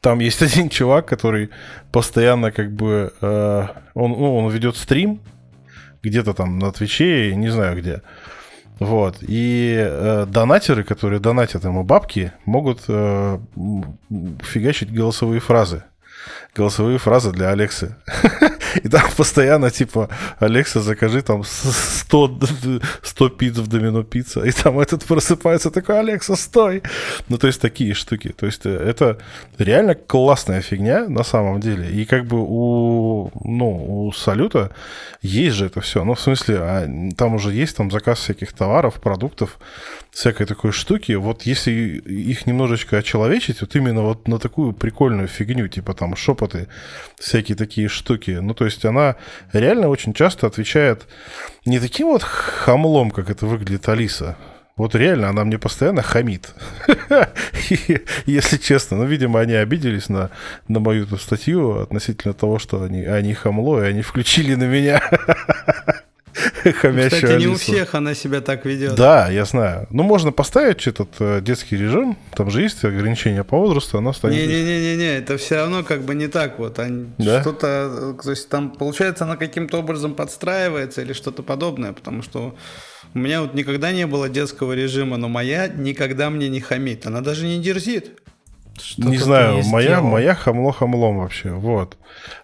там 0.00 0.20
есть 0.20 0.40
один 0.48 0.68
чувак, 0.68 1.06
который 1.06 1.50
постоянно 1.90 2.52
как 2.52 2.72
бы... 2.72 3.12
Э, 3.20 3.66
он, 3.94 4.12
ну, 4.12 4.36
он 4.36 4.52
ведет 4.52 4.76
стрим 4.76 5.20
где-то 6.02 6.32
там 6.32 6.60
на 6.60 6.70
Твиче, 6.70 7.34
не 7.34 7.48
знаю 7.48 7.76
где. 7.76 8.02
Вот. 8.78 9.16
И 9.20 9.74
э, 9.76 10.26
донатеры, 10.28 10.84
которые 10.84 11.18
донатят 11.18 11.64
ему 11.64 11.82
бабки, 11.82 12.32
могут 12.44 12.84
э, 12.86 13.38
фигачить 14.44 14.92
голосовые 14.92 15.40
фразы 15.40 15.82
голосовые 16.58 16.98
фразы 16.98 17.30
для 17.30 17.50
Алексы. 17.50 17.94
И 18.84 18.88
там 18.88 19.02
постоянно, 19.16 19.70
типа, 19.70 20.08
Алекса, 20.40 20.80
закажи 20.80 21.22
там 21.22 21.44
100, 21.44 22.40
100 23.02 23.28
пиц 23.30 23.56
в 23.56 23.66
Домино 23.66 24.02
Пицца. 24.02 24.44
И 24.44 24.50
там 24.50 24.78
этот 24.78 25.04
просыпается 25.04 25.70
такой, 25.70 26.00
Алекса, 26.00 26.36
стой! 26.36 26.82
Ну, 27.28 27.38
то 27.38 27.46
есть 27.46 27.60
такие 27.60 27.94
штуки. 27.94 28.34
То 28.36 28.46
есть 28.46 28.66
это 28.66 29.18
реально 29.58 29.94
классная 29.94 30.60
фигня 30.60 31.08
на 31.08 31.24
самом 31.24 31.60
деле. 31.60 32.02
И 32.02 32.04
как 32.04 32.24
бы 32.24 32.38
у, 32.40 33.30
ну, 33.44 34.06
у 34.06 34.12
Салюта 34.12 34.70
есть 35.22 35.56
же 35.56 35.66
это 35.66 35.80
все. 35.80 36.04
Ну, 36.04 36.14
в 36.14 36.20
смысле, 36.20 36.56
а 36.60 36.88
там 37.16 37.34
уже 37.34 37.52
есть 37.52 37.76
там 37.76 37.90
заказ 37.90 38.18
всяких 38.18 38.52
товаров, 38.52 38.94
продуктов, 39.00 39.58
всякой 40.10 40.46
такой 40.46 40.72
штуки. 40.72 41.12
Вот 41.12 41.42
если 41.46 41.70
их 41.72 42.46
немножечко 42.46 42.98
очеловечить, 42.98 43.60
вот 43.60 43.76
именно 43.76 44.02
вот 44.02 44.28
на 44.28 44.38
такую 44.38 44.72
прикольную 44.72 45.28
фигню, 45.28 45.68
типа 45.68 45.94
там 45.94 46.12
шепоты, 46.48 46.68
всякие 47.18 47.56
такие 47.56 47.88
штуки. 47.88 48.38
Ну, 48.42 48.54
то 48.54 48.64
есть 48.64 48.84
она 48.84 49.16
реально 49.52 49.88
очень 49.88 50.14
часто 50.14 50.46
отвечает 50.46 51.06
не 51.64 51.78
таким 51.80 52.08
вот 52.08 52.22
хамлом, 52.22 53.10
как 53.10 53.30
это 53.30 53.46
выглядит 53.46 53.88
Алиса, 53.88 54.36
вот 54.76 54.94
реально, 54.94 55.28
она 55.30 55.44
мне 55.44 55.58
постоянно 55.58 56.02
хамит. 56.02 56.54
Если 58.26 58.58
честно. 58.58 58.98
Ну, 58.98 59.06
видимо, 59.06 59.40
они 59.40 59.54
обиделись 59.54 60.08
на, 60.08 60.30
на 60.68 60.78
мою 60.78 61.04
статью 61.16 61.80
относительно 61.80 62.32
того, 62.32 62.60
что 62.60 62.84
они, 62.84 63.04
они 63.04 63.34
хамло, 63.34 63.82
и 63.82 63.88
они 63.88 64.02
включили 64.02 64.54
на 64.54 64.68
меня 64.68 65.02
Хамящую 66.64 67.22
Кстати, 67.22 67.40
не 67.40 67.46
у 67.46 67.54
всех 67.54 67.94
она 67.94 68.14
себя 68.14 68.40
так 68.40 68.64
ведет. 68.64 68.94
Да, 68.94 69.28
я 69.28 69.44
знаю. 69.44 69.86
Ну, 69.90 70.02
можно 70.02 70.32
поставить 70.32 70.86
этот 70.86 71.10
э, 71.18 71.40
детский 71.40 71.76
режим, 71.76 72.16
там 72.34 72.50
же 72.50 72.62
есть 72.62 72.84
ограничения 72.84 73.44
по 73.44 73.58
возрасту, 73.58 73.98
она 73.98 74.12
станет... 74.12 74.36
Не-не-не, 74.36 75.18
это 75.18 75.36
все 75.36 75.56
равно 75.56 75.82
как 75.82 76.02
бы 76.02 76.14
не 76.14 76.28
так 76.28 76.58
вот. 76.58 76.78
Да? 77.18 77.40
Что-то, 77.40 78.16
то 78.22 78.30
есть 78.30 78.48
там, 78.48 78.70
получается, 78.70 79.24
она 79.24 79.36
каким-то 79.36 79.78
образом 79.78 80.14
подстраивается 80.14 81.02
или 81.02 81.12
что-то 81.12 81.42
подобное, 81.42 81.92
потому 81.92 82.22
что 82.22 82.54
у 83.14 83.18
меня 83.18 83.42
вот 83.42 83.54
никогда 83.54 83.92
не 83.92 84.06
было 84.06 84.28
детского 84.28 84.72
режима, 84.74 85.16
но 85.16 85.28
моя 85.28 85.68
никогда 85.68 86.30
мне 86.30 86.48
не 86.48 86.60
хамит. 86.60 87.06
Она 87.06 87.20
даже 87.20 87.46
не 87.46 87.60
дерзит. 87.60 88.20
Что 88.80 89.02
не 89.02 89.18
знаю, 89.18 89.64
моя, 89.64 90.00
моя 90.00 90.34
хамло 90.34 90.72
хамлом 90.72 91.18
вообще, 91.18 91.50
вот. 91.50 91.96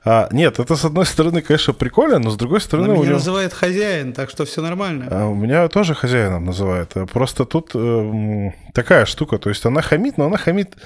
А, 0.04 0.28
нет, 0.30 0.58
это 0.58 0.76
с 0.76 0.84
одной 0.84 1.06
стороны, 1.06 1.42
конечно, 1.42 1.72
прикольно, 1.72 2.18
но 2.18 2.30
с 2.30 2.36
другой 2.36 2.60
стороны... 2.60 2.88
Но 2.88 2.94
меня 2.94 3.04
него... 3.04 3.14
называет 3.14 3.52
хозяин, 3.52 4.12
так 4.12 4.30
что 4.30 4.44
все 4.44 4.62
нормально. 4.62 5.08
А, 5.10 5.26
у 5.26 5.34
меня 5.34 5.68
тоже 5.68 5.94
хозяином 5.94 6.44
называют. 6.44 6.94
Просто 7.12 7.44
тут 7.44 7.70
э, 7.74 8.50
такая 8.74 9.06
штука, 9.06 9.38
то 9.38 9.48
есть 9.48 9.64
она 9.64 9.80
хамит, 9.80 10.18
но 10.18 10.26
она 10.26 10.36
хамит 10.36 10.76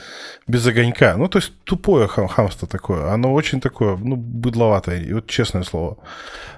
без 0.46 0.66
огонька. 0.66 1.16
Ну, 1.16 1.26
то 1.28 1.38
есть 1.38 1.52
тупое 1.64 2.06
хам 2.06 2.28
хамство 2.28 2.68
такое. 2.68 3.10
Оно 3.10 3.32
очень 3.32 3.60
такое, 3.60 3.96
ну, 3.96 4.14
быдловатое, 4.14 5.14
вот 5.14 5.26
честное 5.26 5.62
слово. 5.62 5.96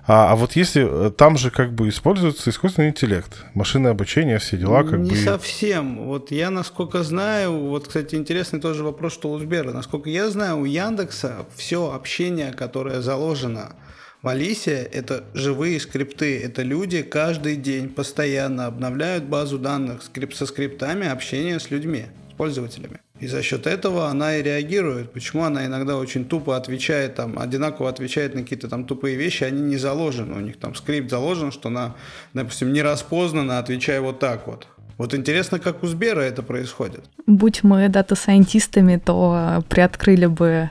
А, 0.07 0.33
а 0.33 0.37
вот 0.37 0.57
если 0.57 1.07
э, 1.07 1.11
там 1.11 1.39
же 1.39 1.51
как 1.51 1.73
бы 1.73 1.89
используется 1.89 2.51
искусственный 2.51 2.89
интеллект, 2.89 3.45
машинное 3.55 3.93
обучение, 3.93 4.39
все 4.41 4.57
дела 4.57 4.83
как 4.83 4.99
Не 4.99 5.11
бы... 5.11 5.17
Не 5.17 5.23
совсем. 5.23 6.05
Вот 6.07 6.33
я, 6.33 6.51
насколько 6.51 7.05
знаю, 7.05 7.57
вот, 7.69 7.87
кстати, 7.87 8.17
интересный 8.17 8.61
тоже 8.61 8.83
вопрос, 8.83 9.13
что 9.13 9.31
у 9.31 9.39
Сбера. 9.39 9.73
Насколько 9.73 10.11
я 10.11 10.29
знаю, 10.31 10.59
у 10.59 10.65
Яндекса 10.65 11.47
все 11.55 11.93
общение, 11.93 12.53
которое 12.53 13.01
заложено 13.03 13.77
в 14.23 14.29
Алисе 14.29 14.89
это 14.93 15.25
живые 15.33 15.81
скрипты, 15.81 16.41
это 16.43 16.63
люди 16.63 17.03
каждый 17.03 17.57
день 17.57 17.89
постоянно 17.89 18.67
обновляют 18.67 19.25
базу 19.25 19.59
данных 19.59 20.03
скрип 20.03 20.35
со 20.35 20.45
скриптами 20.45 21.09
общения 21.09 21.59
с 21.59 21.71
людьми, 21.71 22.05
с 22.31 22.35
пользователями. 22.35 23.01
И 23.19 23.27
за 23.27 23.43
счет 23.43 23.67
этого 23.67 24.09
она 24.09 24.37
и 24.37 24.43
реагирует. 24.43 25.13
Почему 25.13 25.45
она 25.45 25.67
иногда 25.67 25.97
очень 25.97 26.25
тупо 26.25 26.57
отвечает, 26.57 27.15
там, 27.15 27.39
одинаково 27.39 27.89
отвечает 27.89 28.35
на 28.35 28.43
какие-то 28.43 28.69
там 28.69 28.85
тупые 28.85 29.17
вещи, 29.17 29.45
они 29.45 29.61
не 29.61 29.77
заложены. 29.77 30.37
У 30.37 30.41
них 30.41 30.59
там 30.59 30.75
скрипт 30.75 31.11
заложен, 31.11 31.53
что 31.53 31.69
она, 31.69 31.95
допустим, 32.33 32.73
не 32.73 32.83
распознана, 32.83 33.59
отвечая 33.59 34.01
вот 34.01 34.19
так 34.21 34.47
вот. 34.47 34.67
Вот 34.97 35.15
интересно, 35.15 35.59
как 35.59 35.83
у 35.83 35.87
Сбера 35.87 36.21
это 36.21 36.43
происходит. 36.43 37.05
Будь 37.27 37.63
мы 37.63 37.89
дата-сайентистами, 37.89 38.97
то 39.03 39.65
приоткрыли 39.71 40.27
бы 40.27 40.71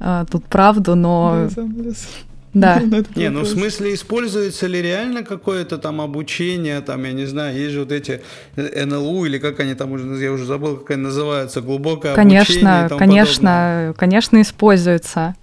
э, 0.00 0.24
тут 0.30 0.44
правду, 0.46 0.94
но... 0.94 1.48
Да. 1.54 1.92
Не, 3.16 3.30
ну 3.30 3.40
в 3.40 3.48
смысле, 3.48 3.94
используется 3.94 4.68
ли 4.68 4.80
реально 4.80 5.24
какое-то 5.24 5.76
там 5.76 6.00
обучение, 6.00 6.80
там, 6.80 7.04
я 7.04 7.12
не 7.12 7.26
знаю, 7.26 7.56
есть 7.56 7.72
же 7.72 7.80
вот 7.80 7.90
эти 7.90 8.22
э, 8.56 8.84
NLU 8.84 9.24
или 9.24 9.38
как 9.38 9.58
они 9.60 9.74
там 9.74 9.92
уже, 9.92 10.06
я 10.22 10.30
уже 10.30 10.44
забыл, 10.44 10.76
как 10.76 10.92
они 10.92 11.02
называются, 11.02 11.60
глубокое 11.60 12.14
конечно, 12.14 12.84
обучение 12.84 12.98
Конечно, 12.98 13.50
подобное. 13.50 13.92
конечно, 13.94 14.40
используется. 14.40 15.34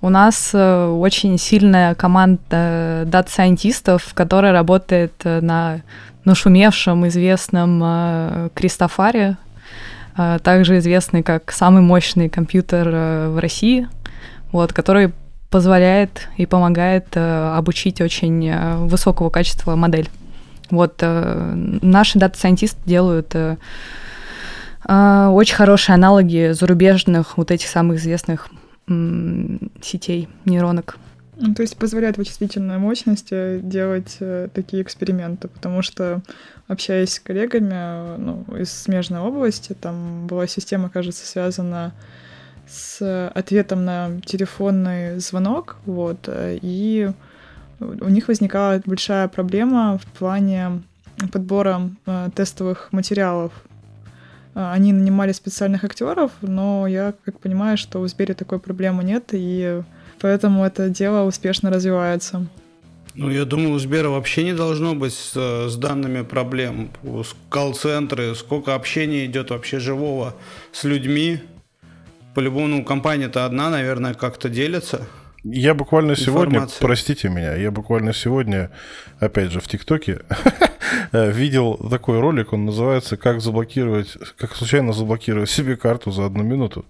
У 0.00 0.08
нас 0.08 0.50
э, 0.52 0.86
очень 0.86 1.38
сильная 1.38 1.94
команда 1.94 3.04
дата-сайентистов, 3.06 4.12
которая 4.14 4.52
работает 4.52 5.12
э, 5.22 5.40
на 5.40 5.82
нашумевшем, 6.24 7.06
известном 7.08 8.50
Кристофаре, 8.54 9.38
также 10.42 10.76
известный 10.76 11.22
как 11.22 11.50
самый 11.52 11.80
мощный 11.80 12.28
компьютер 12.28 12.86
в 13.30 13.38
России, 13.40 13.88
вот, 14.52 14.74
который 14.74 15.12
позволяет 15.50 16.28
и 16.36 16.46
помогает 16.46 17.06
э, 17.14 17.54
обучить 17.56 18.00
очень 18.00 18.48
э, 18.48 18.76
высокого 18.86 19.30
качества 19.30 19.76
модель. 19.76 20.08
Вот 20.70 20.96
э, 21.00 21.52
наши 21.82 22.18
дата-сайентисты 22.18 22.78
делают 22.84 23.34
э, 23.34 23.56
э, 24.86 25.26
очень 25.28 25.54
хорошие 25.54 25.94
аналоги 25.94 26.52
зарубежных 26.52 27.38
вот 27.38 27.50
этих 27.50 27.68
самых 27.68 27.98
известных 27.98 28.48
э, 28.88 29.58
сетей 29.80 30.28
нейронок. 30.44 30.98
Ну, 31.40 31.54
то 31.54 31.62
есть 31.62 31.76
позволяет 31.76 32.18
вычислительной 32.18 32.78
мощности 32.78 33.60
делать 33.60 34.16
э, 34.18 34.48
такие 34.52 34.82
эксперименты, 34.82 35.46
потому 35.46 35.82
что, 35.82 36.20
общаясь 36.66 37.14
с 37.14 37.20
коллегами 37.20 38.18
ну, 38.18 38.44
из 38.56 38.72
смежной 38.72 39.20
области, 39.20 39.72
там 39.72 40.26
была 40.26 40.48
система, 40.48 40.90
кажется, 40.90 41.24
связана 41.24 41.94
ответом 43.00 43.84
на 43.84 44.20
телефонный 44.24 45.18
звонок, 45.18 45.76
вот, 45.86 46.28
и 46.30 47.10
у 47.80 48.08
них 48.08 48.28
возникала 48.28 48.80
большая 48.84 49.28
проблема 49.28 49.98
в 49.98 50.18
плане 50.18 50.82
подбора 51.32 51.90
э, 52.06 52.28
тестовых 52.34 52.88
материалов. 52.92 53.52
Э, 54.54 54.72
они 54.72 54.92
нанимали 54.92 55.32
специальных 55.32 55.84
актеров, 55.84 56.32
но 56.40 56.86
я 56.86 57.14
как 57.24 57.40
понимаю, 57.40 57.76
что 57.76 58.00
в 58.00 58.08
Сбере 58.08 58.34
такой 58.34 58.58
проблемы 58.58 59.04
нет, 59.04 59.30
и 59.32 59.82
поэтому 60.20 60.64
это 60.64 60.88
дело 60.88 61.24
успешно 61.26 61.70
развивается. 61.70 62.46
Ну, 63.14 63.30
я 63.30 63.44
думаю, 63.44 63.72
у 63.72 63.78
Сбера 63.78 64.10
вообще 64.10 64.44
не 64.44 64.54
должно 64.54 64.94
быть 64.94 65.12
с, 65.12 65.34
с 65.34 65.76
данными 65.76 66.22
проблем. 66.22 66.90
Колл-центры, 67.48 68.34
сколько 68.36 68.76
общения 68.76 69.26
идет 69.26 69.50
вообще 69.50 69.80
живого 69.80 70.36
с 70.72 70.84
людьми. 70.84 71.40
По-любому, 72.38 72.68
ну, 72.68 72.84
компания-то 72.84 73.46
одна, 73.46 73.68
наверное, 73.68 74.14
как-то 74.14 74.48
делится. 74.48 75.08
Я 75.42 75.74
буквально 75.74 76.14
сегодня, 76.14 76.68
простите 76.78 77.28
меня, 77.28 77.56
я 77.56 77.72
буквально 77.72 78.14
сегодня, 78.14 78.70
опять 79.18 79.50
же, 79.50 79.58
в 79.58 79.66
ТикТоке 79.66 80.20
видел 81.12 81.74
такой 81.90 82.20
ролик, 82.20 82.52
он 82.52 82.64
называется 82.64 83.16
«Как 83.16 83.40
заблокировать, 83.40 84.16
как 84.36 84.54
случайно 84.54 84.92
заблокировать 84.92 85.50
себе 85.50 85.74
карту 85.76 86.12
за 86.12 86.26
одну 86.26 86.44
минуту». 86.44 86.84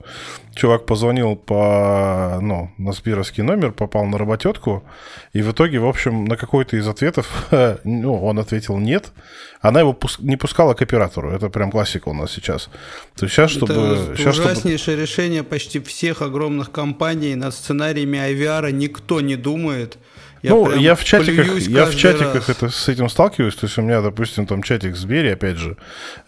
Чувак 0.55 0.85
позвонил 0.85 1.35
по, 1.35 2.39
ну, 2.43 2.71
на 2.77 2.93
сберовский 2.93 3.43
номер, 3.43 3.73
попал 3.73 4.05
на 4.05 4.19
работетку, 4.19 4.85
и 5.33 5.41
в 5.41 5.53
итоге, 5.53 5.79
в 5.79 5.87
общем, 5.87 6.27
на 6.27 6.37
какой-то 6.37 6.77
из 6.77 6.87
ответов, 6.87 7.49
ну, 7.85 8.23
он 8.23 8.39
ответил 8.39 8.77
«нет», 8.77 9.13
она 9.61 9.81
его 9.81 9.93
пуск... 9.93 10.21
не 10.21 10.37
пускала 10.37 10.75
к 10.75 10.83
оператору. 10.83 11.31
Это 11.31 11.49
прям 11.49 11.71
классика 11.71 12.09
у 12.09 12.15
нас 12.15 12.33
сейчас. 12.33 12.69
То 13.17 13.25
есть 13.25 13.35
сейчас, 13.35 13.51
чтобы... 13.51 13.75
Это 13.75 14.17
сейчас, 14.17 14.39
ужаснейшее 14.39 14.97
чтобы... 14.97 15.03
решение 15.03 15.43
почти 15.43 15.81
всех 15.81 16.23
огромных 16.23 16.71
компаний 16.71 17.35
над 17.35 17.55
сценариями 17.55 18.19
IVR 18.19 18.71
никто 18.73 19.21
не 19.21 19.37
думает. 19.37 19.99
Я 20.43 20.51
ну, 20.51 20.75
я 20.75 20.95
в 20.95 21.05
чатиках, 21.05 21.61
я 21.63 21.87
в 21.87 21.97
чатиках 21.97 22.49
это, 22.49 22.69
с 22.69 22.89
этим 22.89 23.09
сталкиваюсь. 23.09 23.55
То 23.55 23.67
есть 23.67 23.79
у 23.79 23.83
меня, 23.83 24.01
допустим, 24.01 24.47
там 24.47 24.63
чатик 24.63 24.97
с 24.97 25.05
Бери, 25.05 25.31
опять 25.31 25.57
же, 25.57 25.77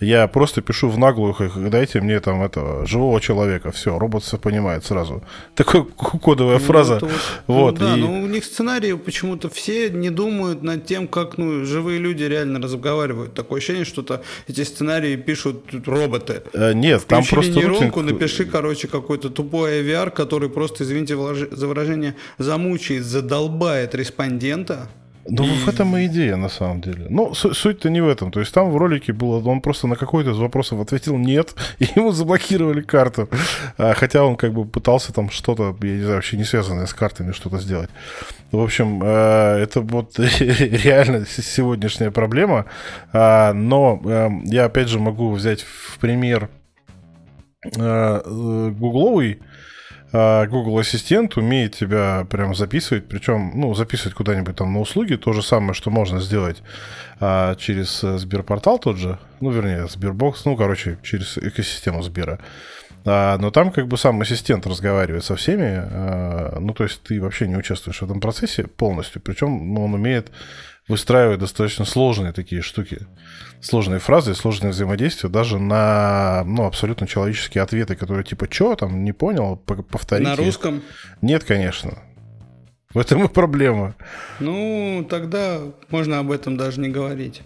я 0.00 0.26
просто 0.26 0.62
пишу 0.62 0.88
в 0.88 0.98
наглую, 0.98 1.36
дайте 1.70 2.00
мне 2.00 2.20
там 2.20 2.42
этого 2.42 2.86
живого 2.86 3.20
человека. 3.20 3.70
Все, 3.70 3.98
робот 3.98 4.24
все 4.24 4.38
понимает 4.38 4.84
сразу. 4.84 5.22
Такая 5.54 5.82
кодовая 5.82 6.58
ну, 6.58 6.64
фраза. 6.64 6.98
Вот, 7.00 7.10
вот, 7.46 7.78
ну, 7.78 7.86
да, 7.86 7.96
и... 7.96 8.00
но 8.00 8.20
у 8.22 8.26
них 8.26 8.44
сценарии 8.44 8.94
почему-то 8.94 9.48
все 9.48 9.90
не 9.90 10.10
думают 10.10 10.62
над 10.62 10.86
тем, 10.86 11.06
как 11.06 11.38
ну, 11.38 11.64
живые 11.64 11.98
люди 11.98 12.24
реально 12.24 12.60
разговаривают. 12.60 13.34
Такое 13.34 13.58
ощущение, 13.58 13.84
что 13.84 14.02
-то 14.02 14.20
эти 14.48 14.64
сценарии 14.64 15.16
пишут 15.16 15.64
роботы. 15.86 16.42
А, 16.54 16.72
нет, 16.72 17.02
Включили 17.02 17.20
там 17.20 17.24
просто 17.30 17.52
нейронку, 17.52 18.00
рутинг... 18.00 18.12
напиши, 18.12 18.44
короче, 18.44 18.88
какой-то 18.88 19.30
тупой 19.30 19.82
AVR, 19.82 20.10
который 20.10 20.48
просто, 20.48 20.84
извините 20.84 21.16
за 21.50 21.66
выражение, 21.66 22.14
замучает, 22.38 23.04
задолбает 23.04 23.94
респондента. 24.00 24.88
Ну, 25.28 25.44
и... 25.44 25.48
в 25.48 25.68
этом 25.68 25.96
и 25.96 26.06
идея, 26.06 26.36
на 26.36 26.48
самом 26.48 26.80
деле. 26.80 27.06
Ну, 27.08 27.34
суть-то 27.34 27.90
не 27.90 28.00
в 28.00 28.08
этом. 28.08 28.32
То 28.32 28.40
есть 28.40 28.52
там 28.52 28.70
в 28.70 28.76
ролике 28.76 29.12
было, 29.12 29.42
он 29.48 29.60
просто 29.60 29.86
на 29.86 29.96
какой-то 29.96 30.30
из 30.30 30.38
вопросов 30.38 30.80
ответил 30.80 31.16
«нет», 31.18 31.54
и 31.78 31.86
ему 31.94 32.12
заблокировали 32.12 32.80
карту. 32.80 33.28
А, 33.76 33.94
хотя 33.94 34.24
он 34.24 34.36
как 34.36 34.52
бы 34.52 34.64
пытался 34.64 35.12
там 35.12 35.30
что-то, 35.30 35.76
я 35.82 35.92
не 35.92 36.02
знаю, 36.02 36.16
вообще 36.16 36.36
не 36.36 36.44
связанное 36.44 36.86
с 36.86 36.94
картами 36.94 37.32
что-то 37.32 37.58
сделать. 37.58 37.90
В 38.50 38.60
общем, 38.60 39.02
э, 39.02 39.58
это 39.62 39.80
вот 39.82 40.18
реально 40.18 41.26
сегодняшняя 41.26 42.10
проблема. 42.10 42.66
А, 43.12 43.52
но 43.52 44.00
эм, 44.04 44.44
я, 44.44 44.64
опять 44.64 44.88
же, 44.88 44.98
могу 44.98 45.30
взять 45.32 45.60
в 45.60 45.98
пример 45.98 46.48
э, 47.64 47.70
э, 47.78 48.70
гугловый 48.70 49.40
Google 50.12 50.78
Ассистент 50.78 51.36
умеет 51.36 51.76
тебя 51.76 52.26
прям 52.28 52.54
записывать, 52.54 53.06
причем, 53.06 53.52
ну, 53.54 53.74
записывать 53.74 54.14
куда-нибудь 54.14 54.56
там 54.56 54.72
на 54.72 54.80
услуги, 54.80 55.14
то 55.14 55.32
же 55.32 55.42
самое, 55.42 55.72
что 55.74 55.90
можно 55.90 56.20
сделать 56.20 56.62
а, 57.20 57.54
через 57.54 58.02
э, 58.02 58.18
Сберпортал 58.18 58.78
тот 58.78 58.96
же, 58.96 59.18
ну, 59.40 59.50
вернее, 59.50 59.86
Сбербокс, 59.86 60.44
ну, 60.46 60.56
короче, 60.56 60.98
через 61.02 61.36
экосистему 61.38 62.02
Сбера. 62.02 62.40
А, 63.04 63.38
но 63.38 63.50
там 63.50 63.70
как 63.70 63.88
бы 63.88 63.96
сам 63.96 64.20
ассистент 64.20 64.66
разговаривает 64.66 65.24
со 65.24 65.36
всеми, 65.36 65.70
а, 65.76 66.58
ну, 66.60 66.72
то 66.74 66.84
есть 66.84 67.02
ты 67.02 67.20
вообще 67.20 67.46
не 67.46 67.56
участвуешь 67.56 68.00
в 68.00 68.04
этом 68.04 68.20
процессе 68.20 68.64
полностью, 68.64 69.20
причем 69.22 69.74
ну, 69.74 69.84
он 69.84 69.94
умеет 69.94 70.30
выстраивать 70.90 71.38
достаточно 71.38 71.84
сложные 71.84 72.32
такие 72.32 72.60
штуки 72.60 73.06
сложные 73.60 74.00
фразы, 74.00 74.34
сложные 74.34 74.70
взаимодействия 74.70 75.28
даже 75.28 75.58
на 75.58 76.42
ну, 76.44 76.66
абсолютно 76.66 77.06
человеческие 77.06 77.62
ответы, 77.62 77.94
которые 77.94 78.24
типа 78.24 78.48
«Чё 78.48 78.74
там? 78.74 79.04
Не 79.04 79.12
понял? 79.12 79.56
Повторите». 79.56 80.30
На 80.30 80.36
русском? 80.36 80.82
Нет, 81.22 81.44
конечно. 81.44 81.98
В 82.92 82.98
этом 82.98 83.24
и 83.24 83.28
проблема. 83.28 83.94
Ну, 84.40 85.06
тогда 85.08 85.60
можно 85.90 86.18
об 86.18 86.32
этом 86.32 86.56
даже 86.56 86.80
не 86.80 86.88
говорить. 86.88 87.42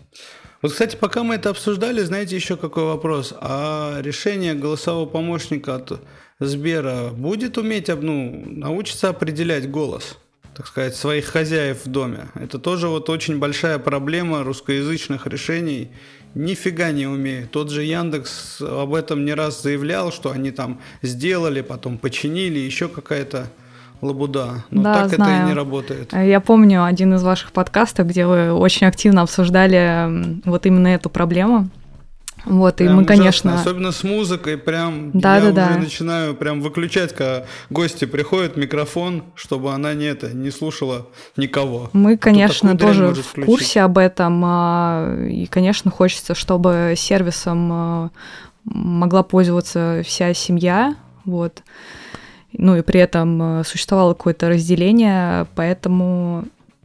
Вот, 0.62 0.72
кстати, 0.72 0.96
пока 0.96 1.22
мы 1.22 1.34
это 1.34 1.50
обсуждали, 1.50 2.00
знаете, 2.00 2.36
еще 2.36 2.56
какой 2.56 2.84
вопрос. 2.84 3.34
А 3.38 4.00
решение 4.00 4.54
голосового 4.54 5.04
помощника 5.04 5.74
от 5.74 6.00
Сбера 6.40 7.10
будет 7.10 7.58
уметь, 7.58 7.88
ну, 7.88 8.42
научиться 8.46 9.10
определять 9.10 9.70
голос? 9.70 10.16
Так 10.54 10.66
сказать, 10.66 10.94
своих 10.94 11.26
хозяев 11.26 11.84
в 11.84 11.88
доме. 11.88 12.28
Это 12.34 12.58
тоже 12.58 12.88
вот 12.88 13.10
очень 13.10 13.38
большая 13.38 13.78
проблема 13.78 14.44
русскоязычных 14.44 15.26
решений. 15.26 15.90
Нифига 16.34 16.90
не 16.90 17.06
умеют. 17.06 17.50
Тот 17.50 17.70
же 17.70 17.82
Яндекс 17.82 18.60
об 18.60 18.94
этом 18.94 19.24
не 19.24 19.34
раз 19.34 19.62
заявлял, 19.62 20.12
что 20.12 20.30
они 20.30 20.50
там 20.50 20.80
сделали, 21.02 21.60
потом 21.60 21.98
починили, 21.98 22.58
еще 22.58 22.88
какая-то 22.88 23.50
лабуда. 24.00 24.64
Но 24.70 24.82
да, 24.82 24.94
так 24.94 25.14
знаю. 25.14 25.34
это 25.34 25.44
и 25.44 25.48
не 25.48 25.54
работает. 25.54 26.12
Я 26.12 26.40
помню 26.40 26.84
один 26.84 27.14
из 27.14 27.22
ваших 27.22 27.52
подкастов, 27.52 28.08
где 28.08 28.26
вы 28.26 28.52
очень 28.52 28.86
активно 28.86 29.22
обсуждали 29.22 30.40
вот 30.44 30.66
именно 30.66 30.88
эту 30.88 31.10
проблему. 31.10 31.68
Вот, 32.44 32.76
прям 32.76 32.88
и 32.88 32.92
мы, 32.92 33.02
ужасно. 33.02 33.16
конечно... 33.16 33.54
Особенно 33.54 33.92
с 33.92 34.04
музыкой, 34.04 34.58
прям 34.58 35.10
да, 35.12 35.36
я 35.36 35.52
да, 35.52 35.64
уже 35.64 35.74
да. 35.74 35.78
начинаю 35.78 36.34
прям 36.34 36.60
выключать, 36.60 37.14
когда 37.14 37.46
гости 37.70 38.04
приходят, 38.04 38.56
микрофон, 38.56 39.24
чтобы 39.34 39.72
она 39.72 39.94
не, 39.94 40.06
это, 40.06 40.34
не 40.34 40.50
слушала 40.50 41.08
никого. 41.36 41.90
Мы, 41.92 42.16
конечно, 42.16 42.76
тоже 42.76 43.14
в 43.14 43.44
курсе 43.44 43.80
об 43.80 43.98
этом, 43.98 44.42
а, 44.44 45.26
и, 45.26 45.46
конечно, 45.46 45.90
хочется, 45.90 46.34
чтобы 46.34 46.94
сервисом 46.96 47.70
а, 47.72 48.10
могла 48.64 49.22
пользоваться 49.22 50.02
вся 50.04 50.34
семья, 50.34 50.96
вот. 51.24 51.62
Ну 52.52 52.76
и 52.76 52.82
при 52.82 53.00
этом 53.00 53.42
а, 53.42 53.64
существовало 53.64 54.14
какое-то 54.14 54.48
разделение, 54.48 55.46
поэтому 55.54 56.44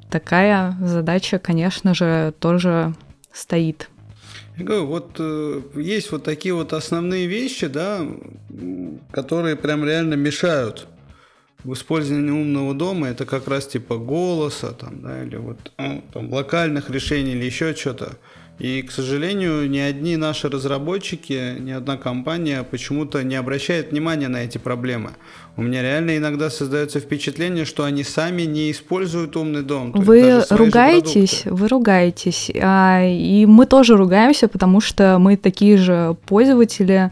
такая 0.10 0.76
задача, 0.82 1.40
конечно 1.40 1.94
же, 1.94 2.34
тоже 2.40 2.94
стоит. 3.34 3.90
Я 4.60 4.66
говорю, 4.66 4.86
вот 4.88 5.16
э, 5.20 5.62
есть 5.76 6.12
вот 6.12 6.24
такие 6.26 6.54
вот 6.54 6.74
основные 6.74 7.28
вещи, 7.28 7.68
да, 7.68 8.06
которые 9.10 9.56
прям 9.56 9.86
реально 9.86 10.16
мешают 10.16 10.86
в 11.64 11.72
использовании 11.72 12.32
умного 12.32 12.74
дома. 12.74 13.08
Это 13.08 13.26
как 13.26 13.48
раз 13.48 13.68
типа 13.68 13.98
голоса, 13.98 14.74
там, 14.74 15.02
да, 15.02 15.24
или 15.24 15.38
вот 15.38 15.72
ну, 15.78 16.04
там, 16.12 16.34
локальных 16.34 16.90
решений 16.90 17.32
или 17.32 17.46
еще 17.46 17.74
что-то. 17.74 18.18
И, 18.60 18.82
к 18.82 18.92
сожалению, 18.92 19.70
ни 19.70 19.78
одни 19.78 20.18
наши 20.18 20.50
разработчики, 20.50 21.58
ни 21.60 21.72
одна 21.72 21.96
компания 21.96 22.64
почему-то 22.64 23.24
не 23.24 23.36
обращает 23.36 23.92
внимания 23.92 24.28
на 24.28 24.44
эти 24.44 24.58
проблемы. 24.58 25.12
У 25.56 25.62
меня 25.62 25.82
реально 25.82 26.18
иногда 26.18 26.50
создается 26.50 27.00
впечатление, 27.00 27.64
что 27.64 27.86
они 27.86 28.04
сами 28.04 28.42
не 28.42 28.72
используют 28.72 29.38
умный 29.38 29.64
дом. 29.64 29.94
Вы 29.94 30.44
ругаетесь, 30.50 31.44
вы 31.46 31.68
ругаетесь, 31.70 32.52
а, 32.62 33.02
и 33.04 33.46
мы 33.46 33.66
тоже 33.66 33.96
ругаемся, 33.96 34.50
потому 34.50 34.82
что 34.82 35.18
мы 35.20 35.38
такие 35.38 35.78
же 35.78 36.18
пользователи 36.26 37.12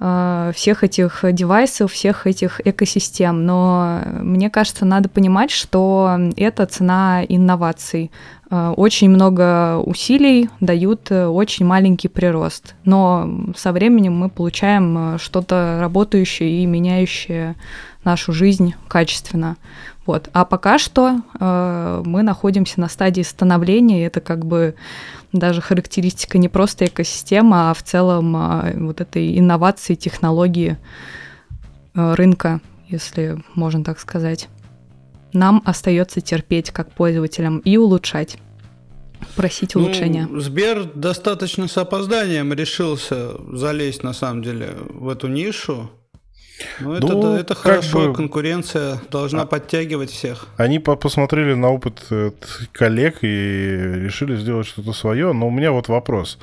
а, 0.00 0.52
всех 0.54 0.84
этих 0.84 1.24
девайсов, 1.32 1.92
всех 1.92 2.26
этих 2.26 2.60
экосистем. 2.64 3.46
Но 3.46 4.00
мне 4.20 4.50
кажется, 4.50 4.84
надо 4.84 5.08
понимать, 5.08 5.50
что 5.50 6.18
это 6.36 6.66
цена 6.66 7.24
инноваций. 7.26 8.10
Э, 8.50 8.72
очень 8.76 9.10
много 9.10 9.78
усилий 9.78 10.50
дают 10.60 11.10
э, 11.10 11.26
очень 11.26 11.66
маленький 11.66 12.08
прирост. 12.08 12.74
Но 12.84 13.52
со 13.56 13.72
временем 13.72 14.16
мы 14.16 14.28
получаем 14.28 15.14
э, 15.14 15.18
что-то 15.18 15.78
работающее 15.80 16.62
и 16.62 16.66
меняющее 16.66 17.56
нашу 18.04 18.32
жизнь 18.32 18.74
качественно. 18.88 19.56
Вот. 20.06 20.28
А 20.32 20.44
пока 20.44 20.78
что 20.78 21.20
э, 21.40 22.02
мы 22.04 22.22
находимся 22.22 22.80
на 22.80 22.88
стадии 22.88 23.22
становления, 23.22 24.06
это 24.06 24.20
как 24.20 24.44
бы 24.44 24.74
даже 25.32 25.60
характеристика 25.60 26.38
не 26.38 26.48
просто 26.48 26.86
экосистемы, 26.86 27.70
а 27.70 27.74
в 27.74 27.82
целом 27.82 28.36
э, 28.36 28.78
вот 28.78 29.00
этой 29.00 29.38
инновации, 29.38 29.94
технологии 29.94 30.76
э, 31.94 32.14
рынка, 32.14 32.60
если 32.88 33.42
можно 33.54 33.82
так 33.82 33.98
сказать. 33.98 34.48
Нам 35.34 35.62
остается 35.66 36.20
терпеть 36.20 36.70
как 36.70 36.90
пользователям 36.92 37.58
и 37.58 37.76
улучшать 37.76 38.38
просить 39.36 39.74
улучшения? 39.76 40.26
Ну, 40.30 40.40
Сбер 40.40 40.84
достаточно 40.94 41.68
с 41.68 41.76
опозданием 41.78 42.52
решился 42.52 43.32
залезть, 43.56 44.02
на 44.02 44.12
самом 44.12 44.42
деле, 44.42 44.70
в 44.90 45.08
эту 45.08 45.28
нишу. 45.28 45.90
Ну, 46.78 46.92
это, 46.94 47.06
Ну, 47.08 47.34
это 47.34 47.54
хорошо, 47.56 48.08
бы- 48.10 48.14
конкуренция 48.14 49.00
должна 49.10 49.42
А- 49.42 49.46
подтягивать 49.46 50.10
всех. 50.10 50.46
Они 50.56 50.78
по- 50.78 50.94
посмотрели 50.94 51.54
на 51.54 51.70
опыт 51.70 52.06
э, 52.10 52.30
коллег 52.72 53.18
и 53.22 53.26
решили 53.26 54.36
сделать 54.36 54.66
что-то 54.68 54.92
свое, 54.92 55.32
но 55.32 55.48
у 55.48 55.50
меня 55.50 55.72
вот 55.72 55.88
вопрос. 55.88 56.38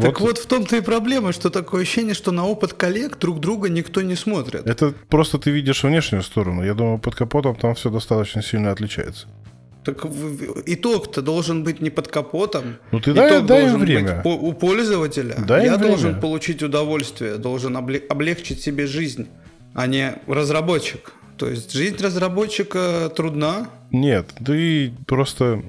Так 0.00 0.20
вот 0.20 0.38
в 0.38 0.46
том-то 0.46 0.76
и 0.76 0.80
проблема, 0.80 1.32
что 1.32 1.48
такое 1.50 1.82
ощущение, 1.82 2.14
что 2.14 2.30
на 2.32 2.44
опыт 2.46 2.74
коллег 2.74 3.18
друг 3.18 3.40
друга 3.40 3.68
никто 3.68 4.02
не 4.02 4.14
смотрит. 4.14 4.66
Это 4.66 4.92
просто 5.08 5.38
ты 5.38 5.50
видишь 5.50 5.82
внешнюю 5.84 6.22
сторону. 6.22 6.62
Я 6.64 6.74
думаю, 6.74 6.98
под 6.98 7.14
капотом 7.14 7.56
там 7.56 7.74
все 7.74 7.90
достаточно 7.90 8.42
сильно 8.42 8.70
отличается. 8.72 9.26
Так 9.84 10.04
итог-то 10.66 11.22
должен 11.22 11.62
быть 11.64 11.80
не 11.80 11.90
под 11.90 12.08
капотом. 12.08 12.76
Ну 12.90 12.98
ты 13.00 13.12
Итог 13.12 13.14
дай, 13.14 13.30
дай 13.30 13.40
им 13.40 13.46
должен 13.46 13.78
быть 13.80 13.88
время. 13.88 14.20
по- 14.22 14.28
у 14.34 14.52
пользователя. 14.52 15.36
Дай 15.38 15.66
им 15.66 15.72
Я 15.72 15.76
время. 15.78 15.90
должен 15.92 16.20
получить 16.20 16.62
удовольствие, 16.62 17.36
должен 17.36 17.76
обле- 17.76 18.04
облегчить 18.08 18.60
себе 18.60 18.86
жизнь, 18.86 19.28
а 19.74 19.86
не 19.86 20.14
разработчик. 20.26 21.12
То 21.38 21.48
есть 21.48 21.72
жизнь 21.72 22.02
разработчика 22.02 23.12
трудна. 23.14 23.68
Нет, 23.92 24.30
ты 24.44 24.92
просто 25.06 25.62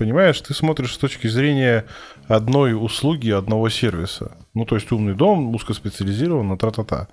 понимаешь, 0.00 0.40
ты 0.40 0.54
смотришь 0.54 0.94
с 0.94 0.98
точки 0.98 1.26
зрения 1.26 1.84
одной 2.26 2.72
услуги, 2.72 3.30
одного 3.30 3.68
сервиса. 3.68 4.38
Ну, 4.54 4.64
то 4.64 4.76
есть 4.76 4.90
умный 4.92 5.14
дом, 5.14 5.54
узкоспециализированно, 5.54 6.56
тра-та-та. 6.56 7.08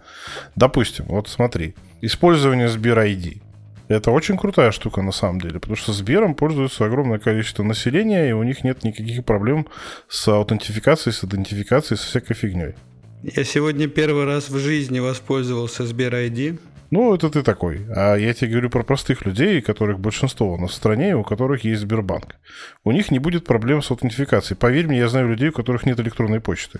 Допустим, 0.55 1.05
вот 1.09 1.27
смотри, 1.27 1.75
использование 1.99 2.69
Сбер 2.69 2.97
ID. 2.97 3.41
Это 3.89 4.11
очень 4.11 4.37
крутая 4.37 4.71
штука 4.71 5.01
на 5.01 5.11
самом 5.11 5.41
деле, 5.41 5.59
потому 5.59 5.75
что 5.75 5.91
Сбером 5.91 6.33
пользуется 6.33 6.85
огромное 6.85 7.19
количество 7.19 7.61
населения, 7.63 8.29
и 8.29 8.31
у 8.31 8.43
них 8.43 8.63
нет 8.63 8.85
никаких 8.85 9.25
проблем 9.25 9.67
с 10.07 10.25
аутентификацией, 10.29 11.13
с 11.13 11.25
идентификацией, 11.25 11.97
со 11.97 12.05
всякой 12.05 12.35
фигней. 12.35 12.75
Я 13.21 13.43
сегодня 13.43 13.87
первый 13.89 14.23
раз 14.23 14.49
в 14.49 14.57
жизни 14.59 14.99
воспользовался 14.99 15.85
Сбер 15.85 16.15
ID. 16.15 16.57
Ну, 16.89 17.13
это 17.13 17.29
ты 17.29 17.43
такой. 17.43 17.85
А 17.95 18.15
я 18.15 18.33
тебе 18.33 18.51
говорю 18.51 18.69
про 18.69 18.83
простых 18.83 19.25
людей, 19.25 19.61
которых 19.61 19.99
большинство 19.99 20.53
у 20.53 20.57
нас 20.57 20.71
в 20.71 20.75
стране, 20.75 21.15
у 21.15 21.23
которых 21.23 21.63
есть 21.65 21.81
Сбербанк. 21.81 22.35
У 22.83 22.91
них 22.91 23.11
не 23.11 23.19
будет 23.19 23.45
проблем 23.45 23.81
с 23.81 23.91
аутентификацией. 23.91 24.57
Поверь 24.57 24.87
мне, 24.87 24.99
я 24.99 25.09
знаю 25.09 25.27
людей, 25.27 25.49
у 25.49 25.53
которых 25.53 25.85
нет 25.85 25.99
электронной 25.99 26.39
почты. 26.39 26.79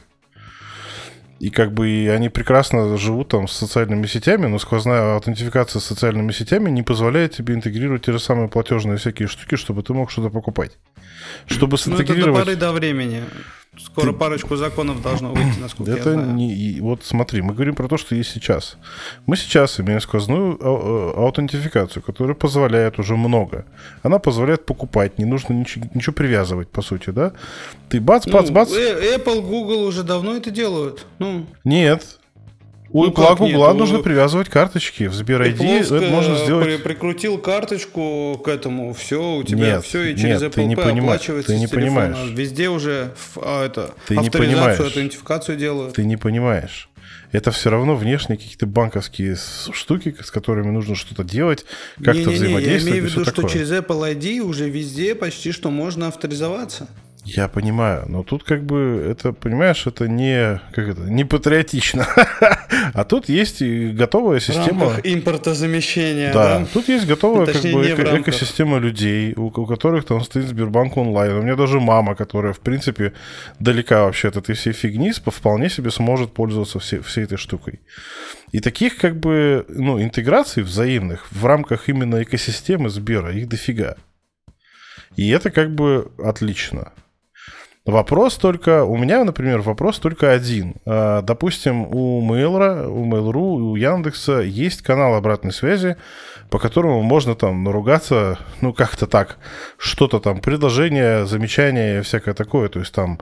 И 1.40 1.52
как 1.52 1.72
бы 1.72 1.88
и 1.88 2.08
они 2.08 2.30
прекрасно 2.30 2.98
живут 2.98 3.28
там 3.30 3.48
с 3.48 3.54
социальными 3.54 4.08
сетями, 4.08 4.48
но 4.48 4.58
сквозная 4.58 5.14
аутентификация 5.16 5.80
с 5.80 5.86
социальными 5.86 6.32
сетями 6.32 6.72
не 6.72 6.82
позволяет 6.82 7.34
тебе 7.34 7.54
интегрировать 7.54 8.06
те 8.06 8.12
же 8.12 8.20
самые 8.20 8.48
платежные 8.48 8.98
всякие 8.98 9.28
штуки, 9.28 9.56
чтобы 9.56 9.84
ты 9.84 9.94
мог 9.94 10.10
что-то 10.10 10.30
покупать. 10.30 10.78
Чтобы 11.46 11.78
Ну, 11.86 11.92
это 11.92 11.92
до 11.92 11.98
синтегрировать... 11.98 12.44
поры 12.44 12.56
до 12.56 12.72
времени. 12.72 13.24
Скоро 13.80 14.12
парочку 14.12 14.56
законов 14.56 15.02
должно 15.02 15.32
выйти, 15.34 15.60
насколько 15.60 15.92
я 15.92 15.98
Это 15.98 16.14
знаю. 16.14 16.34
не... 16.34 16.80
Вот 16.82 17.04
смотри, 17.04 17.42
мы 17.42 17.54
говорим 17.54 17.76
про 17.76 17.88
то, 17.88 17.98
что 17.98 18.16
есть 18.16 18.32
сейчас. 18.32 18.78
Мы 19.26 19.38
сейчас 19.38 19.80
имеем 19.80 20.02
сквозную 20.02 20.58
а- 20.60 21.14
а- 21.16 21.26
аутентификацию, 21.26 22.02
которая 22.04 22.36
позволяет 22.36 22.98
уже 23.00 23.16
много. 23.16 23.66
Она 24.04 24.20
позволяет 24.20 24.66
покупать, 24.66 25.20
не 25.20 25.26
нужно 25.26 25.54
ничего, 25.54 25.86
ничего 25.94 26.14
привязывать, 26.14 26.70
по 26.70 26.82
сути, 26.82 27.12
да? 27.12 27.34
Ты 27.90 28.02
бац, 28.02 28.28
бац, 28.28 28.48
Ну, 28.50 28.54
бац. 28.54 28.72
э- 28.74 29.16
Apple, 29.18 29.42
Google 29.42 29.84
уже 29.84 30.04
давно 30.04 30.36
это 30.36 30.50
делают. 30.52 31.06
Ну, 31.20 31.46
Нет. 31.64 32.17
У 32.90 33.06
Ну? 33.06 33.12
Гугла 33.36 33.74
нужно 33.74 34.00
привязывать 34.00 34.50
карточки. 34.50 35.08
В 35.08 35.14
Сбер 35.14 35.42
ID 35.42 35.84
это 35.98 36.10
можно 36.10 36.36
сделать... 36.38 36.66
при- 36.66 36.78
прикрутил 36.78 37.38
карточку 37.38 38.42
к 38.44 38.48
этому, 38.48 38.94
все, 38.94 39.36
у 39.36 39.44
тебя 39.44 39.74
Нет, 39.74 39.86
все, 39.86 40.04
и 40.04 40.16
через 40.16 40.42
нет, 40.42 40.44
Apple 40.44 40.56
ты 40.56 40.66
не 40.66 40.76
Pay 40.76 40.84
понимаешь, 40.84 41.22
оплачивается 41.22 41.52
ты 41.52 41.60
не 41.60 41.68
телефона. 41.68 42.02
понимаешь. 42.14 42.30
Везде 42.32 42.70
уже 42.70 43.12
а, 43.36 43.66
это, 43.66 43.94
Ты 44.08 44.14
не 44.16 44.28
авторизацию, 44.28 44.56
понимаешь. 44.58 44.80
аутентификацию 44.80 45.58
делают. 45.58 45.96
Ты 45.96 46.06
не 46.06 46.18
понимаешь. 46.18 46.90
Это 47.34 47.52
все 47.52 47.70
равно 47.70 47.96
внешние 47.96 48.38
какие-то 48.38 48.66
банковские 48.68 49.36
штуки, 49.74 50.16
с 50.24 50.32
которыми 50.32 50.72
нужно 50.72 50.96
что-то 50.96 51.24
делать, 51.26 51.66
как-то 51.98 52.14
Не-не-не, 52.14 52.32
я 52.32 52.36
взаимодействовать 52.38 52.84
имею 53.00 53.04
в 53.04 53.12
виду, 53.12 53.24
что 53.26 53.34
такое. 53.36 53.52
через 53.52 53.72
Apple 53.72 54.16
ID 54.18 54.40
уже 54.40 54.70
везде 54.70 55.14
почти 55.14 55.52
что 55.52 55.70
можно 55.70 56.08
авторизоваться. 56.08 56.88
Я 57.36 57.48
понимаю, 57.50 58.06
но 58.08 58.24
тут 58.24 58.44
как 58.44 58.64
бы 58.64 59.06
это, 59.12 59.34
понимаешь, 59.34 59.86
это 59.86 60.08
не, 60.08 60.62
как 60.74 60.88
это, 60.88 61.02
не 61.02 61.26
патриотично. 61.26 62.08
А 62.94 63.04
тут 63.04 63.28
есть 63.30 63.62
готовая 63.62 64.40
В 64.40 64.44
система. 64.44 64.86
рамках 64.86 65.06
импортозамещения, 65.06 66.32
Да, 66.34 66.60
да? 66.60 66.66
тут 66.74 66.88
есть 66.88 67.06
готовая 67.06 67.46
как 67.46 67.56
Точнее, 67.56 67.74
бы 67.74 67.82
в 67.84 67.86
эко- 67.86 68.22
экосистема 68.22 68.78
людей, 68.80 69.34
у, 69.36 69.48
у 69.48 69.66
которых 69.66 70.06
там 70.06 70.22
стоит 70.24 70.48
Сбербанк 70.48 70.96
онлайн. 70.98 71.34
У 71.38 71.42
меня 71.42 71.56
даже 71.56 71.80
мама, 71.80 72.16
которая, 72.16 72.54
в 72.54 72.60
принципе, 72.60 73.14
далека 73.60 74.04
вообще 74.06 74.30
от 74.30 74.38
этой 74.38 74.56
всей 74.56 74.74
фигни, 74.74 75.12
вполне 75.12 75.70
себе 75.70 75.92
сможет 75.92 76.34
пользоваться 76.34 76.80
все- 76.80 77.02
всей 77.02 77.26
этой 77.26 77.38
штукой. 77.38 77.82
И 78.52 78.60
таких 78.60 78.98
как 78.98 79.20
бы, 79.20 79.66
ну, 79.70 80.02
интеграций 80.02 80.64
взаимных 80.64 81.28
в 81.32 81.46
рамках 81.46 81.90
именно 81.90 82.24
экосистемы 82.24 82.90
Сбера, 82.90 83.32
их 83.34 83.48
дофига. 83.50 83.96
И 85.16 85.30
это 85.30 85.52
как 85.52 85.74
бы 85.76 86.12
отлично. 86.24 86.94
Вопрос 87.88 88.36
только, 88.36 88.84
у 88.84 88.98
меня, 88.98 89.24
например, 89.24 89.62
вопрос 89.62 90.00
только 90.00 90.34
один. 90.34 90.76
А, 90.86 91.22
Допустим, 91.22 91.84
у 91.84 92.22
Mail.ru, 92.22 92.86
у 92.86 93.06
Mail.ru, 93.06 93.72
у 93.72 93.76
Яндекса 93.78 94.42
есть 94.42 94.82
канал 94.82 95.16
обратной 95.16 95.54
связи, 95.54 95.96
по 96.50 96.60
которому 96.60 97.02
можно 97.02 97.34
там 97.34 97.64
наругаться, 97.64 98.40
ну, 98.60 98.74
как-то 98.74 99.08
так, 99.08 99.38
что-то 99.78 100.20
там, 100.20 100.42
предложения, 100.42 101.26
замечания, 101.26 102.02
всякое 102.02 102.34
такое, 102.34 102.68
то 102.68 102.80
есть 102.80 102.94
там, 102.94 103.20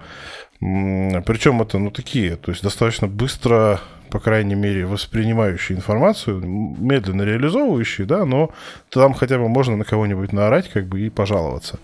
причем 0.60 1.62
это, 1.62 1.78
ну, 1.78 1.92
такие, 1.92 2.36
то 2.36 2.50
есть 2.50 2.64
достаточно 2.64 3.08
быстро, 3.08 3.80
по 4.10 4.20
крайней 4.20 4.56
мере, 4.56 4.88
воспринимающие 4.88 5.78
информацию, 5.78 6.42
медленно 6.44 7.22
реализовывающие, 7.22 8.08
да, 8.08 8.26
но 8.26 8.50
там 8.90 9.14
хотя 9.14 9.38
бы 9.38 9.48
можно 9.48 9.78
на 9.78 9.84
кого-нибудь 9.84 10.34
наорать, 10.34 10.72
как 10.72 10.88
бы, 10.88 11.02
и 11.02 11.12
пожаловаться. 11.12 11.78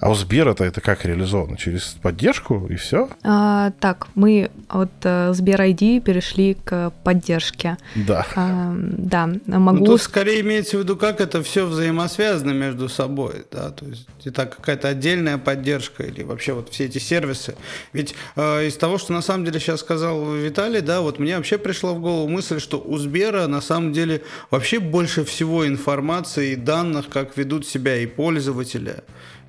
А 0.00 0.10
у 0.10 0.14
Сбера-то 0.14 0.64
это 0.64 0.80
как 0.80 1.04
реализовано? 1.04 1.56
Через 1.56 1.96
поддержку 2.02 2.66
и 2.70 2.76
все? 2.76 3.08
А, 3.24 3.72
так, 3.80 4.08
мы 4.14 4.50
от 4.68 4.90
э, 5.02 5.32
Сбер 5.32 5.60
ID 5.60 6.00
перешли 6.00 6.54
к 6.54 6.92
поддержке. 7.02 7.78
Да. 7.94 8.26
А, 8.36 8.74
да, 8.76 9.26
Ну, 9.46 9.58
могу... 9.58 9.84
тут 9.84 10.00
скорее 10.02 10.40
имеется 10.40 10.76
в 10.76 10.80
виду, 10.80 10.96
как 10.96 11.20
это 11.20 11.42
все 11.42 11.66
взаимосвязано 11.66 12.52
между 12.52 12.88
собой, 12.88 13.44
да, 13.50 13.70
то 13.70 13.86
есть 13.86 14.06
это 14.24 14.46
какая-то 14.46 14.88
отдельная 14.88 15.38
поддержка 15.38 16.04
или 16.04 16.22
вообще 16.22 16.52
вот 16.52 16.68
все 16.70 16.84
эти 16.84 16.98
сервисы. 16.98 17.56
Ведь 17.92 18.14
э, 18.36 18.66
из 18.66 18.76
того, 18.76 18.98
что 18.98 19.12
на 19.12 19.22
самом 19.22 19.44
деле 19.44 19.58
сейчас 19.58 19.80
сказал 19.80 20.34
Виталий, 20.34 20.80
да, 20.80 21.00
вот 21.00 21.18
мне 21.18 21.36
вообще 21.36 21.58
пришла 21.58 21.92
в 21.92 22.00
голову 22.00 22.28
мысль, 22.28 22.60
что 22.60 22.78
у 22.78 22.98
Сбера 22.98 23.46
на 23.46 23.60
самом 23.60 23.92
деле 23.92 24.22
вообще 24.50 24.78
больше 24.78 25.24
всего 25.24 25.66
информации 25.66 26.52
и 26.52 26.56
данных, 26.56 27.08
как 27.08 27.36
ведут 27.36 27.66
себя 27.66 27.96
и 27.96 28.06
пользователи, 28.06 28.96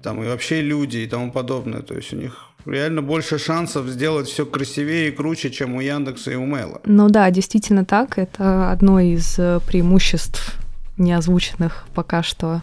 там 0.02 0.24
и 0.24 0.28
вообще 0.28 0.62
люди 0.62 0.98
и 0.98 1.08
тому 1.08 1.32
подобное, 1.32 1.82
то 1.82 1.96
есть 1.96 2.14
у 2.14 2.18
них 2.18 2.50
реально 2.66 3.02
больше 3.02 3.38
шансов 3.40 3.88
сделать 3.88 4.28
все 4.28 4.46
красивее 4.46 5.10
и 5.10 5.12
круче, 5.12 5.50
чем 5.50 5.76
у 5.76 5.82
Яндекса 5.82 6.32
и 6.32 6.36
у 6.36 6.46
Мейла. 6.46 6.82
Ну 6.86 7.10
да, 7.10 7.30
действительно 7.32 7.86
так. 7.86 8.18
Это 8.18 8.72
одно 8.72 9.00
из 9.00 9.38
э, 9.40 9.60
преимуществ 9.66 10.56
неозвученных 10.98 11.86
пока 11.94 12.24
что 12.24 12.62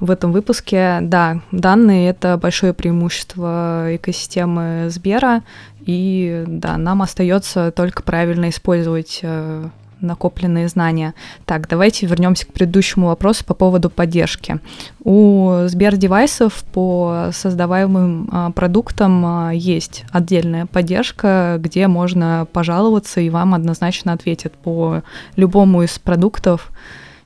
в 0.00 0.10
этом 0.10 0.32
выпуске. 0.32 0.98
Да, 1.02 1.42
данные— 1.52 2.10
это 2.10 2.36
большое 2.36 2.72
преимущество 2.72 3.94
экосистемы 3.94 4.86
Сбера, 4.88 5.42
и 5.80 6.44
да, 6.46 6.76
нам 6.76 7.02
остается 7.02 7.70
только 7.70 8.02
правильно 8.02 8.48
использовать 8.48 9.20
э, 9.22 9.68
накопленные 10.00 10.68
знания. 10.68 11.14
Так, 11.44 11.68
давайте 11.68 12.06
вернемся 12.06 12.46
к 12.46 12.52
предыдущему 12.52 13.08
вопросу 13.08 13.44
по 13.44 13.54
поводу 13.54 13.90
поддержки. 13.90 14.60
У 15.02 15.66
Сбер-девайсов 15.66 16.64
по 16.72 17.30
создаваемым 17.32 18.28
а, 18.30 18.50
продуктам 18.50 19.24
а, 19.24 19.50
есть 19.52 20.04
отдельная 20.10 20.66
поддержка, 20.66 21.56
где 21.58 21.86
можно 21.86 22.46
пожаловаться, 22.52 23.20
и 23.20 23.30
вам 23.30 23.54
однозначно 23.54 24.12
ответят 24.12 24.54
по 24.54 25.02
любому 25.36 25.82
из 25.82 25.98
продуктов 25.98 26.70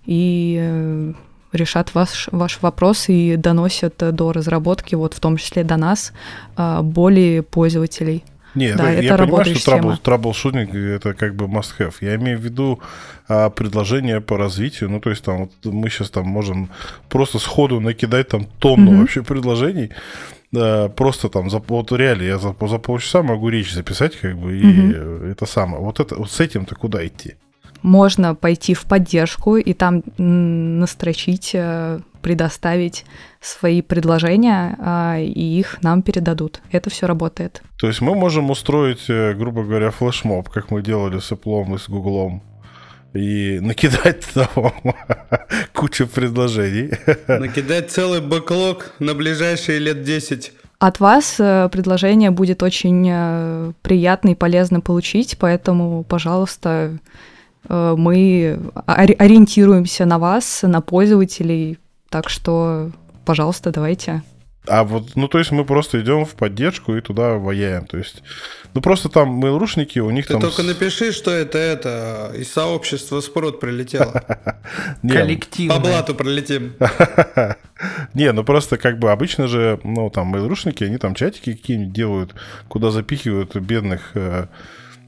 и 0.07 0.59
э, 0.61 1.13
решат 1.53 1.95
ваш, 1.95 2.29
ваш 2.31 2.61
вопрос 2.61 3.09
и 3.09 3.37
доносят 3.37 3.97
до 3.99 4.33
разработки, 4.33 4.95
вот 4.95 5.15
в 5.15 5.21
том 5.21 5.37
числе 5.37 5.65
до 5.65 5.77
нас, 5.77 6.13
а, 6.57 6.83
боли 6.83 7.45
пользователей. 7.49 8.25
Нет, 8.55 8.77
Да, 8.77 8.91
это, 8.91 9.01
это 9.01 9.03
я 9.03 9.17
понимаю, 9.17 9.45
что 9.57 9.65
trouble, 9.65 9.97
troubleshooting 9.97 10.75
это 10.75 11.15
как 11.15 11.35
бы 11.35 11.47
must 11.47 11.73
have. 11.79 11.95
Я 12.01 12.15
имею 12.17 12.39
в 12.39 12.43
виду 12.43 12.81
а, 13.29 13.51
предложения 13.51 14.21
по 14.21 14.37
развитию. 14.37 14.91
Ну, 14.91 15.01
то 15.01 15.11
есть 15.11 15.25
там 15.25 15.39
вот 15.39 15.73
мы 15.73 15.91
сейчас 15.91 16.11
там 16.11 16.27
можем 16.27 16.71
просто 17.09 17.39
сходу 17.39 17.81
накидать 17.81 18.29
там 18.29 18.47
тонну 18.59 18.93
Мгм. 18.93 19.01
вообще 19.01 19.23
предложений. 19.23 19.91
Да, 20.53 20.89
просто 20.89 21.29
там 21.29 21.51
за, 21.51 21.59
вот 21.59 21.91
реально 21.93 22.23
я 22.23 22.39
за, 22.39 22.55
за 22.61 22.79
полчаса 22.79 23.23
могу 23.23 23.49
речь 23.49 23.73
записать, 23.73 24.17
как 24.17 24.37
бы, 24.39 24.57
и 24.57 24.65
Мгм. 24.65 25.31
это 25.33 25.47
самое. 25.47 25.83
Вот 25.83 25.99
это 25.99 26.15
вот 26.15 26.31
с 26.31 26.41
этим-то 26.41 26.75
куда 26.77 27.05
идти? 27.05 27.35
можно 27.85 28.35
пойти 28.35 28.73
в 28.73 28.85
поддержку 28.85 29.57
и 29.59 29.75
там 29.75 30.03
настрочить, 30.17 31.51
э, 31.53 32.01
предоставить 32.25 33.05
свои 33.43 33.83
предложения, 33.83 34.79
а, 34.81 35.19
и 35.19 35.59
их 35.59 35.83
нам 35.83 36.01
передадут. 36.01 36.63
Это 36.73 36.89
все 36.89 37.07
работает. 37.07 37.63
То 37.79 37.87
есть 37.87 38.01
мы 38.01 38.15
можем 38.15 38.51
устроить, 38.51 39.11
э, 39.11 39.35
грубо 39.35 39.63
говоря, 39.63 39.91
флешмоб, 39.91 40.49
как 40.49 40.71
мы 40.71 40.81
делали 40.83 41.19
с 41.19 41.31
Apple 41.33 41.75
и 41.75 41.79
с 41.79 41.87
Гуглом, 41.87 42.43
и 43.13 43.61
накидать 43.61 44.25
там 44.35 44.49
кучу 45.75 46.07
предложений. 46.07 46.93
Накидать 47.29 47.91
целый 47.91 48.23
бэклог 48.23 48.95
на 49.01 49.13
ближайшие 49.13 49.79
лет 49.79 50.03
10. 50.03 50.53
От 50.79 51.01
вас 51.01 51.37
э, 51.39 51.69
предложение 51.71 52.31
будет 52.31 52.63
очень 52.63 53.07
э, 53.07 53.73
приятно 53.83 54.31
и 54.31 54.35
полезно 54.35 54.81
получить, 54.81 55.37
поэтому, 55.39 56.05
пожалуйста, 56.05 56.99
мы 57.67 58.59
ориентируемся 58.87 60.05
на 60.05 60.19
вас, 60.19 60.65
на 60.65 60.83
пользователей, 60.83 61.79
так 62.15 62.31
что, 62.31 62.93
пожалуйста, 63.25 63.73
давайте 63.73 64.23
а 64.67 64.85
вот, 64.85 65.15
ну, 65.15 65.29
то 65.29 65.39
есть 65.39 65.51
мы 65.51 65.67
просто 65.67 66.01
идем 66.01 66.25
в 66.25 66.37
поддержку 66.37 66.97
и 66.97 67.03
туда 67.03 67.35
ваяем. 67.35 67.85
То 67.85 67.99
есть, 67.99 68.23
ну, 68.73 68.81
просто 68.81 69.11
там 69.11 69.29
мейлрушники, 69.29 69.99
у 69.99 70.09
них 70.09 70.27
Ты 70.27 70.35
там... 70.35 70.41
только 70.41 70.63
напиши, 70.63 71.13
что 71.13 71.31
это 71.31 71.59
это, 71.59 72.33
из 72.35 72.51
сообщества 72.51 73.21
Спрут 73.21 73.61
прилетело. 73.61 74.23
Коллективно. 75.03 75.75
По 75.75 75.81
блату 75.81 76.15
пролетим. 76.15 76.77
Не, 78.15 78.33
ну 78.33 78.43
просто 78.43 78.79
как 78.79 78.99
бы 78.99 79.11
обычно 79.11 79.49
же, 79.49 79.81
ну, 79.85 80.09
там 80.09 80.29
мейлрушники, 80.29 80.85
они 80.85 80.97
там 80.97 81.15
чатики 81.15 81.53
какие-нибудь 81.53 81.93
делают, 81.93 82.35
куда 82.69 82.91
запихивают 82.91 83.55
бедных 83.57 84.13
э, 84.15 84.47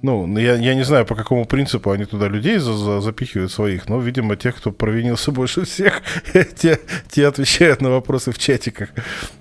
ну, 0.07 0.39
я, 0.39 0.55
я 0.55 0.75
не 0.75 0.85
знаю, 0.85 1.07
по 1.07 1.15
какому 1.15 1.45
принципу 1.45 1.91
они 1.91 2.05
туда 2.05 2.29
людей 2.29 2.59
за, 2.59 2.73
за, 2.75 3.01
запихивают 3.01 3.53
своих, 3.53 3.89
но, 3.89 3.99
видимо, 4.01 4.37
те, 4.37 4.53
кто 4.53 4.73
провинился 4.73 5.33
больше 5.33 5.65
всех, 5.65 6.03
те, 6.57 6.79
те 7.09 7.27
отвечают 7.27 7.83
на 7.83 7.91
вопросы 7.91 8.31
в 8.31 8.39
чатиках. 8.39 8.91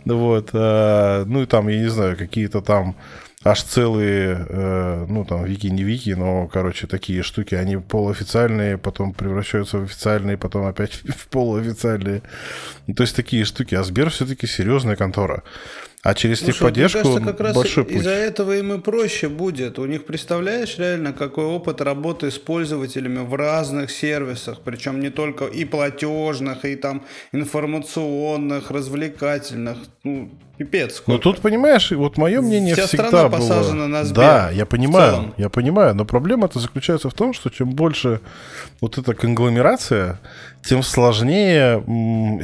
Вот. 0.06 0.50
А, 0.54 1.26
ну, 1.26 1.44
и 1.44 1.46
там, 1.46 1.68
я 1.68 1.80
не 1.80 1.90
знаю, 1.90 2.18
какие-то 2.18 2.62
там 2.62 2.96
аж 3.46 3.62
целые, 3.62 4.46
э, 4.50 5.06
ну, 5.08 5.24
там, 5.24 5.46
вики, 5.46 5.68
не 5.68 5.84
вики, 5.84 6.10
но, 6.10 6.48
короче, 6.48 6.88
такие 6.88 7.22
штуки, 7.22 7.54
они 7.54 7.78
полуофициальные, 7.78 8.80
потом 8.80 9.14
превращаются 9.14 9.78
в 9.78 9.84
официальные, 9.84 10.38
потом 10.38 10.66
опять 10.66 10.94
в 11.18 11.28
полуофициальные. 11.28 12.24
Ну, 12.88 12.96
то 12.96 13.04
есть 13.04 13.16
такие 13.16 13.46
штуки. 13.46 13.76
А 13.76 13.84
Сбер 13.84 14.10
все-таки 14.10 14.48
серьезная 14.48 14.96
контора. 14.96 15.44
А 16.06 16.14
через 16.14 16.38
Слушай, 16.38 16.52
техподдержку 16.52 17.00
кажется, 17.02 17.22
как 17.22 17.40
раз 17.40 17.56
большой 17.56 17.84
путь. 17.84 17.96
Из-за 17.96 18.12
этого 18.12 18.56
им 18.56 18.74
и 18.74 18.78
проще 18.80 19.28
будет. 19.28 19.80
У 19.80 19.88
них, 19.88 20.06
представляешь, 20.06 20.78
реально, 20.78 21.14
какой 21.14 21.46
опыт 21.46 21.82
работы 21.82 22.30
с 22.30 22.38
пользователями 22.38 23.26
в 23.26 23.34
разных 23.34 23.90
сервисах, 23.90 24.62
причем 24.64 25.00
не 25.00 25.10
только 25.10 25.46
и 25.46 25.66
платежных, 25.66 26.64
и 26.64 26.76
там 26.76 27.04
информационных, 27.32 28.70
развлекательных. 28.70 29.80
Ну, 30.04 30.30
пипец. 30.58 30.96
Сколько. 30.96 31.12
Ну 31.12 31.18
тут, 31.20 31.42
понимаешь, 31.42 31.92
вот 31.92 32.18
мое 32.18 32.42
мнение 32.42 32.76
Вся 32.76 32.88
всегда 32.88 33.08
страна 33.08 33.30
было... 33.30 33.40
посажена 33.40 33.88
на 33.88 34.04
Сбер. 34.04 34.16
Да, 34.16 34.52
я 34.52 34.66
понимаю, 34.66 35.34
я 35.38 35.50
понимаю, 35.50 35.96
но 35.96 36.06
проблема-то 36.06 36.60
заключается 36.60 37.10
в 37.10 37.14
том, 37.14 37.34
что 37.34 37.50
чем 37.50 37.72
больше 37.72 38.22
вот 38.82 38.98
эта 38.98 39.14
конгломерация, 39.14 40.20
тем 40.64 40.84
сложнее 40.84 41.84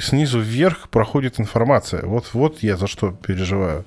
снизу 0.01 0.39
вверх 0.39 0.89
проходит 0.89 1.39
информация. 1.39 2.05
Вот, 2.05 2.34
вот 2.34 2.59
я 2.64 2.78
за 2.78 2.88
что 2.88 3.12
переживаю. 3.12 3.86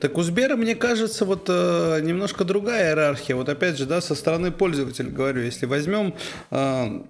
Так 0.00 0.18
у 0.18 0.22
Сбера, 0.22 0.56
мне 0.56 0.74
кажется, 0.74 1.24
вот 1.24 1.46
э, 1.48 2.00
немножко 2.02 2.44
другая 2.44 2.90
иерархия. 2.90 3.34
Вот 3.34 3.48
опять 3.48 3.78
же, 3.78 3.86
да, 3.86 4.02
со 4.02 4.14
стороны 4.14 4.52
пользователя 4.52 5.10
говорю, 5.10 5.42
если 5.42 5.64
возьмем 5.64 6.14
э, 6.50 7.00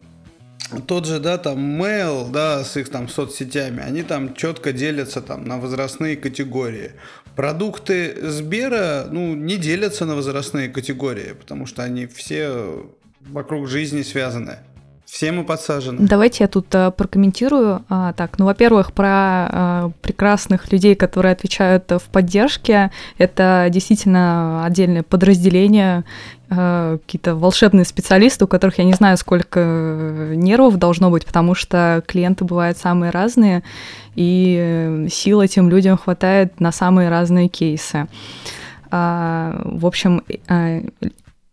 тот 0.87 1.07
же, 1.07 1.21
да, 1.21 1.39
там, 1.39 1.83
Mail, 1.83 2.31
да, 2.31 2.65
с 2.65 2.77
их 2.77 2.89
там 2.89 3.09
соцсетями, 3.09 3.83
они 3.83 4.03
там 4.03 4.35
четко 4.35 4.73
делятся 4.73 5.21
там 5.21 5.45
на 5.45 5.59
возрастные 5.59 6.17
категории. 6.17 6.93
Продукты 7.37 8.17
Сбера, 8.31 9.07
ну, 9.11 9.35
не 9.35 9.57
делятся 9.57 10.07
на 10.07 10.15
возрастные 10.15 10.69
категории, 10.69 11.33
потому 11.33 11.67
что 11.67 11.83
они 11.83 12.07
все 12.07 12.87
вокруг 13.21 13.69
жизни 13.69 14.03
связаны. 14.03 14.59
Все 15.07 15.31
мы 15.31 15.45
подсажены. 15.45 15.99
Давайте 16.01 16.43
я 16.43 16.49
тут 16.49 16.67
а, 16.75 16.91
прокомментирую. 16.91 17.85
А, 17.89 18.13
так, 18.13 18.41
ну, 18.41 18.45
во-первых, 18.45 18.93
про 18.93 19.07
а, 19.09 19.91
прекрасных 20.03 20.73
людей, 20.73 20.97
которые 20.97 21.31
отвечают 21.31 21.89
в 21.93 22.03
поддержке. 22.11 22.91
Это 23.17 23.69
действительно 23.71 24.65
отдельное 24.65 25.05
подразделение, 25.05 26.05
какие-то 26.49 27.35
волшебные 27.35 27.85
специалисты, 27.85 28.45
у 28.45 28.49
которых 28.49 28.79
я 28.79 28.85
не 28.85 28.93
знаю, 28.93 29.17
сколько 29.17 30.31
нервов 30.33 30.77
должно 30.77 31.11
быть, 31.11 31.27
потому 31.27 31.57
что 31.57 32.05
клиенты 32.07 32.45
бывают 32.45 32.79
самые 32.79 33.11
разные, 33.11 33.65
и 34.15 35.07
сил 35.11 35.41
этим 35.41 35.69
людям 35.69 35.99
хватает 35.99 36.61
на 36.61 36.71
самые 36.71 37.09
разные 37.09 37.49
кейсы. 37.49 38.07
А, 38.93 39.61
в 39.65 39.87
общем, 39.87 40.23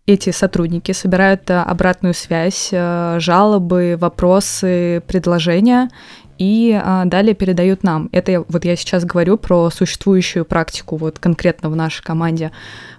эти 0.06 0.32
сотрудники 0.32 0.92
собирают 0.92 1.50
э, 1.50 1.62
обратную 1.62 2.14
связь, 2.14 2.70
э, 2.72 3.18
жалобы, 3.20 3.98
вопросы, 4.00 5.02
предложения 5.08 5.90
и 6.38 6.80
а, 6.84 7.06
далее 7.06 7.36
передают 7.36 7.84
нам. 7.84 8.10
Это 8.12 8.44
вот 8.48 8.66
я 8.66 8.76
сейчас 8.76 9.06
говорю 9.06 9.38
про 9.38 9.70
существующую 9.70 10.46
практику 10.46 10.98
вот 10.98 11.20
конкретно 11.20 11.70
в 11.70 11.76
нашей 11.76 12.04
команде. 12.04 12.52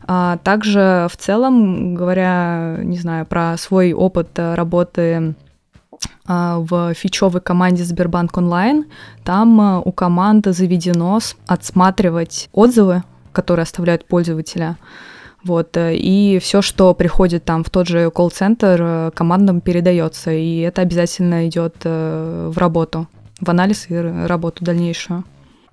А 0.07 0.39
также 0.39 1.09
в 1.11 1.17
целом, 1.17 1.95
говоря, 1.95 2.79
не 2.83 2.97
знаю, 2.97 3.27
про 3.27 3.57
свой 3.59 3.93
опыт 3.93 4.31
э, 4.37 4.55
работы 4.55 5.35
а, 6.27 6.59
в 6.59 6.95
фичевой 6.95 7.41
команде 7.41 7.85
Сбербанк 7.85 8.37
онлайн, 8.37 8.87
там 9.25 9.83
у 9.85 9.93
команды 9.93 10.53
заведено 10.53 11.19
отсматривать 11.47 12.49
отзывы, 12.53 13.03
которые 13.33 13.65
оставляют 13.65 14.07
пользователя, 14.07 14.77
вот, 15.45 15.77
э, 15.77 15.95
и 15.97 16.39
все, 16.39 16.63
что 16.63 16.95
приходит 16.95 17.45
там 17.45 17.65
в 17.65 17.71
тот 17.71 17.87
же 17.87 18.11
колл-центр, 18.11 18.79
э, 18.81 19.11
командам 19.15 19.61
передается, 19.61 20.33
и 20.33 20.59
это 20.61 20.83
обязательно 20.83 21.47
идет 21.47 21.77
э, 21.85 22.51
в 22.51 22.59
работу, 22.59 23.07
в 23.41 23.51
анализ 23.51 23.87
и 23.91 23.97
работу 23.97 24.65
дальнейшую. 24.65 25.25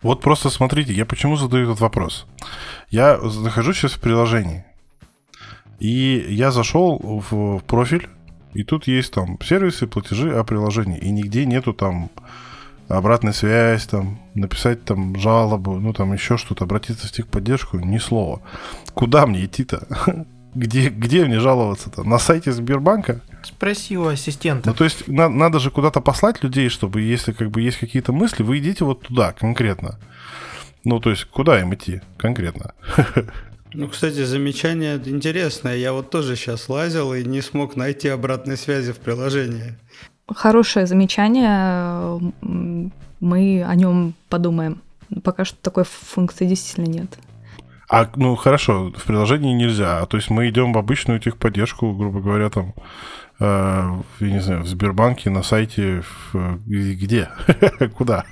Вот 0.01 0.21
просто 0.21 0.49
смотрите, 0.49 0.93
я 0.93 1.05
почему 1.05 1.37
задаю 1.37 1.69
этот 1.69 1.79
вопрос. 1.79 2.25
Я 2.89 3.17
нахожусь 3.17 3.77
сейчас 3.77 3.93
в 3.93 4.01
приложении, 4.01 4.65
и 5.79 6.25
я 6.29 6.51
зашел 6.51 6.99
в 7.29 7.59
профиль, 7.65 8.09
и 8.53 8.63
тут 8.63 8.87
есть 8.87 9.13
там 9.13 9.39
сервисы, 9.41 9.87
платежи 9.87 10.35
о 10.37 10.43
приложении, 10.43 10.97
и 10.97 11.09
нигде 11.11 11.45
нету 11.45 11.73
там 11.73 12.09
обратная 12.97 13.33
связь, 13.33 13.85
там, 13.85 14.19
написать 14.35 14.83
там 14.83 15.17
жалобу, 15.17 15.79
ну 15.79 15.93
там 15.93 16.13
еще 16.13 16.37
что-то, 16.37 16.65
обратиться 16.65 17.07
в 17.07 17.11
техподдержку, 17.11 17.79
ни 17.79 17.97
слова. 17.97 18.41
Куда 18.93 19.25
мне 19.25 19.45
идти-то? 19.45 19.87
Где, 20.53 20.89
где 20.89 21.23
мне 21.23 21.39
жаловаться-то? 21.39 22.03
На 22.03 22.19
сайте 22.19 22.51
Сбербанка? 22.51 23.21
Спроси 23.41 23.97
у 23.97 24.07
ассистента. 24.07 24.69
Ну, 24.69 24.75
то 24.75 24.83
есть 24.83 25.07
на, 25.07 25.29
надо 25.29 25.59
же 25.59 25.71
куда-то 25.71 26.01
послать 26.01 26.43
людей, 26.43 26.67
чтобы, 26.67 26.99
если 26.99 27.31
как 27.31 27.49
бы 27.51 27.61
есть 27.61 27.77
какие-то 27.77 28.11
мысли, 28.11 28.43
вы 28.43 28.57
идите 28.57 28.83
вот 28.83 29.01
туда 29.01 29.31
конкретно. 29.31 29.97
Ну, 30.83 30.99
то 30.99 31.09
есть 31.09 31.23
куда 31.23 31.61
им 31.61 31.73
идти 31.73 32.01
конкретно? 32.17 32.73
Ну, 33.73 33.87
кстати, 33.87 34.25
замечание 34.25 34.97
интересное. 35.05 35.77
Я 35.77 35.93
вот 35.93 36.09
тоже 36.09 36.35
сейчас 36.35 36.67
лазил 36.67 37.13
и 37.13 37.23
не 37.23 37.41
смог 37.41 37.77
найти 37.77 38.09
обратной 38.09 38.57
связи 38.57 38.91
в 38.91 38.97
приложении. 38.97 39.77
Хорошее 40.35 40.85
замечание. 40.85 42.19
Мы 43.19 43.63
о 43.63 43.75
нем 43.75 44.13
подумаем. 44.29 44.81
Пока 45.23 45.45
что 45.45 45.57
такой 45.61 45.83
функции 45.83 46.45
действительно 46.45 46.85
нет. 46.85 47.17
А, 47.89 48.09
ну 48.15 48.35
хорошо, 48.37 48.93
в 48.95 49.03
приложении 49.03 49.53
нельзя. 49.53 49.99
А 49.99 50.05
то 50.05 50.15
есть 50.15 50.29
мы 50.29 50.49
идем 50.49 50.71
в 50.71 50.77
обычную 50.77 51.19
техподдержку, 51.19 51.91
грубо 51.91 52.21
говоря, 52.21 52.49
там, 52.49 52.73
я 53.41 54.03
не 54.19 54.39
знаю, 54.39 54.61
в 54.61 54.67
Сбербанке, 54.67 55.31
на 55.31 55.41
сайте, 55.41 56.03
в, 56.31 56.59
где? 56.65 57.29
Куда? 57.97 58.25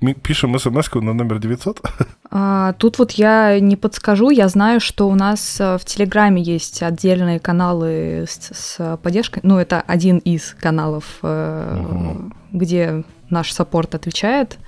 Мы 0.00 0.14
пишем 0.14 0.58
смс 0.58 0.90
на 0.94 1.12
номер 1.12 1.38
900? 1.38 1.82
А, 2.30 2.72
тут 2.74 2.98
вот 2.98 3.12
я 3.12 3.60
не 3.60 3.76
подскажу, 3.76 4.30
я 4.30 4.48
знаю, 4.48 4.80
что 4.80 5.08
у 5.08 5.14
нас 5.14 5.60
э, 5.60 5.76
в 5.78 5.84
Телеграме 5.84 6.42
есть 6.42 6.82
отдельные 6.82 7.40
каналы 7.40 8.24
с, 8.26 8.50
с 8.52 8.96
поддержкой. 9.02 9.40
Ну, 9.42 9.58
это 9.58 9.82
один 9.86 10.18
из 10.18 10.54
каналов, 10.58 11.04
угу. 11.22 12.32
где 12.52 13.04
наш 13.30 13.52
саппорт 13.52 13.94
отвечает. 13.94 14.58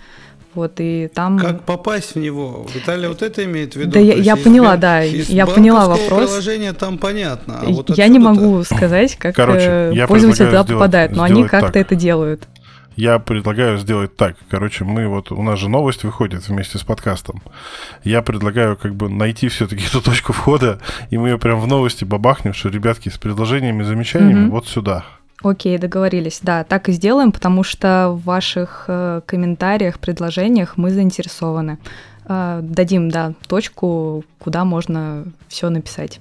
Вот, 0.55 0.75
и 0.79 1.09
там... 1.15 1.39
Как 1.39 1.63
попасть 1.63 2.17
в 2.17 2.19
него? 2.19 2.67
Виталий 2.75 3.07
вот 3.07 3.23
это 3.23 3.45
имеет 3.45 3.75
в 3.75 3.77
виду? 3.77 3.93
Да, 3.93 4.01
я, 4.01 4.15
я 4.15 4.37
поняла, 4.37 4.77
да, 4.77 5.01
я 5.01 5.47
поняла 5.47 5.87
вопрос. 5.87 6.29
приложение 6.29 6.73
там 6.73 6.99
понятно. 6.99 7.61
А 7.63 7.67
вот 7.67 7.97
я 7.97 8.09
не 8.09 8.19
могу 8.19 8.63
сказать, 8.65 9.17
как 9.17 9.37
Короче, 9.37 9.93
э, 9.95 10.07
пользователь 10.09 10.47
туда 10.47 10.65
попадает, 10.65 11.13
но 11.13 11.23
они 11.23 11.47
как-то 11.47 11.79
это 11.79 11.95
делают. 11.95 12.49
Я 12.97 13.19
предлагаю 13.19 13.79
сделать 13.79 14.17
так. 14.17 14.37
Короче, 14.51 14.85
мы 14.85 15.07
вот, 15.09 15.31
у 15.33 15.43
нас 15.43 15.59
же 15.59 15.69
новость 15.69 16.05
выходит 16.05 16.47
вместе 16.49 16.77
с 16.77 16.83
подкастом. 16.83 17.43
Я 18.05 18.21
предлагаю 18.21 18.77
как 18.77 18.95
бы 18.95 19.09
найти 19.09 19.49
все-таки 19.49 19.85
эту 19.89 20.03
точку 20.03 20.33
входа, 20.33 20.81
и 21.11 21.17
мы 21.17 21.31
ее 21.31 21.39
прям 21.39 21.61
в 21.61 21.67
новости 21.67 22.05
бабахнем, 22.05 22.53
что, 22.53 22.69
ребятки, 22.69 23.09
с 23.09 23.17
предложениями, 23.17 23.85
замечаниями 23.85 24.47
mm-hmm. 24.47 24.51
вот 24.51 24.67
сюда. 24.67 25.07
Окей, 25.43 25.79
договорились. 25.79 26.41
Да, 26.43 26.65
так 26.65 26.89
и 26.89 26.93
сделаем, 26.93 27.33
потому 27.33 27.63
что 27.63 28.11
в 28.11 28.25
ваших 28.25 28.85
э, 28.89 29.23
комментариях, 29.25 29.99
предложениях 29.99 30.77
мы 30.77 30.91
заинтересованы. 30.91 31.79
Э, 32.27 32.61
дадим, 32.63 33.11
да, 33.11 33.33
точку, 33.49 34.25
куда 34.39 34.65
можно 34.65 35.25
все 35.49 35.71
написать. 35.71 36.21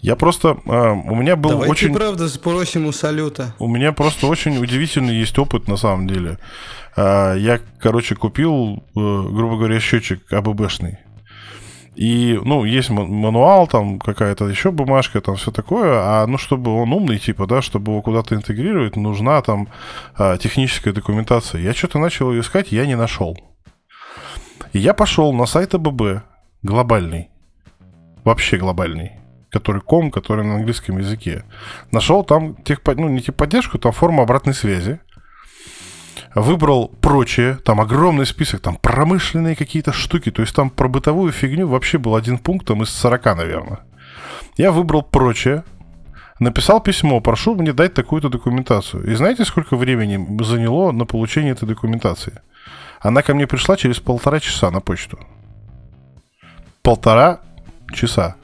Я 0.00 0.16
просто... 0.16 0.58
Э, 0.66 0.92
у 0.92 1.14
меня 1.14 1.36
был 1.36 1.50
Давайте 1.50 1.72
очень... 1.72 1.94
правда 1.94 2.28
спросим 2.28 2.86
у 2.86 2.92
салюта. 2.92 3.54
У 3.58 3.68
меня 3.68 3.92
просто 3.92 4.26
очень 4.26 4.58
удивительный 4.58 5.14
есть 5.14 5.38
опыт 5.38 5.68
на 5.68 5.76
самом 5.76 6.06
деле. 6.06 6.38
Э, 6.96 7.34
я, 7.38 7.60
короче, 7.78 8.14
купил, 8.14 8.76
э, 8.76 8.80
грубо 8.94 9.56
говоря, 9.56 9.80
счетчик 9.80 10.32
АББшный. 10.32 10.98
И, 11.96 12.38
ну, 12.44 12.64
есть 12.64 12.90
мануал, 12.90 13.66
там 13.66 13.98
какая-то 13.98 14.46
еще 14.48 14.70
бумажка, 14.70 15.22
там 15.22 15.36
все 15.36 15.50
такое, 15.50 15.94
а, 15.94 16.26
ну, 16.26 16.36
чтобы 16.36 16.70
он 16.70 16.92
умный, 16.92 17.18
типа, 17.18 17.46
да, 17.46 17.62
чтобы 17.62 17.92
его 17.92 18.02
куда-то 18.02 18.34
интегрировать, 18.34 18.96
нужна 18.96 19.40
там 19.40 19.68
а, 20.14 20.36
техническая 20.36 20.92
документация. 20.92 21.62
Я 21.62 21.72
что-то 21.72 21.98
начал 21.98 22.30
ее 22.30 22.42
искать, 22.42 22.70
я 22.70 22.84
не 22.84 22.96
нашел. 22.96 23.34
И 24.74 24.78
я 24.78 24.92
пошел 24.92 25.32
на 25.32 25.46
сайт 25.46 25.74
АББ, 25.74 26.22
глобальный, 26.62 27.30
вообще 28.24 28.58
глобальный, 28.58 29.12
который 29.48 29.80
ком, 29.80 30.10
который 30.10 30.44
на 30.44 30.56
английском 30.56 30.98
языке. 30.98 31.44
Нашел 31.92 32.24
там 32.24 32.56
тех, 32.56 32.80
ну, 32.84 33.08
не 33.08 33.22
техподдержку, 33.22 33.78
там 33.78 33.92
форму 33.92 34.20
обратной 34.20 34.52
связи 34.52 35.00
выбрал 36.42 36.88
прочее, 37.00 37.58
там 37.64 37.80
огромный 37.80 38.26
список, 38.26 38.60
там 38.60 38.76
промышленные 38.76 39.56
какие-то 39.56 39.92
штуки, 39.92 40.30
то 40.30 40.42
есть 40.42 40.54
там 40.54 40.68
про 40.68 40.86
бытовую 40.86 41.32
фигню 41.32 41.66
вообще 41.66 41.96
был 41.96 42.14
один 42.14 42.38
пункт 42.38 42.66
там 42.66 42.82
из 42.82 42.90
40, 42.90 43.24
наверное. 43.36 43.78
Я 44.58 44.70
выбрал 44.70 45.02
прочее, 45.02 45.64
написал 46.38 46.80
письмо, 46.80 47.20
прошу 47.20 47.54
мне 47.54 47.72
дать 47.72 47.94
такую-то 47.94 48.28
документацию. 48.28 49.10
И 49.10 49.14
знаете, 49.14 49.46
сколько 49.46 49.76
времени 49.76 50.42
заняло 50.44 50.92
на 50.92 51.06
получение 51.06 51.52
этой 51.52 51.66
документации? 51.66 52.40
Она 53.00 53.22
ко 53.22 53.34
мне 53.34 53.46
пришла 53.46 53.76
через 53.76 53.98
полтора 53.98 54.38
часа 54.38 54.70
на 54.70 54.80
почту. 54.80 55.18
Полтора 56.82 57.40
часа. 57.94 58.36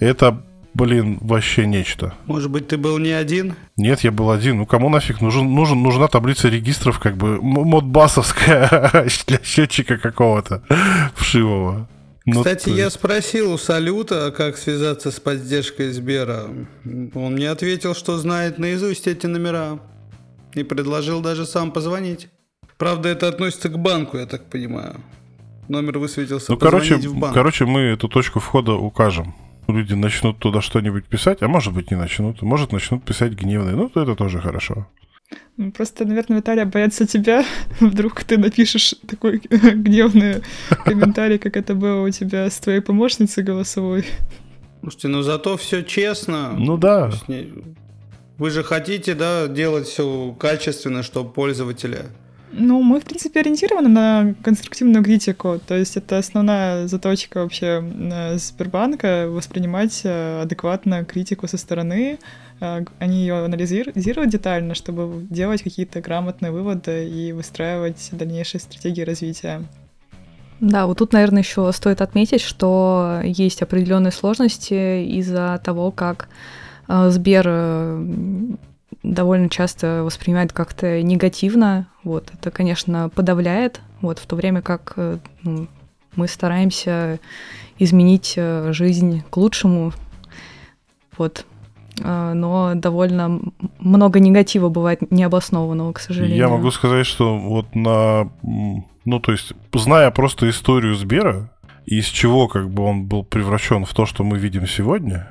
Это 0.00 0.42
блин, 0.74 1.18
вообще 1.20 1.66
нечто. 1.66 2.14
Может 2.26 2.50
быть, 2.50 2.68
ты 2.68 2.76
был 2.76 2.98
не 2.98 3.10
один? 3.10 3.54
Нет, 3.76 4.00
я 4.00 4.10
был 4.10 4.30
один. 4.30 4.58
Ну, 4.58 4.66
кому 4.66 4.88
нафиг 4.88 5.20
нужен, 5.20 5.52
нужен, 5.52 5.82
нужна 5.82 6.08
таблица 6.08 6.48
регистров, 6.48 6.98
как 6.98 7.16
бы, 7.16 7.40
модбасовская 7.42 9.06
для 9.26 9.40
счетчика 9.42 9.98
какого-то 9.98 10.62
вшивого. 11.14 11.88
Ну, 12.24 12.36
Кстати, 12.42 12.70
я 12.70 12.88
спросил 12.90 13.52
у 13.52 13.58
Салюта, 13.58 14.30
как 14.30 14.56
связаться 14.56 15.10
с 15.10 15.18
поддержкой 15.18 15.90
Сбера. 15.90 16.44
Он 16.84 17.32
мне 17.32 17.50
ответил, 17.50 17.94
что 17.94 18.16
знает 18.18 18.58
наизусть 18.58 19.08
эти 19.08 19.26
номера. 19.26 19.80
И 20.54 20.62
предложил 20.62 21.20
даже 21.20 21.46
сам 21.46 21.72
позвонить. 21.72 22.28
Правда, 22.76 23.08
это 23.08 23.26
относится 23.26 23.70
к 23.70 23.78
банку, 23.78 24.18
я 24.18 24.26
так 24.26 24.50
понимаю. 24.50 25.00
Номер 25.68 25.98
высветился. 25.98 26.52
Ну, 26.52 26.58
короче, 26.58 26.96
в 26.96 27.16
банк. 27.16 27.34
короче, 27.34 27.64
мы 27.64 27.80
эту 27.80 28.08
точку 28.08 28.38
входа 28.38 28.72
укажем 28.72 29.34
люди 29.68 29.94
начнут 29.94 30.38
туда 30.38 30.60
что-нибудь 30.60 31.06
писать, 31.06 31.42
а 31.42 31.48
может 31.48 31.72
быть 31.72 31.90
не 31.90 31.96
начнут, 31.96 32.42
может 32.42 32.72
начнут 32.72 33.04
писать 33.04 33.32
гневные, 33.32 33.74
ну 33.74 33.88
то 33.88 34.02
это 34.02 34.14
тоже 34.14 34.40
хорошо. 34.40 34.86
Ну, 35.56 35.70
просто, 35.70 36.04
наверное, 36.04 36.38
Виталия 36.38 36.64
боятся 36.64 37.06
тебя. 37.06 37.44
Вдруг 37.80 38.24
ты 38.24 38.38
напишешь 38.38 38.94
такой 39.06 39.38
гневный 39.48 40.42
комментарий, 40.84 41.38
как 41.38 41.56
это 41.56 41.74
было 41.74 42.02
у 42.02 42.10
тебя 42.10 42.48
с 42.50 42.58
твоей 42.58 42.80
помощницей 42.80 43.42
голосовой. 43.42 44.04
Слушайте, 44.80 45.08
ну 45.08 45.22
зато 45.22 45.56
все 45.56 45.82
честно. 45.82 46.54
Ну 46.58 46.76
да. 46.76 47.10
Вы 48.38 48.50
же 48.50 48.64
хотите, 48.64 49.14
да, 49.14 49.46
делать 49.46 49.86
все 49.86 50.32
качественно, 50.32 51.02
чтобы 51.02 51.30
пользователи 51.30 52.06
ну, 52.52 52.82
мы, 52.82 53.00
в 53.00 53.04
принципе, 53.04 53.40
ориентированы 53.40 53.88
на 53.88 54.34
конструктивную 54.42 55.02
критику. 55.02 55.60
То 55.66 55.76
есть 55.76 55.96
это 55.96 56.18
основная 56.18 56.86
заточка 56.86 57.42
вообще 57.42 57.82
э, 57.82 58.38
Сбербанка— 58.38 59.26
воспринимать 59.28 60.02
э, 60.04 60.42
адекватно 60.42 61.04
критику 61.04 61.48
со 61.48 61.56
стороны, 61.56 62.18
э, 62.60 62.84
они 62.98 63.20
ее 63.20 63.44
анализировать 63.44 64.30
детально, 64.30 64.74
чтобы 64.74 65.26
делать 65.30 65.62
какие-то 65.62 66.00
грамотные 66.00 66.52
выводы 66.52 67.08
и 67.08 67.32
выстраивать 67.32 68.10
дальнейшие 68.12 68.60
стратегии 68.60 69.02
развития. 69.02 69.62
Да, 70.60 70.86
вот 70.86 70.98
тут, 70.98 71.12
наверное, 71.12 71.42
еще 71.42 71.72
стоит 71.72 72.00
отметить, 72.02 72.40
что 72.40 73.20
есть 73.24 73.62
определенные 73.62 74.12
сложности 74.12 75.04
из-за 75.18 75.60
того, 75.64 75.90
как 75.90 76.28
Сбер 76.86 77.46
довольно 79.02 79.48
часто 79.48 80.02
воспринимают 80.04 80.52
как-то 80.52 81.02
негативно. 81.02 81.88
Вот, 82.04 82.30
это, 82.32 82.50
конечно, 82.50 83.08
подавляет, 83.08 83.80
вот, 84.00 84.18
в 84.18 84.26
то 84.26 84.36
время 84.36 84.62
как 84.62 84.94
э, 84.96 85.18
ну, 85.42 85.68
мы 86.16 86.28
стараемся 86.28 87.18
изменить 87.78 88.34
э, 88.36 88.72
жизнь 88.72 89.22
к 89.30 89.36
лучшему. 89.36 89.92
Вот. 91.16 91.46
А, 92.02 92.32
но 92.34 92.72
довольно 92.74 93.40
много 93.78 94.20
негатива 94.20 94.68
бывает 94.68 95.10
необоснованного, 95.10 95.92
к 95.92 96.00
сожалению. 96.00 96.38
Я 96.38 96.48
могу 96.48 96.70
сказать, 96.70 97.06
что 97.06 97.38
вот 97.38 97.74
на... 97.74 98.30
Ну, 99.04 99.18
то 99.20 99.32
есть, 99.32 99.52
зная 99.74 100.10
просто 100.10 100.48
историю 100.48 100.94
Сбера, 100.94 101.50
из 101.86 102.06
чего 102.06 102.46
как 102.48 102.70
бы 102.70 102.84
он 102.84 103.06
был 103.06 103.24
превращен 103.24 103.84
в 103.84 103.92
то, 103.94 104.06
что 104.06 104.22
мы 104.22 104.38
видим 104.38 104.66
сегодня, 104.66 105.28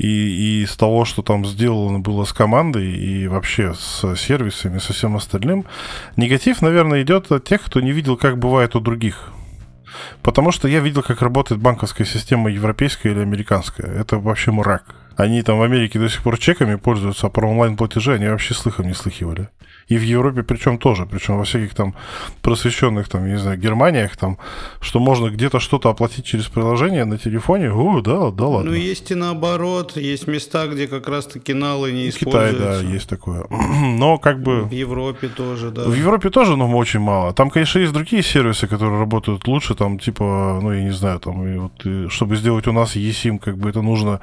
и, 0.00 0.06
и 0.06 0.62
из 0.62 0.76
того, 0.76 1.04
что 1.04 1.20
там 1.20 1.44
сделано 1.44 1.98
было 1.98 2.24
с 2.24 2.32
командой 2.32 2.90
и 2.90 3.28
вообще 3.28 3.74
с 3.74 4.16
сервисами, 4.16 4.78
со 4.78 4.94
всем 4.94 5.14
остальным, 5.14 5.66
негатив, 6.16 6.62
наверное, 6.62 7.02
идет 7.02 7.30
от 7.30 7.44
тех, 7.44 7.62
кто 7.62 7.82
не 7.82 7.92
видел, 7.92 8.16
как 8.16 8.38
бывает 8.38 8.74
у 8.74 8.80
других. 8.80 9.30
Потому 10.22 10.52
что 10.52 10.68
я 10.68 10.80
видел, 10.80 11.02
как 11.02 11.20
работает 11.20 11.60
банковская 11.60 12.06
система 12.06 12.50
европейская 12.50 13.10
или 13.10 13.20
американская. 13.20 13.92
Это 13.92 14.18
вообще 14.18 14.52
мрак. 14.52 14.84
Они 15.16 15.42
там 15.42 15.58
в 15.58 15.62
Америке 15.62 15.98
до 15.98 16.08
сих 16.08 16.22
пор 16.22 16.38
чеками 16.38 16.76
пользуются, 16.76 17.26
а 17.26 17.30
про 17.30 17.50
онлайн-платежи 17.50 18.14
они 18.14 18.26
вообще 18.26 18.54
слыхом 18.54 18.86
не 18.86 18.94
слыхивали. 18.94 19.50
И 19.90 19.98
в 19.98 20.02
Европе 20.02 20.42
причем 20.42 20.78
тоже, 20.78 21.04
причем 21.04 21.38
во 21.38 21.44
всяких 21.44 21.74
там 21.74 21.94
просвещенных, 22.42 23.08
там, 23.08 23.26
я 23.26 23.32
не 23.32 23.38
знаю, 23.38 23.58
Германиях, 23.58 24.16
там, 24.16 24.38
что 24.80 25.00
можно 25.00 25.30
где-то 25.30 25.58
что-то 25.58 25.90
оплатить 25.90 26.24
через 26.24 26.46
приложение 26.46 27.04
на 27.04 27.18
телефоне, 27.18 27.72
о, 27.72 28.00
да, 28.00 28.30
да 28.30 28.46
ладно. 28.46 28.70
Ну, 28.70 28.76
есть 28.76 29.10
и 29.10 29.16
наоборот, 29.16 29.96
есть 29.96 30.28
места, 30.28 30.68
где 30.68 30.86
как 30.86 31.08
раз-таки 31.08 31.54
налы 31.54 31.90
не 31.90 32.08
используются. 32.08 32.56
Китай, 32.56 32.82
да, 32.82 32.94
есть 32.94 33.08
такое. 33.08 33.46
Но 33.98 34.18
как 34.18 34.40
бы... 34.40 34.62
В 34.62 34.70
Европе 34.70 35.28
тоже, 35.28 35.70
да. 35.70 35.82
В 35.82 35.94
Европе 35.94 36.30
тоже, 36.30 36.56
но 36.56 36.70
очень 36.76 37.00
мало. 37.00 37.32
Там, 37.32 37.50
конечно, 37.50 37.80
есть 37.80 37.92
другие 37.92 38.22
сервисы, 38.22 38.68
которые 38.68 39.00
работают 39.00 39.48
лучше, 39.48 39.74
там, 39.74 39.98
типа, 39.98 40.60
ну, 40.62 40.72
я 40.72 40.82
не 40.82 40.92
знаю, 40.92 41.18
там, 41.18 41.46
и 41.46 41.58
вот, 41.58 41.86
и, 41.86 42.08
чтобы 42.08 42.36
сделать 42.36 42.68
у 42.68 42.72
нас 42.72 42.94
eSIM, 42.94 43.38
как 43.38 43.58
бы 43.58 43.68
это 43.70 43.82
нужно 43.82 44.20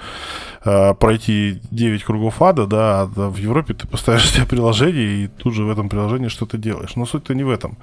э, 0.63 0.93
пройти 0.93 1.59
9 1.71 2.03
кругов 2.03 2.41
ада, 2.41 2.65
да, 2.65 3.01
а 3.01 3.29
в 3.29 3.37
Европе 3.37 3.73
ты 3.73 3.85
поставишь 3.85 4.31
себе 4.31 4.45
приложение 4.45 5.25
и 5.25 5.27
тут 5.27 5.53
же 5.53 5.56
в 5.63 5.69
этом 5.69 5.89
приложении 5.89 6.27
что-то 6.27 6.57
делаешь. 6.57 6.95
Но 6.95 7.05
суть-то 7.05 7.33
не 7.33 7.43
в 7.43 7.49
этом. 7.49 7.77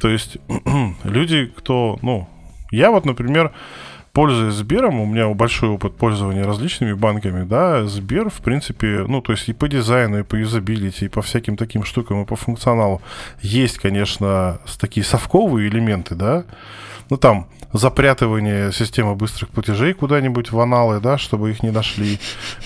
То 0.00 0.08
есть 0.08 0.38
люди, 1.04 1.52
кто, 1.56 1.98
ну, 2.02 2.28
я 2.70 2.90
вот, 2.90 3.04
например, 3.04 3.52
пользуясь 4.12 4.54
Сбером, 4.54 5.00
у 5.00 5.06
меня 5.06 5.28
большой 5.28 5.68
опыт 5.68 5.96
пользования 5.96 6.44
различными 6.44 6.92
банками, 6.92 7.44
да, 7.44 7.86
Сбер, 7.86 8.30
в 8.30 8.40
принципе, 8.40 9.04
ну, 9.06 9.20
то 9.20 9.32
есть 9.32 9.48
и 9.48 9.52
по 9.52 9.68
дизайну, 9.68 10.18
и 10.18 10.22
по 10.22 10.36
юзабилити, 10.36 11.04
и 11.04 11.08
по 11.08 11.22
всяким 11.22 11.56
таким 11.56 11.84
штукам, 11.84 12.22
и 12.22 12.26
по 12.26 12.36
функционалу 12.36 13.00
есть, 13.40 13.78
конечно, 13.78 14.58
такие 14.80 15.04
совковые 15.04 15.68
элементы, 15.68 16.14
да, 16.14 16.44
ну, 17.10 17.16
там, 17.16 17.46
запрятывание 17.72 18.72
системы 18.72 19.14
быстрых 19.14 19.50
платежей 19.50 19.92
куда-нибудь 19.92 20.52
в 20.52 20.60
аналы, 20.60 21.00
да, 21.00 21.18
чтобы 21.18 21.50
их 21.50 21.62
не 21.62 21.70
нашли. 21.70 22.18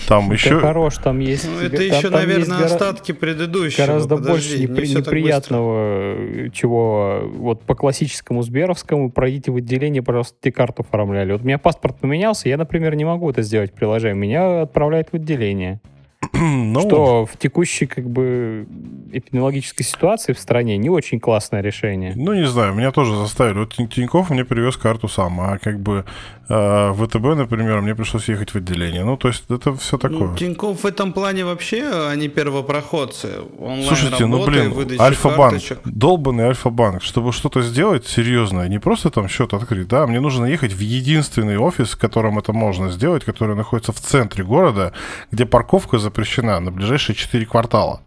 Там 0.07 0.25
это 0.25 0.33
еще... 0.33 0.59
хорош, 0.59 0.97
там 0.97 1.19
есть... 1.19 1.47
Ну, 1.47 1.59
это 1.59 1.77
там, 1.77 1.85
еще, 1.85 2.01
там 2.01 2.11
наверное, 2.13 2.57
гора... 2.57 2.65
остатки 2.65 3.11
предыдущего. 3.11 3.85
Гораздо 3.85 4.17
Подожди, 4.17 4.31
больше 4.31 4.59
непри... 4.59 4.87
не 4.87 4.95
неприятного, 4.95 6.49
чего 6.51 7.21
вот 7.35 7.63
по 7.63 7.75
классическому 7.75 8.43
Сберовскому 8.43 9.11
пройдите 9.11 9.51
в 9.51 9.57
отделение, 9.57 10.01
пожалуйста, 10.01 10.35
тебе 10.41 10.51
карту 10.51 10.83
оформляли. 10.87 11.31
Вот 11.33 11.41
у 11.41 11.45
меня 11.45 11.57
паспорт 11.57 11.97
поменялся, 11.99 12.49
я, 12.49 12.57
например, 12.57 12.95
не 12.95 13.05
могу 13.05 13.29
это 13.29 13.41
сделать 13.41 13.71
в 13.71 13.73
приложении. 13.73 14.17
Меня 14.17 14.61
отправляют 14.61 15.09
в 15.11 15.15
отделение. 15.15 15.81
ну... 16.33 16.81
Что 16.81 17.25
в 17.25 17.37
текущей 17.37 17.85
как 17.85 18.09
бы 18.09 18.67
эпидемиологической 19.11 19.85
ситуации 19.85 20.33
в 20.33 20.39
стране 20.39 20.77
не 20.77 20.89
очень 20.89 21.19
классное 21.19 21.61
решение. 21.61 22.13
Ну, 22.15 22.33
не 22.33 22.47
знаю, 22.47 22.73
меня 22.73 22.91
тоже 22.91 23.15
заставили. 23.15 23.59
Вот 23.59 23.73
Тиньков 23.73 24.29
мне 24.29 24.43
привез 24.45 24.77
карту 24.77 25.07
сам, 25.07 25.39
а 25.39 25.57
как 25.57 25.79
бы 25.79 26.05
э, 26.49 26.93
ВТБ, 26.93 27.35
например, 27.35 27.81
мне 27.81 27.95
пришлось 27.95 28.27
ехать 28.29 28.51
в 28.51 28.55
отделение. 28.55 29.03
Ну, 29.03 29.17
то 29.17 29.27
есть 29.27 29.43
это 29.49 29.75
все 29.75 29.97
такое. 29.97 30.29
Ну, 30.29 30.35
Тиньков 30.35 30.83
в 30.83 30.85
этом 30.85 31.13
плане 31.13 31.45
вообще, 31.45 32.07
они 32.09 32.27
первопроходцы. 32.27 33.41
Онлайн 33.59 33.85
Слушайте, 33.85 34.25
ну, 34.25 34.45
блин, 34.45 34.73
Альфа-банк, 34.99 35.61
долбанный 35.85 36.45
Альфа-банк. 36.45 37.03
Чтобы 37.03 37.31
что-то 37.31 37.61
сделать 37.61 38.07
серьезное, 38.07 38.67
не 38.67 38.79
просто 38.79 39.09
там 39.09 39.27
счет 39.27 39.53
открыть, 39.53 39.87
да, 39.87 40.07
мне 40.07 40.19
нужно 40.19 40.45
ехать 40.45 40.73
в 40.73 40.79
единственный 40.79 41.57
офис, 41.57 41.91
в 41.91 41.97
котором 41.97 42.39
это 42.39 42.53
можно 42.53 42.89
сделать, 42.89 43.23
который 43.23 43.55
находится 43.55 43.91
в 43.91 43.99
центре 43.99 44.43
города, 44.43 44.93
где 45.31 45.45
парковка 45.45 45.97
за 45.99 46.11
запрещена 46.13 46.59
на 46.59 46.71
ближайшие 46.71 47.15
4 47.15 47.45
квартала. 47.45 48.01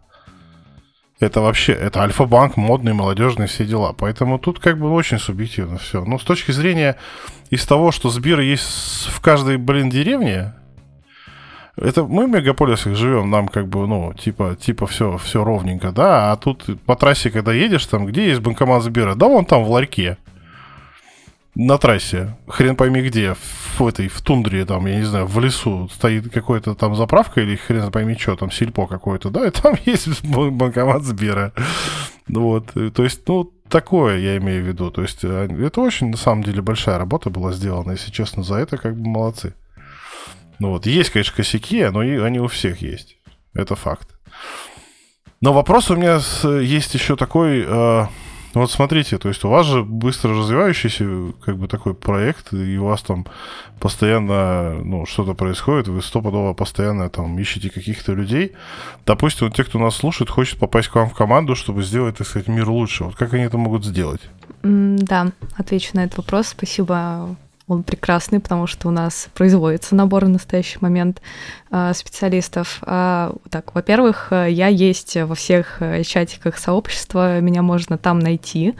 Это 1.18 1.40
вообще, 1.40 1.72
это 1.72 2.02
Альфа-банк, 2.02 2.56
модный, 2.56 2.92
молодежный, 2.92 3.46
все 3.46 3.64
дела. 3.64 3.94
Поэтому 3.98 4.38
тут 4.38 4.60
как 4.60 4.78
бы 4.78 4.92
очень 4.92 5.18
субъективно 5.18 5.78
все. 5.78 6.04
Но 6.04 6.18
с 6.18 6.22
точки 6.22 6.52
зрения 6.52 6.96
из 7.50 7.64
того, 7.66 7.90
что 7.90 8.10
Сбер 8.10 8.40
есть 8.40 9.08
в 9.08 9.20
каждой, 9.20 9.56
блин, 9.56 9.90
деревне, 9.90 10.52
это 11.76 12.04
мы 12.04 12.26
в 12.26 12.30
мегаполисах 12.30 12.94
живем, 12.96 13.30
нам 13.30 13.48
как 13.48 13.66
бы, 13.66 13.86
ну, 13.86 14.12
типа, 14.14 14.56
типа 14.60 14.86
все, 14.86 15.16
все 15.16 15.42
ровненько, 15.42 15.90
да, 15.90 16.32
а 16.32 16.36
тут 16.36 16.64
по 16.84 16.96
трассе, 16.96 17.30
когда 17.30 17.52
едешь, 17.52 17.86
там, 17.86 18.06
где 18.06 18.28
есть 18.28 18.40
банкомат 18.40 18.82
Сбера? 18.82 19.14
Да, 19.14 19.26
вон 19.26 19.44
там 19.44 19.64
в 19.64 19.70
ларьке 19.70 20.18
на 21.56 21.78
трассе, 21.78 22.36
хрен 22.46 22.76
пойми 22.76 23.00
где, 23.00 23.34
в 23.34 23.80
этой, 23.80 24.08
в 24.08 24.20
тундре, 24.20 24.66
там, 24.66 24.86
я 24.86 24.96
не 24.96 25.04
знаю, 25.04 25.26
в 25.26 25.40
лесу 25.40 25.88
стоит 25.92 26.30
какой-то 26.30 26.74
там 26.74 26.94
заправка 26.94 27.40
или 27.40 27.56
хрен 27.56 27.90
пойми 27.90 28.14
что, 28.14 28.36
там 28.36 28.50
сельпо 28.50 28.86
какое-то, 28.86 29.30
да, 29.30 29.46
и 29.46 29.50
там 29.50 29.74
есть 29.86 30.22
банкомат 30.22 31.02
Сбера. 31.02 31.52
Вот, 32.28 32.72
то 32.74 33.02
есть, 33.02 33.26
ну, 33.26 33.50
такое 33.68 34.18
я 34.18 34.36
имею 34.36 34.64
в 34.64 34.66
виду. 34.66 34.90
То 34.90 35.02
есть, 35.02 35.20
а, 35.24 35.46
это 35.46 35.80
очень, 35.80 36.10
на 36.10 36.16
самом 36.16 36.44
деле, 36.44 36.60
большая 36.60 36.98
работа 36.98 37.30
была 37.30 37.52
сделана, 37.52 37.92
если 37.92 38.10
честно, 38.10 38.42
за 38.42 38.56
это 38.56 38.76
как 38.76 38.96
бы 38.96 39.08
молодцы. 39.08 39.54
Ну 40.58 40.70
вот, 40.70 40.86
есть, 40.86 41.10
конечно, 41.10 41.34
косяки, 41.34 41.84
но 41.86 42.02
и 42.02 42.18
они 42.18 42.38
у 42.38 42.48
всех 42.48 42.82
есть. 42.82 43.16
Это 43.54 43.76
факт. 43.76 44.08
Но 45.40 45.52
вопрос 45.52 45.90
у 45.90 45.96
меня 45.96 46.20
есть 46.60 46.94
еще 46.94 47.16
такой, 47.16 47.64
э, 47.66 48.06
ну 48.56 48.62
вот 48.62 48.70
смотрите, 48.70 49.18
то 49.18 49.28
есть 49.28 49.44
у 49.44 49.50
вас 49.50 49.66
же 49.66 49.84
быстро 49.84 50.30
развивающийся 50.30 51.34
как 51.44 51.58
бы 51.58 51.68
такой 51.68 51.92
проект, 51.92 52.54
и 52.54 52.78
у 52.78 52.86
вас 52.86 53.02
там 53.02 53.26
постоянно 53.80 54.80
ну, 54.82 55.04
что-то 55.04 55.34
происходит, 55.34 55.88
вы 55.88 56.00
стопудово 56.00 56.54
постоянно 56.54 57.10
там 57.10 57.38
ищете 57.38 57.68
каких-то 57.68 58.14
людей. 58.14 58.52
Допустим, 59.04 59.48
вот 59.48 59.56
те, 59.56 59.62
кто 59.62 59.78
нас 59.78 59.96
слушает, 59.96 60.30
хочет 60.30 60.58
попасть 60.58 60.88
к 60.88 60.94
вам 60.94 61.10
в 61.10 61.14
команду, 61.14 61.54
чтобы 61.54 61.82
сделать, 61.82 62.16
так 62.16 62.26
сказать, 62.26 62.48
мир 62.48 62.66
лучше. 62.66 63.04
Вот 63.04 63.16
как 63.16 63.34
они 63.34 63.42
это 63.42 63.58
могут 63.58 63.84
сделать? 63.84 64.22
Да, 64.62 65.32
отвечу 65.58 65.90
на 65.92 66.04
этот 66.04 66.16
вопрос. 66.16 66.46
Спасибо 66.46 67.36
он 67.68 67.82
прекрасный, 67.82 68.40
потому 68.40 68.66
что 68.66 68.88
у 68.88 68.90
нас 68.90 69.28
производится 69.34 69.94
набор 69.96 70.24
в 70.24 70.28
настоящий 70.28 70.78
момент 70.80 71.20
э, 71.70 71.92
специалистов. 71.94 72.80
Э, 72.86 73.32
так, 73.50 73.74
во-первых, 73.74 74.28
э, 74.30 74.50
я 74.50 74.68
есть 74.68 75.16
во 75.16 75.34
всех 75.34 75.82
э, 75.82 76.04
чатиках 76.04 76.58
сообщества, 76.58 77.40
меня 77.40 77.62
можно 77.62 77.98
там 77.98 78.20
найти. 78.20 78.74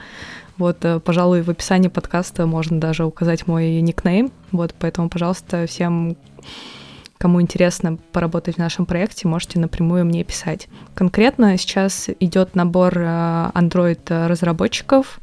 Вот, 0.57 0.85
э, 0.85 0.99
пожалуй, 1.01 1.41
в 1.41 1.49
описании 1.49 1.89
подкаста 1.89 2.45
можно 2.45 2.79
даже 2.79 3.03
указать 3.03 3.45
мой 3.45 3.81
никнейм. 3.81 4.31
Вот, 4.51 4.73
поэтому, 4.79 5.09
пожалуйста, 5.09 5.65
всем, 5.67 6.15
кому 7.17 7.41
интересно 7.41 7.97
поработать 8.13 8.55
в 8.55 8.59
нашем 8.59 8.85
проекте, 8.85 9.27
можете 9.27 9.59
напрямую 9.59 10.05
мне 10.05 10.23
писать. 10.23 10.69
Конкретно 10.95 11.57
сейчас 11.57 12.09
идет 12.21 12.55
набор 12.55 12.97
Android 12.97 14.27
разработчиков 14.27 15.19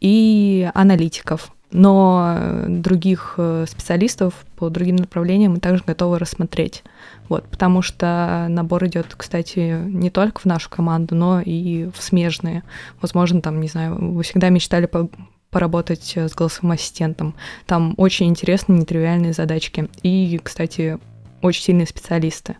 и 0.00 0.68
аналитиков 0.74 1.53
но 1.74 2.64
других 2.68 3.34
э, 3.36 3.66
специалистов 3.68 4.32
по 4.54 4.70
другим 4.70 4.94
направлениям 4.94 5.54
мы 5.54 5.58
также 5.58 5.82
готовы 5.84 6.20
рассмотреть. 6.20 6.84
Вот, 7.28 7.44
потому 7.48 7.82
что 7.82 8.46
набор 8.48 8.86
идет, 8.86 9.14
кстати, 9.16 9.82
не 9.84 10.08
только 10.08 10.40
в 10.40 10.44
нашу 10.44 10.70
команду, 10.70 11.16
но 11.16 11.40
и 11.40 11.90
в 11.92 12.00
смежные. 12.00 12.62
Возможно, 13.00 13.42
там, 13.42 13.60
не 13.60 13.66
знаю, 13.66 14.14
вы 14.14 14.22
всегда 14.22 14.50
мечтали 14.50 14.86
по 14.86 15.10
поработать 15.50 16.12
э, 16.16 16.28
с 16.28 16.34
голосовым 16.34 16.72
ассистентом. 16.72 17.34
Там 17.66 17.94
очень 17.96 18.26
интересные, 18.26 18.80
нетривиальные 18.80 19.32
задачки. 19.32 19.88
И, 20.02 20.40
кстати, 20.42 20.98
очень 21.42 21.62
сильные 21.62 21.86
специалисты. 21.86 22.56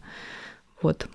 Вот. 0.83 1.09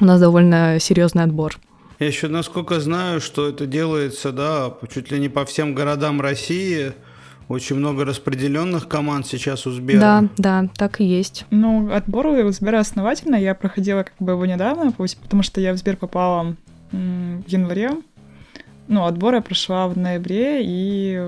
У 0.00 0.04
нас 0.04 0.20
довольно 0.20 0.78
серьезный 0.80 1.24
отбор. 1.24 1.56
Я 2.00 2.06
еще 2.06 2.28
насколько 2.28 2.80
знаю, 2.80 3.20
что 3.20 3.46
это 3.46 3.66
делается, 3.66 4.32
да, 4.32 4.72
чуть 4.92 5.12
ли 5.12 5.20
не 5.20 5.28
по 5.28 5.44
всем 5.44 5.74
городам 5.74 6.22
России. 6.22 6.94
Очень 7.46 7.76
много 7.76 8.06
распределенных 8.06 8.88
команд 8.88 9.26
сейчас 9.26 9.66
у 9.66 9.70
Сбера. 9.70 10.00
Да, 10.00 10.24
да, 10.38 10.68
так 10.76 11.02
и 11.02 11.04
есть. 11.04 11.44
Ну, 11.50 11.92
отбор 11.92 12.28
у 12.28 12.50
Сбера 12.52 12.78
основательно. 12.78 13.36
Я 13.36 13.54
проходила 13.54 14.04
как 14.04 14.14
бы 14.18 14.32
его 14.32 14.46
недавно, 14.46 14.92
потому 14.92 15.42
что 15.42 15.60
я 15.60 15.74
в 15.74 15.76
Сбер 15.76 15.98
попала 15.98 16.56
в 16.90 17.48
январе. 17.48 17.90
Ну, 18.88 19.04
отбор 19.04 19.34
я 19.34 19.42
прошла 19.42 19.86
в 19.86 19.98
ноябре, 19.98 20.62
и 20.62 21.20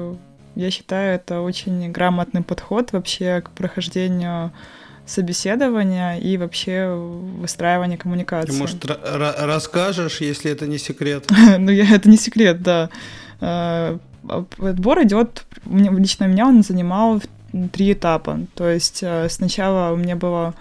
я 0.54 0.70
считаю, 0.70 1.16
это 1.16 1.42
очень 1.42 1.92
грамотный 1.92 2.42
подход 2.42 2.92
вообще 2.92 3.42
к 3.42 3.50
прохождению 3.50 4.52
собеседования 5.06 6.16
и 6.16 6.36
вообще 6.36 6.94
выстраивания 6.94 7.96
коммуникации. 7.96 8.52
Ты, 8.52 8.58
может, 8.58 8.84
расскажешь, 8.84 10.20
если 10.20 10.50
это 10.50 10.66
не 10.66 10.78
секрет? 10.78 11.26
ну, 11.58 11.70
я, 11.70 11.94
это 11.94 12.08
не 12.08 12.16
секрет, 12.16 12.62
да. 12.62 12.88
Э, 13.40 13.98
отбор 14.58 15.02
идет, 15.02 15.44
лично 15.66 16.24
меня 16.24 16.46
он 16.46 16.62
занимал 16.62 17.20
три 17.72 17.92
этапа. 17.92 18.40
То 18.54 18.68
есть 18.68 19.02
э, 19.02 19.28
сначала 19.28 19.92
у 19.92 19.96
меня 19.96 20.16
было 20.16 20.54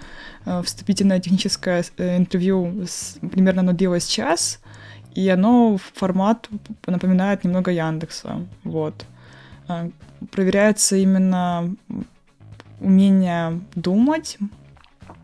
э, 0.45 0.61
вступительное 0.63 1.19
техническое 1.19 1.83
интервью, 1.97 2.85
с, 2.85 3.17
примерно 3.31 3.61
оно 3.61 3.73
длилось 3.73 4.07
час, 4.07 4.59
и 5.13 5.29
оно 5.29 5.77
формат 5.93 6.49
напоминает 6.87 7.43
немного 7.43 7.71
Яндекса. 7.71 8.45
Вот. 8.63 9.05
Проверяется 10.31 10.95
именно 10.97 11.75
умение 12.81 13.61
думать, 13.75 14.37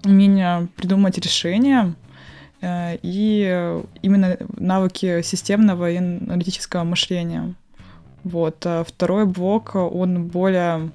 умение 0.05 0.67
придумать 0.75 1.17
решения 1.17 1.93
э, 2.61 2.97
и 3.01 3.81
именно 4.01 4.37
навыки 4.57 5.21
системного 5.21 5.91
и 5.91 5.97
аналитического 5.97 6.83
мышления. 6.83 7.53
Вот. 8.23 8.65
А 8.65 8.83
второй 8.83 9.25
блок, 9.25 9.75
он 9.75 10.27
более 10.27 10.91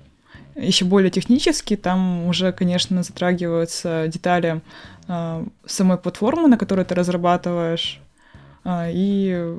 еще 0.55 0.85
более 0.85 1.11
технический, 1.11 1.77
там 1.77 2.27
уже, 2.27 2.53
конечно, 2.53 3.03
затрагиваются 3.03 4.07
детали 4.09 4.61
э, 5.09 5.47
самой 5.67 5.97
платформы, 5.97 6.49
на 6.49 6.59
которой 6.59 6.85
ты 6.85 6.95
разрабатываешь, 6.95 8.01
э, 8.65 8.91
и 8.93 9.57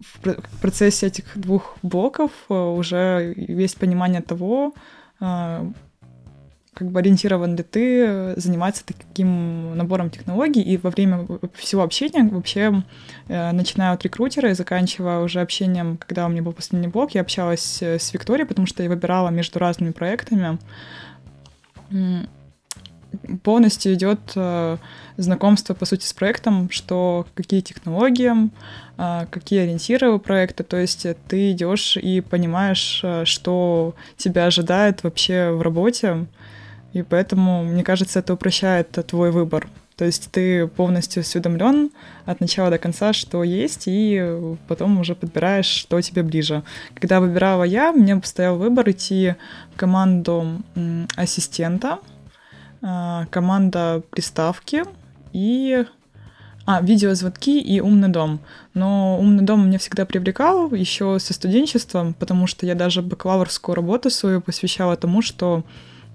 в 0.00 0.60
процессе 0.60 1.06
этих 1.06 1.24
двух 1.34 1.78
блоков 1.82 2.30
уже 2.48 3.32
есть 3.36 3.78
понимание 3.78 4.20
того, 4.20 4.74
как 6.74 6.90
бы 6.90 7.00
ориентирован 7.00 7.56
ли 7.56 7.62
ты 7.62 8.34
заниматься 8.36 8.84
таким 8.84 9.76
набором 9.76 10.10
технологий, 10.10 10.62
и 10.62 10.76
во 10.76 10.90
время 10.90 11.26
всего 11.54 11.82
общения 11.82 12.24
вообще, 12.24 12.82
э, 13.28 13.52
начиная 13.52 13.92
от 13.92 14.02
рекрутера 14.02 14.50
и 14.50 14.54
заканчивая 14.54 15.20
уже 15.20 15.40
общением, 15.40 15.96
когда 15.96 16.26
у 16.26 16.28
меня 16.28 16.42
был 16.42 16.52
последний 16.52 16.88
блок, 16.88 17.12
я 17.12 17.20
общалась 17.20 17.82
с 17.82 18.12
Викторией, 18.12 18.46
потому 18.46 18.66
что 18.66 18.82
я 18.82 18.88
выбирала 18.88 19.30
между 19.30 19.58
разными 19.58 19.92
проектами. 19.92 20.58
Полностью 23.42 23.94
идет 23.94 24.18
э, 24.34 24.76
знакомство, 25.16 25.74
по 25.74 25.84
сути, 25.84 26.04
с 26.04 26.12
проектом, 26.12 26.68
что 26.70 27.26
какие 27.34 27.60
технологии, 27.60 28.50
э, 28.98 29.26
какие 29.30 29.60
ориентиры 29.60 30.10
у 30.10 30.18
проекта, 30.18 30.64
то 30.64 30.76
есть 30.76 31.06
ты 31.28 31.52
идешь 31.52 31.96
и 31.96 32.20
понимаешь, 32.20 33.00
э, 33.02 33.24
что 33.24 33.94
тебя 34.16 34.46
ожидает 34.46 35.04
вообще 35.04 35.50
в 35.50 35.62
работе, 35.62 36.26
и 36.94 37.02
поэтому, 37.02 37.64
мне 37.64 37.82
кажется, 37.82 38.20
это 38.20 38.34
упрощает 38.34 38.90
твой 39.06 39.32
выбор. 39.32 39.68
То 39.96 40.04
есть 40.04 40.30
ты 40.30 40.66
полностью 40.66 41.20
осведомлен 41.20 41.90
от 42.24 42.40
начала 42.40 42.70
до 42.70 42.78
конца, 42.78 43.12
что 43.12 43.44
есть, 43.44 43.84
и 43.86 44.56
потом 44.68 45.00
уже 45.00 45.14
подбираешь, 45.14 45.66
что 45.66 46.00
тебе 46.00 46.22
ближе. 46.22 46.62
Когда 46.94 47.20
выбирала 47.20 47.64
я, 47.64 47.92
мне 47.92 48.20
стоял 48.24 48.56
выбор 48.56 48.90
идти 48.90 49.34
в 49.74 49.76
команду 49.76 50.62
ассистента, 51.16 51.98
а, 52.80 53.26
команда 53.30 54.02
приставки 54.10 54.84
и 55.32 55.84
а, 56.66 56.80
видеозвонки 56.80 57.60
и 57.60 57.80
умный 57.80 58.08
дом. 58.08 58.40
Но 58.72 59.18
умный 59.20 59.42
дом 59.42 59.66
меня 59.66 59.78
всегда 59.78 60.06
привлекал 60.06 60.72
еще 60.72 61.18
со 61.18 61.34
студенчеством, 61.34 62.14
потому 62.14 62.46
что 62.46 62.66
я 62.66 62.74
даже 62.74 63.02
бакалаврскую 63.02 63.74
работу 63.74 64.10
свою 64.10 64.40
посвящала 64.40 64.96
тому, 64.96 65.22
что 65.22 65.64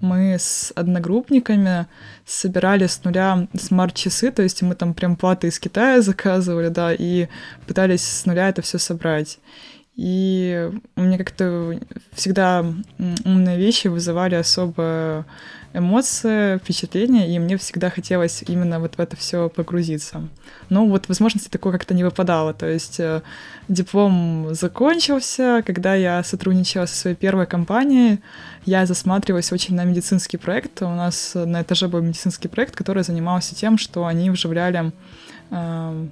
мы 0.00 0.36
с 0.38 0.72
одногруппниками 0.74 1.86
собирали 2.26 2.86
с 2.86 3.02
нуля 3.04 3.48
смарт-часы, 3.58 4.30
то 4.30 4.42
есть 4.42 4.62
мы 4.62 4.74
там 4.74 4.94
прям 4.94 5.16
платы 5.16 5.48
из 5.48 5.58
Китая 5.58 6.00
заказывали, 6.02 6.68
да, 6.68 6.92
и 6.92 7.28
пытались 7.66 8.02
с 8.02 8.26
нуля 8.26 8.48
это 8.48 8.62
все 8.62 8.78
собрать. 8.78 9.38
И 9.96 10.70
у 10.96 11.00
меня 11.02 11.18
как-то 11.18 11.78
всегда 12.12 12.64
умные 13.24 13.58
вещи 13.58 13.88
вызывали 13.88 14.34
особое 14.34 15.26
эмоции, 15.72 16.58
впечатления, 16.58 17.34
и 17.34 17.38
мне 17.38 17.56
всегда 17.56 17.90
хотелось 17.90 18.42
именно 18.46 18.80
вот 18.80 18.96
в 18.96 19.00
это 19.00 19.16
все 19.16 19.48
погрузиться. 19.48 20.28
Но 20.68 20.86
вот 20.86 21.08
возможности 21.08 21.48
такой 21.48 21.72
как-то 21.72 21.94
не 21.94 22.04
выпадало. 22.04 22.52
То 22.54 22.66
есть 22.66 22.98
э, 22.98 23.22
диплом 23.68 24.48
закончился, 24.52 25.62
когда 25.64 25.94
я 25.94 26.22
сотрудничала 26.24 26.86
со 26.86 26.96
своей 26.96 27.16
первой 27.16 27.46
компанией, 27.46 28.20
я 28.66 28.84
засматривалась 28.86 29.52
очень 29.52 29.74
на 29.74 29.84
медицинский 29.84 30.38
проект. 30.38 30.82
У 30.82 30.88
нас 30.88 31.32
на 31.34 31.62
этаже 31.62 31.88
был 31.88 32.00
медицинский 32.00 32.48
проект, 32.48 32.74
который 32.74 33.04
занимался 33.04 33.54
тем, 33.54 33.78
что 33.78 34.06
они 34.06 34.30
вживляли 34.30 34.92
э, 35.50 36.08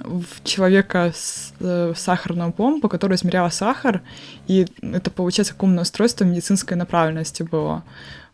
в 0.00 0.44
человека 0.44 1.12
с, 1.14 1.52
э, 1.60 1.92
сахарную 1.96 2.52
помпу, 2.52 2.88
которая 2.88 3.16
измеряла 3.16 3.48
сахар, 3.48 4.02
и 4.46 4.66
это, 4.80 5.10
получается, 5.10 5.54
умное 5.58 5.82
устройство 5.82 6.24
медицинской 6.24 6.76
направленности 6.76 7.42
было. 7.42 7.82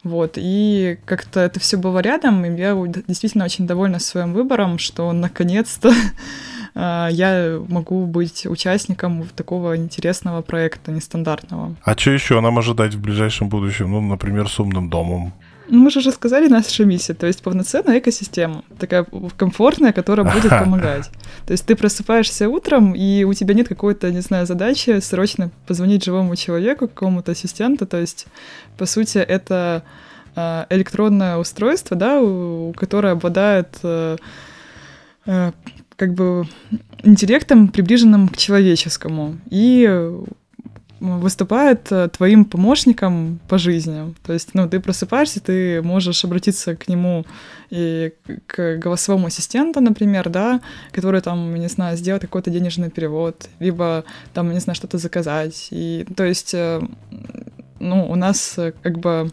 Вот, 0.05 0.35
и 0.37 0.99
как-то 1.07 1.41
это 1.41 1.59
все 1.61 1.79
было 1.79 2.01
рядом, 2.01 2.45
и 2.45 2.59
я 2.59 2.77
действительно 3.09 3.47
очень 3.47 3.67
довольна 3.67 3.99
своим 3.99 4.35
выбором, 4.35 4.79
что 4.79 5.11
наконец-то 5.13 5.93
э, 6.75 7.09
я 7.13 7.59
могу 7.69 8.05
быть 8.05 8.47
участником 8.47 9.27
такого 9.35 9.79
интересного 9.79 10.43
проекта, 10.43 10.93
нестандартного. 10.93 11.75
А 11.83 11.97
что 11.97 12.11
еще 12.11 12.41
нам 12.41 12.59
ожидать 12.59 12.95
в 12.95 13.01
ближайшем 13.01 13.49
будущем? 13.49 13.93
Ну, 13.93 14.03
например, 14.03 14.47
с 14.49 14.61
умным 14.61 14.91
домом. 14.91 15.33
Ну, 15.69 15.79
мы 15.79 15.91
же 15.91 16.01
уже 16.01 16.13
сказали 16.13 16.49
наша 16.49 16.85
миссия, 16.85 17.15
то 17.15 17.27
есть 17.27 17.43
полноценная 17.43 17.99
экосистема, 17.99 18.63
такая 18.79 19.07
комфортная, 19.39 19.93
которая 19.93 20.31
будет 20.31 20.51
помогать. 20.65 21.11
То 21.47 21.53
есть 21.53 21.67
ты 21.67 21.77
просыпаешься 21.77 22.49
утром, 22.49 22.95
и 22.95 23.25
у 23.25 23.35
тебя 23.35 23.55
нет 23.55 23.69
какой-то, 23.69 24.11
не 24.11 24.21
знаю, 24.21 24.47
задачи 24.47 25.01
срочно 25.01 25.51
позвонить 25.67 26.05
живому 26.05 26.37
человеку, 26.37 26.89
какому-то 26.89 27.33
ассистенту, 27.33 27.87
то 27.87 28.01
есть, 28.01 28.27
по 28.79 28.87
сути, 28.87 29.19
это 29.19 29.83
а, 30.37 30.67
электронное 30.71 31.37
устройство, 31.37 31.97
да, 31.97 32.21
которое 32.77 33.13
обладает 33.13 33.69
э, 33.83 34.17
э, 35.27 35.53
как 35.97 36.15
бы 36.15 36.49
интеллектом, 37.03 37.69
приближенным 37.69 38.29
к 38.29 38.37
человеческому. 38.37 39.39
И 39.51 40.11
выступает 41.05 41.93
э, 41.93 42.09
твоим 42.09 42.45
помощником 42.45 43.39
по 43.49 43.59
жизни. 43.59 44.15
То 44.27 44.33
есть, 44.33 44.55
ну, 44.55 44.69
ты 44.69 44.81
просыпаешься, 44.81 45.41
ты 45.41 45.83
можешь 45.83 46.25
обратиться 46.25 46.75
к 46.77 46.89
нему 46.89 47.25
и 47.71 48.13
к 48.47 48.77
голосовому 48.79 49.27
ассистенту, 49.27 49.81
например, 49.81 50.31
да, 50.31 50.61
который 50.93 51.21
там, 51.21 51.55
не 51.55 51.69
знаю, 51.69 51.97
сделает 51.97 52.23
какой-то 52.23 52.51
денежный 52.51 52.91
перевод, 52.91 53.49
либо 53.61 54.05
там, 54.33 54.53
не 54.53 54.61
знаю, 54.61 54.77
что-то 54.77 54.99
заказать. 54.99 55.69
И, 55.71 56.07
то 56.17 56.25
есть, 56.25 56.55
э, 56.55 56.81
ну, 57.81 58.11
у 58.11 58.15
нас 58.15 58.55
э, 58.59 58.73
как 58.83 58.99
бы 58.99 59.31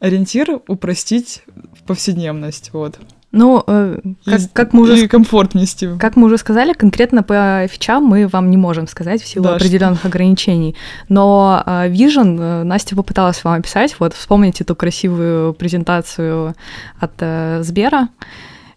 ориентир 0.00 0.60
упростить 0.66 1.42
повседневность, 1.86 2.70
вот. 2.72 2.98
Ну, 3.34 3.64
э, 3.66 3.98
как, 4.24 4.40
и, 4.40 4.48
как 4.52 4.72
мы 4.72 4.82
уже... 4.82 5.04
И 5.04 5.08
комфорт 5.08 5.54
нести. 5.54 5.88
Как 5.98 6.14
мы 6.14 6.26
уже 6.26 6.38
сказали, 6.38 6.72
конкретно 6.72 7.24
по 7.24 7.66
фичам 7.68 8.04
мы 8.04 8.28
вам 8.28 8.48
не 8.48 8.56
можем 8.56 8.86
сказать 8.86 9.22
в 9.22 9.26
силу 9.26 9.44
да, 9.44 9.56
определенных 9.56 9.98
что... 9.98 10.08
ограничений. 10.08 10.76
Но 11.08 11.62
э, 11.66 11.88
Vision 11.90 12.38
э, 12.40 12.62
Настя 12.62 12.94
попыталась 12.94 13.42
вам 13.42 13.54
описать. 13.54 13.96
Вот 13.98 14.14
вспомните 14.14 14.62
эту 14.62 14.76
красивую 14.76 15.52
презентацию 15.54 16.54
от 17.00 17.12
э, 17.18 17.62
Сбера. 17.62 18.08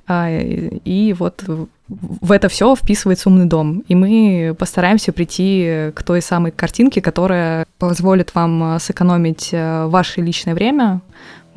Э, 0.07 0.41
и 0.41 1.15
вот 1.19 1.43
в 1.87 2.31
это 2.31 2.49
все 2.49 2.75
вписывается 2.75 3.29
умный 3.29 3.45
дом. 3.45 3.83
И 3.87 3.93
мы 3.93 4.55
постараемся 4.57 5.11
прийти 5.11 5.91
к 5.93 6.01
той 6.01 6.23
самой 6.23 6.51
картинке, 6.51 6.99
которая 6.99 7.67
позволит 7.77 8.33
вам 8.33 8.79
сэкономить 8.79 9.51
ваше 9.53 10.21
личное 10.21 10.55
время, 10.55 11.01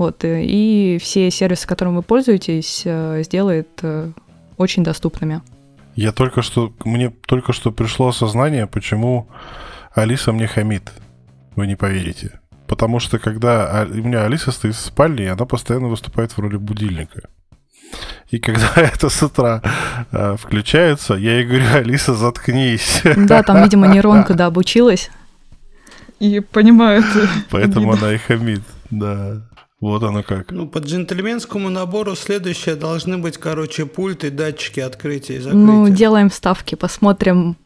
вот, 0.01 0.24
э, 0.24 0.42
и 0.44 0.96
все 0.98 1.30
сервисы, 1.30 1.68
которыми 1.68 1.96
вы 1.96 2.03
пользуетесь, 2.03 2.82
э, 2.86 3.22
сделает 3.22 3.68
э, 3.82 4.11
очень 4.57 4.82
доступными. 4.82 5.42
Я 5.94 6.12
только 6.12 6.40
что, 6.40 6.72
мне 6.86 7.11
только 7.11 7.53
что 7.53 7.70
пришло 7.70 8.09
осознание, 8.09 8.66
почему 8.66 9.28
Алиса 9.94 10.32
мне 10.32 10.46
хамит. 10.46 10.90
Вы 11.55 11.66
не 11.66 11.76
поверите. 11.76 12.40
Потому 12.66 12.98
что 12.98 13.18
когда 13.18 13.86
у 13.90 13.94
меня 13.94 14.24
Алиса 14.24 14.53
стоит 14.53 14.74
в 14.74 14.80
спальне, 14.80 15.32
она 15.32 15.44
постоянно 15.44 15.88
выступает 15.88 16.32
в 16.32 16.38
роли 16.38 16.57
будильника. 16.57 17.28
И 18.30 18.38
когда 18.38 18.72
это 18.76 19.11
с 19.11 19.22
утра 19.22 19.61
э, 20.12 20.36
включается, 20.38 21.12
я 21.12 21.40
ей 21.40 21.44
говорю, 21.44 21.66
Алиса, 21.74 22.14
заткнись. 22.14 23.03
Да, 23.28 23.42
там, 23.42 23.62
видимо, 23.62 23.86
нейронка, 23.86 24.32
да, 24.32 24.46
обучилась. 24.46 25.11
И 26.20 26.40
понимает. 26.40 27.05
Поэтому 27.51 27.92
она 27.92 28.14
и 28.14 28.16
хамит, 28.16 28.62
да. 28.90 29.42
Вот 29.81 30.03
оно 30.03 30.22
как. 30.22 30.51
Ну, 30.53 30.68
по 30.68 30.78
джентльменскому 30.78 31.70
набору 31.70 32.14
следующее 32.14 32.74
должны 32.74 33.16
быть, 33.16 33.39
короче, 33.39 33.87
пульты, 33.87 34.31
датчики 34.31 34.81
открытия 34.81 35.37
и 35.37 35.39
закрытия. 35.39 35.66
Ну, 35.66 35.89
делаем 35.89 36.31
ставки, 36.31 36.74
посмотрим, 36.74 37.57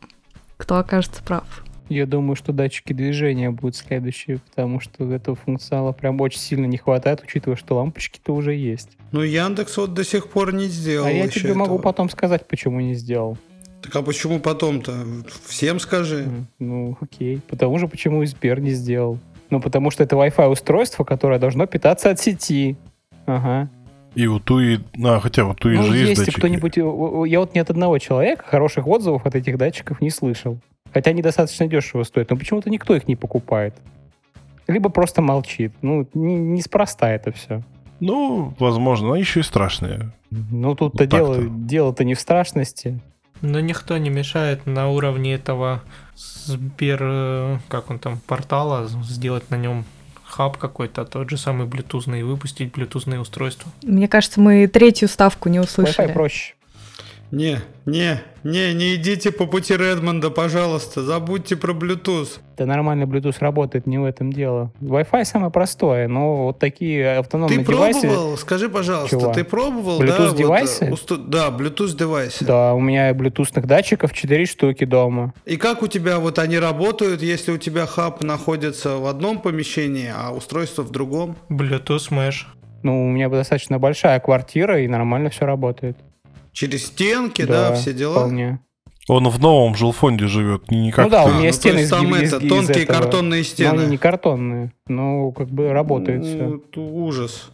кто 0.56 0.76
окажется 0.76 1.22
прав. 1.24 1.64
Я 1.88 2.06
думаю, 2.06 2.36
что 2.36 2.52
датчики 2.52 2.92
движения 2.92 3.50
будут 3.50 3.76
следующие, 3.76 4.38
потому 4.38 4.80
что 4.80 5.12
этого 5.12 5.36
функционала 5.36 5.92
прям 5.92 6.20
очень 6.20 6.38
сильно 6.38 6.66
не 6.66 6.78
хватает, 6.78 7.20
учитывая, 7.22 7.56
что 7.56 7.76
лампочки-то 7.76 8.32
уже 8.34 8.54
есть. 8.54 8.90
Ну, 9.12 9.20
Яндекс 9.20 9.76
вот 9.76 9.92
до 9.92 10.02
сих 10.02 10.28
пор 10.28 10.54
не 10.54 10.66
сделал. 10.68 11.06
А 11.06 11.10
я 11.10 11.28
тебе 11.28 11.50
этого. 11.50 11.58
могу 11.58 11.78
потом 11.78 12.08
сказать, 12.08 12.48
почему 12.48 12.80
не 12.80 12.94
сделал. 12.94 13.36
Так 13.82 13.94
а 13.96 14.02
почему 14.02 14.40
потом-то? 14.40 14.94
Всем 15.46 15.78
скажи. 15.78 16.26
Ну, 16.58 16.96
окей. 17.00 17.42
Потому 17.48 17.78
же, 17.78 17.86
почему 17.86 18.22
и 18.22 18.26
Сбер 18.26 18.60
не 18.60 18.70
сделал. 18.70 19.18
Ну, 19.54 19.60
потому 19.60 19.92
что 19.92 20.02
это 20.02 20.16
Wi-Fi 20.16 20.48
устройство, 20.48 21.04
которое 21.04 21.38
должно 21.38 21.66
питаться 21.66 22.10
от 22.10 22.18
сети. 22.18 22.76
Ага. 23.24 23.70
И 24.16 24.26
у 24.26 24.40
Туи, 24.40 24.80
а, 25.04 25.20
хотя 25.20 25.44
у 25.44 25.54
Туи 25.54 25.76
ну, 25.76 25.84
же 25.84 25.96
есть 25.96 26.18
если 26.18 26.32
кто-нибудь, 26.32 26.76
я 26.76 27.38
вот 27.38 27.54
ни 27.54 27.60
от 27.60 27.70
одного 27.70 28.00
человека 28.00 28.42
хороших 28.44 28.88
отзывов 28.88 29.26
от 29.26 29.36
этих 29.36 29.56
датчиков 29.56 30.00
не 30.00 30.10
слышал. 30.10 30.58
Хотя 30.92 31.12
они 31.12 31.22
достаточно 31.22 31.68
дешево 31.68 32.02
стоят, 32.02 32.30
но 32.30 32.36
почему-то 32.36 32.68
никто 32.68 32.96
их 32.96 33.06
не 33.06 33.14
покупает. 33.14 33.76
Либо 34.66 34.88
просто 34.88 35.22
молчит. 35.22 35.72
Ну, 35.82 36.08
не, 36.14 36.34
неспроста 36.34 37.12
это 37.12 37.30
все. 37.30 37.62
Ну, 38.00 38.54
возможно, 38.58 39.10
но 39.10 39.14
еще 39.14 39.38
и 39.38 39.44
страшные. 39.44 40.10
Ну, 40.32 40.74
тут-то 40.74 41.04
вот 41.04 41.08
дело, 41.08 41.38
дело-то 41.48 42.02
не 42.02 42.14
в 42.14 42.20
страшности. 42.20 42.98
Но 43.40 43.60
никто 43.60 43.98
не 43.98 44.10
мешает 44.10 44.66
на 44.66 44.88
уровне 44.88 45.34
этого 45.34 45.84
Сбер, 46.16 46.98
э, 47.02 47.58
как 47.68 47.90
он 47.90 47.98
там, 47.98 48.18
портала, 48.26 48.88
сделать 49.02 49.50
на 49.50 49.56
нем 49.56 49.84
хаб 50.24 50.56
какой-то, 50.56 51.04
тот 51.04 51.30
же 51.30 51.36
самый 51.36 51.66
блютузный, 51.66 52.22
выпустить 52.22 52.72
блютузные 52.72 53.20
устройства. 53.20 53.70
Мне 53.82 54.08
кажется, 54.08 54.40
мы 54.40 54.66
третью 54.66 55.08
ставку 55.08 55.48
не 55.48 55.60
услышали. 55.60 56.08
Wi-Fi 56.08 56.12
проще. 56.12 56.53
Не, 57.34 57.58
не, 57.84 58.22
не, 58.44 58.72
не 58.74 58.94
идите 58.94 59.32
по 59.32 59.46
пути 59.46 59.76
Редмонда, 59.76 60.30
пожалуйста, 60.30 61.02
забудьте 61.02 61.56
про 61.56 61.72
Bluetooth. 61.72 62.38
Да 62.56 62.64
нормально 62.64 63.04
Bluetooth 63.04 63.34
работает, 63.40 63.88
не 63.88 63.98
в 63.98 64.04
этом 64.04 64.32
дело. 64.32 64.70
Wi-Fi 64.80 65.24
самое 65.24 65.50
простое, 65.50 66.06
но 66.06 66.44
вот 66.44 66.60
такие 66.60 67.18
автономные 67.18 67.58
ты 67.58 67.64
девайсы... 67.64 68.00
Ты 68.02 68.06
пробовал? 68.06 68.36
Скажи, 68.36 68.68
пожалуйста, 68.68 69.18
Чего? 69.18 69.32
ты 69.32 69.42
пробовал? 69.42 70.00
Bluetooth 70.00 70.30
да, 70.30 70.36
девайсы? 70.36 70.84
Вот, 70.84 70.92
усто... 70.92 71.16
Да, 71.16 71.48
Bluetooth 71.48 71.96
девайсы. 71.96 72.44
Да, 72.44 72.72
у 72.72 72.80
меня 72.80 73.12
блютусных 73.14 73.66
датчиков 73.66 74.12
4 74.12 74.46
штуки 74.46 74.84
дома. 74.84 75.34
И 75.44 75.56
как 75.56 75.82
у 75.82 75.88
тебя 75.88 76.20
вот 76.20 76.38
они 76.38 76.60
работают, 76.60 77.20
если 77.20 77.50
у 77.50 77.58
тебя 77.58 77.86
хаб 77.86 78.22
находится 78.22 78.96
в 78.98 79.06
одном 79.06 79.40
помещении, 79.40 80.12
а 80.16 80.30
устройство 80.32 80.82
в 80.82 80.92
другом? 80.92 81.36
Bluetooth 81.48 82.12
Mesh. 82.12 82.44
Ну, 82.84 83.06
у 83.06 83.10
меня 83.10 83.28
достаточно 83.28 83.80
большая 83.80 84.20
квартира, 84.20 84.80
и 84.80 84.86
нормально 84.86 85.30
все 85.30 85.46
работает. 85.46 85.96
Через 86.54 86.86
стенки, 86.86 87.42
да, 87.42 87.70
да 87.70 87.74
все 87.74 87.92
дела. 87.92 88.20
Вполне. 88.20 88.60
Он 89.06 89.28
в 89.28 89.38
новом 89.38 89.74
жилфонде 89.74 90.26
живет, 90.28 90.70
не 90.70 90.90
как 90.90 91.04
Ну 91.04 91.10
да, 91.10 91.24
у 91.26 91.34
меня 91.34 91.50
а, 91.50 91.52
стены 91.52 91.80
из, 91.80 91.90
там 91.90 92.14
из, 92.16 92.32
это, 92.32 92.42
из 92.42 92.48
тонкие 92.48 92.84
этого. 92.84 92.98
картонные 92.98 93.44
стены. 93.44 93.72
Но 93.72 93.80
они 93.80 93.90
не 93.90 93.98
картонные, 93.98 94.72
но 94.86 95.30
как 95.32 95.50
бы 95.50 95.72
работает 95.72 96.22
ну, 96.22 96.62
все. 96.72 96.80
Ужас. 96.80 97.50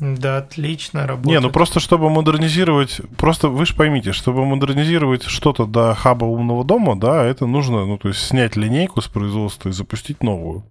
Да, 0.00 0.38
отлично 0.38 1.06
работает. 1.06 1.26
Не, 1.26 1.38
ну 1.38 1.52
просто 1.52 1.78
чтобы 1.78 2.10
модернизировать, 2.10 3.00
просто 3.16 3.48
вы 3.48 3.64
же 3.64 3.76
поймите, 3.76 4.10
чтобы 4.10 4.44
модернизировать 4.44 5.22
что-то 5.22 5.66
до 5.66 5.94
хаба 5.94 6.24
умного 6.24 6.64
дома, 6.64 6.98
да, 6.98 7.24
это 7.24 7.46
нужно, 7.46 7.86
ну 7.86 7.98
то 7.98 8.08
есть 8.08 8.20
снять 8.20 8.56
линейку 8.56 9.00
с 9.00 9.06
производства 9.06 9.68
и 9.68 9.72
запустить 9.72 10.24
новую 10.24 10.64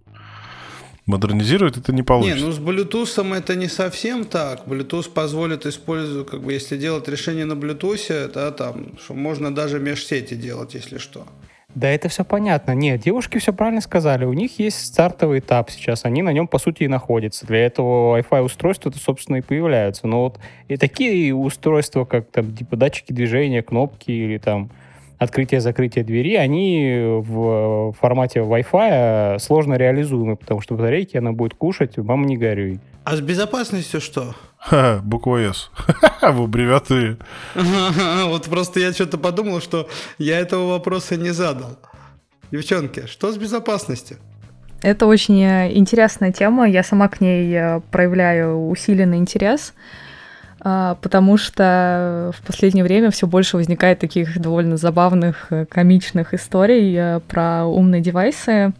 модернизировать 1.05 1.77
это 1.77 1.93
не 1.93 2.03
получится. 2.03 2.39
Не, 2.39 2.45
ну 2.45 2.51
с 2.51 2.59
Bluetooth 2.59 3.37
это 3.37 3.55
не 3.55 3.67
совсем 3.67 4.25
так. 4.25 4.65
Bluetooth 4.65 5.11
позволит 5.11 5.65
использовать, 5.65 6.29
как 6.29 6.41
бы, 6.41 6.53
если 6.53 6.77
делать 6.77 7.07
решение 7.07 7.45
на 7.45 7.53
Bluetooth, 7.53 8.31
да, 8.31 8.51
там, 8.51 8.97
что 9.03 9.13
можно 9.13 9.53
даже 9.53 9.79
межсети 9.79 10.35
делать, 10.35 10.73
если 10.73 10.97
что. 10.97 11.25
Да, 11.73 11.89
это 11.89 12.09
все 12.09 12.25
понятно. 12.25 12.75
Нет, 12.75 13.01
девушки 13.01 13.37
все 13.37 13.53
правильно 13.53 13.81
сказали. 13.81 14.25
У 14.25 14.33
них 14.33 14.59
есть 14.59 14.85
стартовый 14.85 15.39
этап 15.39 15.69
сейчас. 15.71 16.03
Они 16.03 16.21
на 16.21 16.33
нем, 16.33 16.47
по 16.47 16.59
сути, 16.59 16.83
и 16.83 16.87
находятся. 16.87 17.47
Для 17.47 17.65
этого 17.65 18.17
Wi-Fi 18.19 18.43
устройства 18.43 18.89
это, 18.89 18.99
собственно, 18.99 19.37
и 19.37 19.41
появляются. 19.41 20.05
Но 20.05 20.23
вот 20.23 20.39
и 20.67 20.75
такие 20.75 21.33
устройства, 21.33 22.03
как 22.03 22.29
там, 22.29 22.53
типа, 22.55 22.75
датчики 22.75 23.13
движения, 23.13 23.61
кнопки 23.61 24.11
или 24.11 24.37
там 24.37 24.69
открытие-закрытие 25.21 26.03
двери, 26.03 26.35
они 26.35 27.21
в 27.21 27.93
формате 27.99 28.39
Wi-Fi 28.39 29.37
сложно 29.37 29.75
реализуемы, 29.75 30.35
потому 30.35 30.61
что 30.61 30.73
батарейки 30.73 31.15
она 31.15 31.31
будет 31.31 31.53
кушать, 31.53 31.95
мама 31.97 32.25
не 32.25 32.37
горюй. 32.37 32.79
А 33.03 33.15
с 33.15 33.21
безопасностью 33.21 34.01
что? 34.01 34.33
Ха, 34.57 34.99
буква 35.03 35.37
«С». 35.37 35.69
В 36.21 36.41
аббревиатуре. 36.41 37.17
Вот 37.53 38.45
просто 38.45 38.79
я 38.79 38.93
что-то 38.93 39.19
подумал, 39.19 39.61
что 39.61 39.87
я 40.17 40.39
этого 40.39 40.71
вопроса 40.71 41.17
не 41.17 41.29
задал. 41.29 41.77
Девчонки, 42.51 43.05
что 43.05 43.31
с 43.31 43.37
безопасностью? 43.37 44.17
Это 44.81 45.05
очень 45.05 45.39
э, 45.43 45.71
интересная 45.71 46.31
тема. 46.31 46.67
Я 46.67 46.81
сама 46.81 47.07
к 47.07 47.21
ней 47.21 47.53
э, 47.53 47.81
проявляю 47.91 48.67
усиленный 48.69 49.17
интерес. 49.17 49.75
А, 50.63 50.95
потому 51.01 51.37
что 51.37 52.31
в 52.37 52.45
последнее 52.45 52.83
время 52.83 53.09
все 53.09 53.25
больше 53.25 53.57
возникает 53.57 53.97
таких 53.99 54.39
довольно 54.39 54.77
забавных, 54.77 55.47
э, 55.49 55.65
комичных 55.65 56.35
историй 56.35 56.95
э, 56.95 57.19
про 57.27 57.65
умные 57.65 57.99
девайсы. 57.99 58.71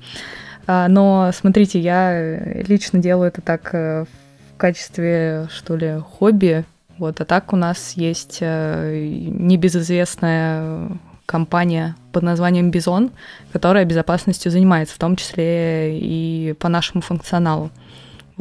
А, 0.67 0.87
но 0.87 1.31
смотрите, 1.33 1.79
я 1.79 2.39
лично 2.67 2.99
делаю 2.99 3.29
это 3.29 3.41
так 3.41 3.73
э, 3.73 4.05
в 4.05 4.09
качестве, 4.57 5.47
что 5.49 5.75
ли, 5.75 5.97
хобби. 5.97 6.65
Вот, 6.99 7.19
а 7.19 7.25
так 7.25 7.51
у 7.51 7.55
нас 7.55 7.93
есть 7.93 8.41
небезызвестная 8.41 10.87
компания 11.25 11.95
под 12.11 12.21
названием 12.21 12.69
Бизон, 12.69 13.09
которая 13.51 13.85
безопасностью 13.85 14.51
занимается, 14.51 14.93
в 14.93 14.99
том 14.99 15.15
числе 15.15 15.97
и 15.97 16.53
по 16.59 16.69
нашему 16.69 17.01
функционалу. 17.01 17.71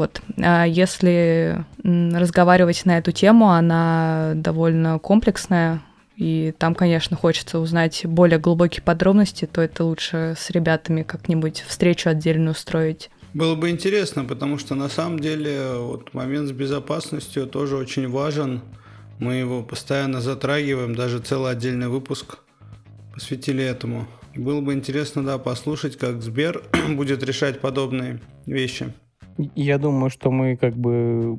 Вот. 0.00 0.22
А 0.38 0.64
если 0.64 1.62
разговаривать 1.84 2.86
на 2.86 2.96
эту 2.96 3.12
тему, 3.12 3.50
она 3.50 4.32
довольно 4.34 4.98
комплексная, 4.98 5.82
и 6.16 6.54
там, 6.56 6.74
конечно, 6.74 7.18
хочется 7.18 7.58
узнать 7.58 8.06
более 8.06 8.38
глубокие 8.38 8.82
подробности, 8.82 9.44
то 9.44 9.60
это 9.60 9.84
лучше 9.84 10.36
с 10.38 10.48
ребятами 10.48 11.02
как-нибудь 11.02 11.62
встречу 11.68 12.08
отдельно 12.08 12.52
устроить. 12.52 13.10
Было 13.34 13.54
бы 13.56 13.68
интересно, 13.68 14.24
потому 14.24 14.56
что 14.56 14.74
на 14.74 14.88
самом 14.88 15.20
деле 15.20 15.74
вот 15.76 16.14
момент 16.14 16.48
с 16.48 16.52
безопасностью 16.52 17.46
тоже 17.46 17.76
очень 17.76 18.08
важен. 18.08 18.62
Мы 19.18 19.34
его 19.34 19.62
постоянно 19.62 20.22
затрагиваем, 20.22 20.94
даже 20.94 21.18
целый 21.18 21.52
отдельный 21.52 21.88
выпуск 21.88 22.38
посвятили 23.12 23.62
этому. 23.62 24.08
Было 24.34 24.62
бы 24.62 24.72
интересно, 24.72 25.22
да, 25.22 25.36
послушать, 25.36 25.98
как 25.98 26.22
Сбер 26.22 26.62
будет 26.88 27.22
решать 27.22 27.60
подобные 27.60 28.18
вещи. 28.46 28.94
Я 29.54 29.78
думаю, 29.78 30.10
что 30.10 30.30
мы 30.30 30.56
как 30.56 30.74
бы 30.76 31.38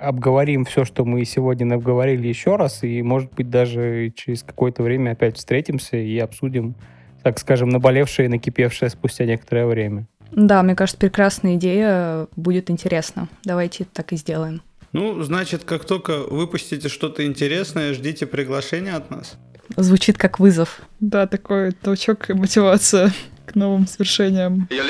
обговорим 0.00 0.64
все, 0.64 0.84
что 0.84 1.04
мы 1.04 1.24
сегодня 1.24 1.74
обговорили 1.74 2.26
еще 2.28 2.56
раз, 2.56 2.82
и, 2.82 3.02
может 3.02 3.32
быть, 3.32 3.48
даже 3.48 4.12
через 4.14 4.42
какое-то 4.42 4.82
время 4.82 5.12
опять 5.12 5.36
встретимся 5.36 5.96
и 5.96 6.18
обсудим, 6.18 6.74
так 7.22 7.38
скажем, 7.38 7.68
наболевшее 7.68 8.26
и 8.26 8.28
накипевшее 8.28 8.90
спустя 8.90 9.24
некоторое 9.24 9.66
время. 9.66 10.06
Да, 10.32 10.62
мне 10.62 10.74
кажется, 10.74 10.98
прекрасная 10.98 11.56
идея, 11.56 12.28
будет 12.36 12.70
интересно. 12.70 13.28
Давайте 13.44 13.84
так 13.84 14.12
и 14.12 14.16
сделаем. 14.16 14.62
Ну, 14.92 15.22
значит, 15.22 15.64
как 15.64 15.84
только 15.84 16.18
выпустите 16.18 16.88
что-то 16.88 17.24
интересное, 17.24 17.94
ждите 17.94 18.26
приглашения 18.26 18.94
от 18.94 19.10
нас. 19.10 19.38
Звучит 19.76 20.18
как 20.18 20.40
вызов. 20.40 20.82
Да, 20.98 21.26
такой 21.26 21.72
толчок 21.72 22.30
и 22.30 22.32
мотивация 22.32 23.12
к 23.46 23.54
новым 23.54 23.86
свершениям. 23.86 24.68
You're 24.70 24.86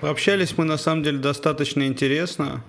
Пообщались 0.00 0.56
мы 0.56 0.64
на 0.64 0.78
самом 0.78 1.02
деле 1.02 1.18
достаточно 1.18 1.86
интересно. 1.86 2.64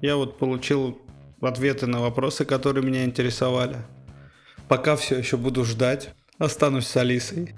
Я 0.00 0.16
вот 0.16 0.38
получил 0.38 0.98
ответы 1.42 1.86
на 1.86 2.00
вопросы, 2.00 2.46
которые 2.46 2.84
меня 2.84 3.04
интересовали. 3.04 3.76
Пока 4.68 4.96
все 4.96 5.18
еще 5.18 5.36
буду 5.36 5.64
ждать. 5.64 6.10
Останусь 6.38 6.86
с 6.86 6.96
Алисой. 6.96 7.54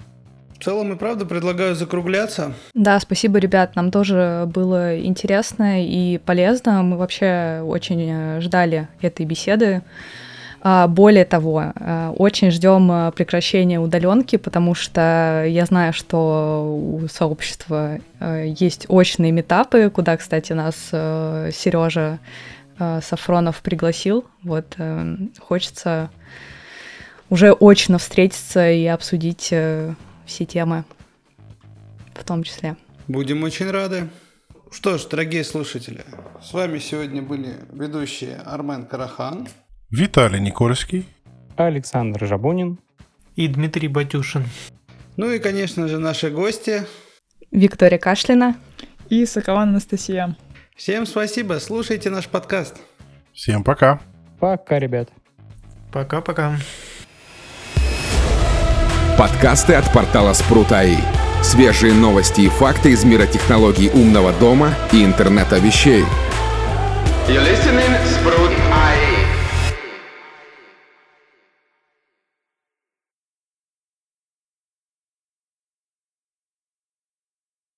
В 0.58 0.64
целом 0.64 0.92
и 0.92 0.96
правда 0.96 1.24
предлагаю 1.24 1.76
закругляться. 1.76 2.52
Да, 2.74 2.98
спасибо, 2.98 3.38
ребят. 3.38 3.76
Нам 3.76 3.92
тоже 3.92 4.50
было 4.52 5.00
интересно 5.00 5.84
и 5.84 6.18
полезно. 6.18 6.82
Мы 6.82 6.96
вообще 6.96 7.62
очень 7.64 8.10
э, 8.10 8.40
ждали 8.40 8.88
этой 9.00 9.24
беседы. 9.24 9.82
А, 10.60 10.88
более 10.88 11.24
того, 11.24 11.72
а, 11.74 12.10
очень 12.16 12.50
ждем 12.50 12.90
а, 12.90 13.10
прекращения 13.12 13.78
удаленки, 13.78 14.36
потому 14.36 14.74
что 14.74 15.44
я 15.46 15.64
знаю, 15.66 15.92
что 15.92 16.76
у 16.76 17.06
сообщества 17.08 17.98
есть 18.20 18.86
очные 18.88 19.30
метапы, 19.32 19.90
куда, 19.90 20.16
кстати, 20.16 20.52
нас 20.52 20.76
Сережа 20.90 22.18
Сафронов 22.78 23.60
пригласил. 23.62 24.24
Вот 24.42 24.76
хочется 25.40 26.10
уже 27.30 27.52
очно 27.52 27.98
встретиться 27.98 28.70
и 28.70 28.86
обсудить 28.86 29.48
э, 29.50 29.94
все 30.26 30.44
темы, 30.44 30.84
в 32.14 32.24
том 32.24 32.42
числе. 32.42 32.76
Будем 33.06 33.42
очень 33.42 33.70
рады. 33.70 34.08
Что 34.70 34.98
ж, 34.98 35.06
дорогие 35.06 35.44
слушатели, 35.44 36.04
с 36.42 36.52
вами 36.52 36.78
сегодня 36.78 37.22
были 37.22 37.54
ведущие 37.72 38.36
Армен 38.44 38.86
Карахан 38.86 39.48
Виталий 39.90 40.38
Никольский, 40.38 41.08
Александр 41.56 42.26
Жабунин 42.26 42.78
и 43.36 43.48
Дмитрий 43.48 43.88
Батюшин. 43.88 44.44
Ну 45.16 45.30
и, 45.30 45.38
конечно 45.38 45.88
же, 45.88 45.98
наши 45.98 46.28
гости. 46.28 46.82
Виктория 47.50 47.98
Кашлина 47.98 48.54
и 49.08 49.24
Соколова 49.24 49.62
Анастасия. 49.62 50.36
Всем 50.76 51.06
спасибо, 51.06 51.54
слушайте 51.54 52.10
наш 52.10 52.28
подкаст. 52.28 52.76
Всем 53.32 53.64
пока. 53.64 53.98
Пока, 54.38 54.78
ребят. 54.78 55.08
Пока-пока. 55.90 56.58
Подкасты 59.16 59.72
от 59.72 59.90
портала 59.90 60.34
Спрут.АИ. 60.34 60.98
Свежие 61.42 61.94
новости 61.94 62.42
и 62.42 62.48
факты 62.48 62.90
из 62.90 63.04
мира 63.04 63.26
технологий 63.26 63.88
умного 63.88 64.34
дома 64.34 64.74
и 64.92 65.02
интернета 65.02 65.58
вещей. 65.58 66.04
You're 67.26 67.42
listening 67.42 67.98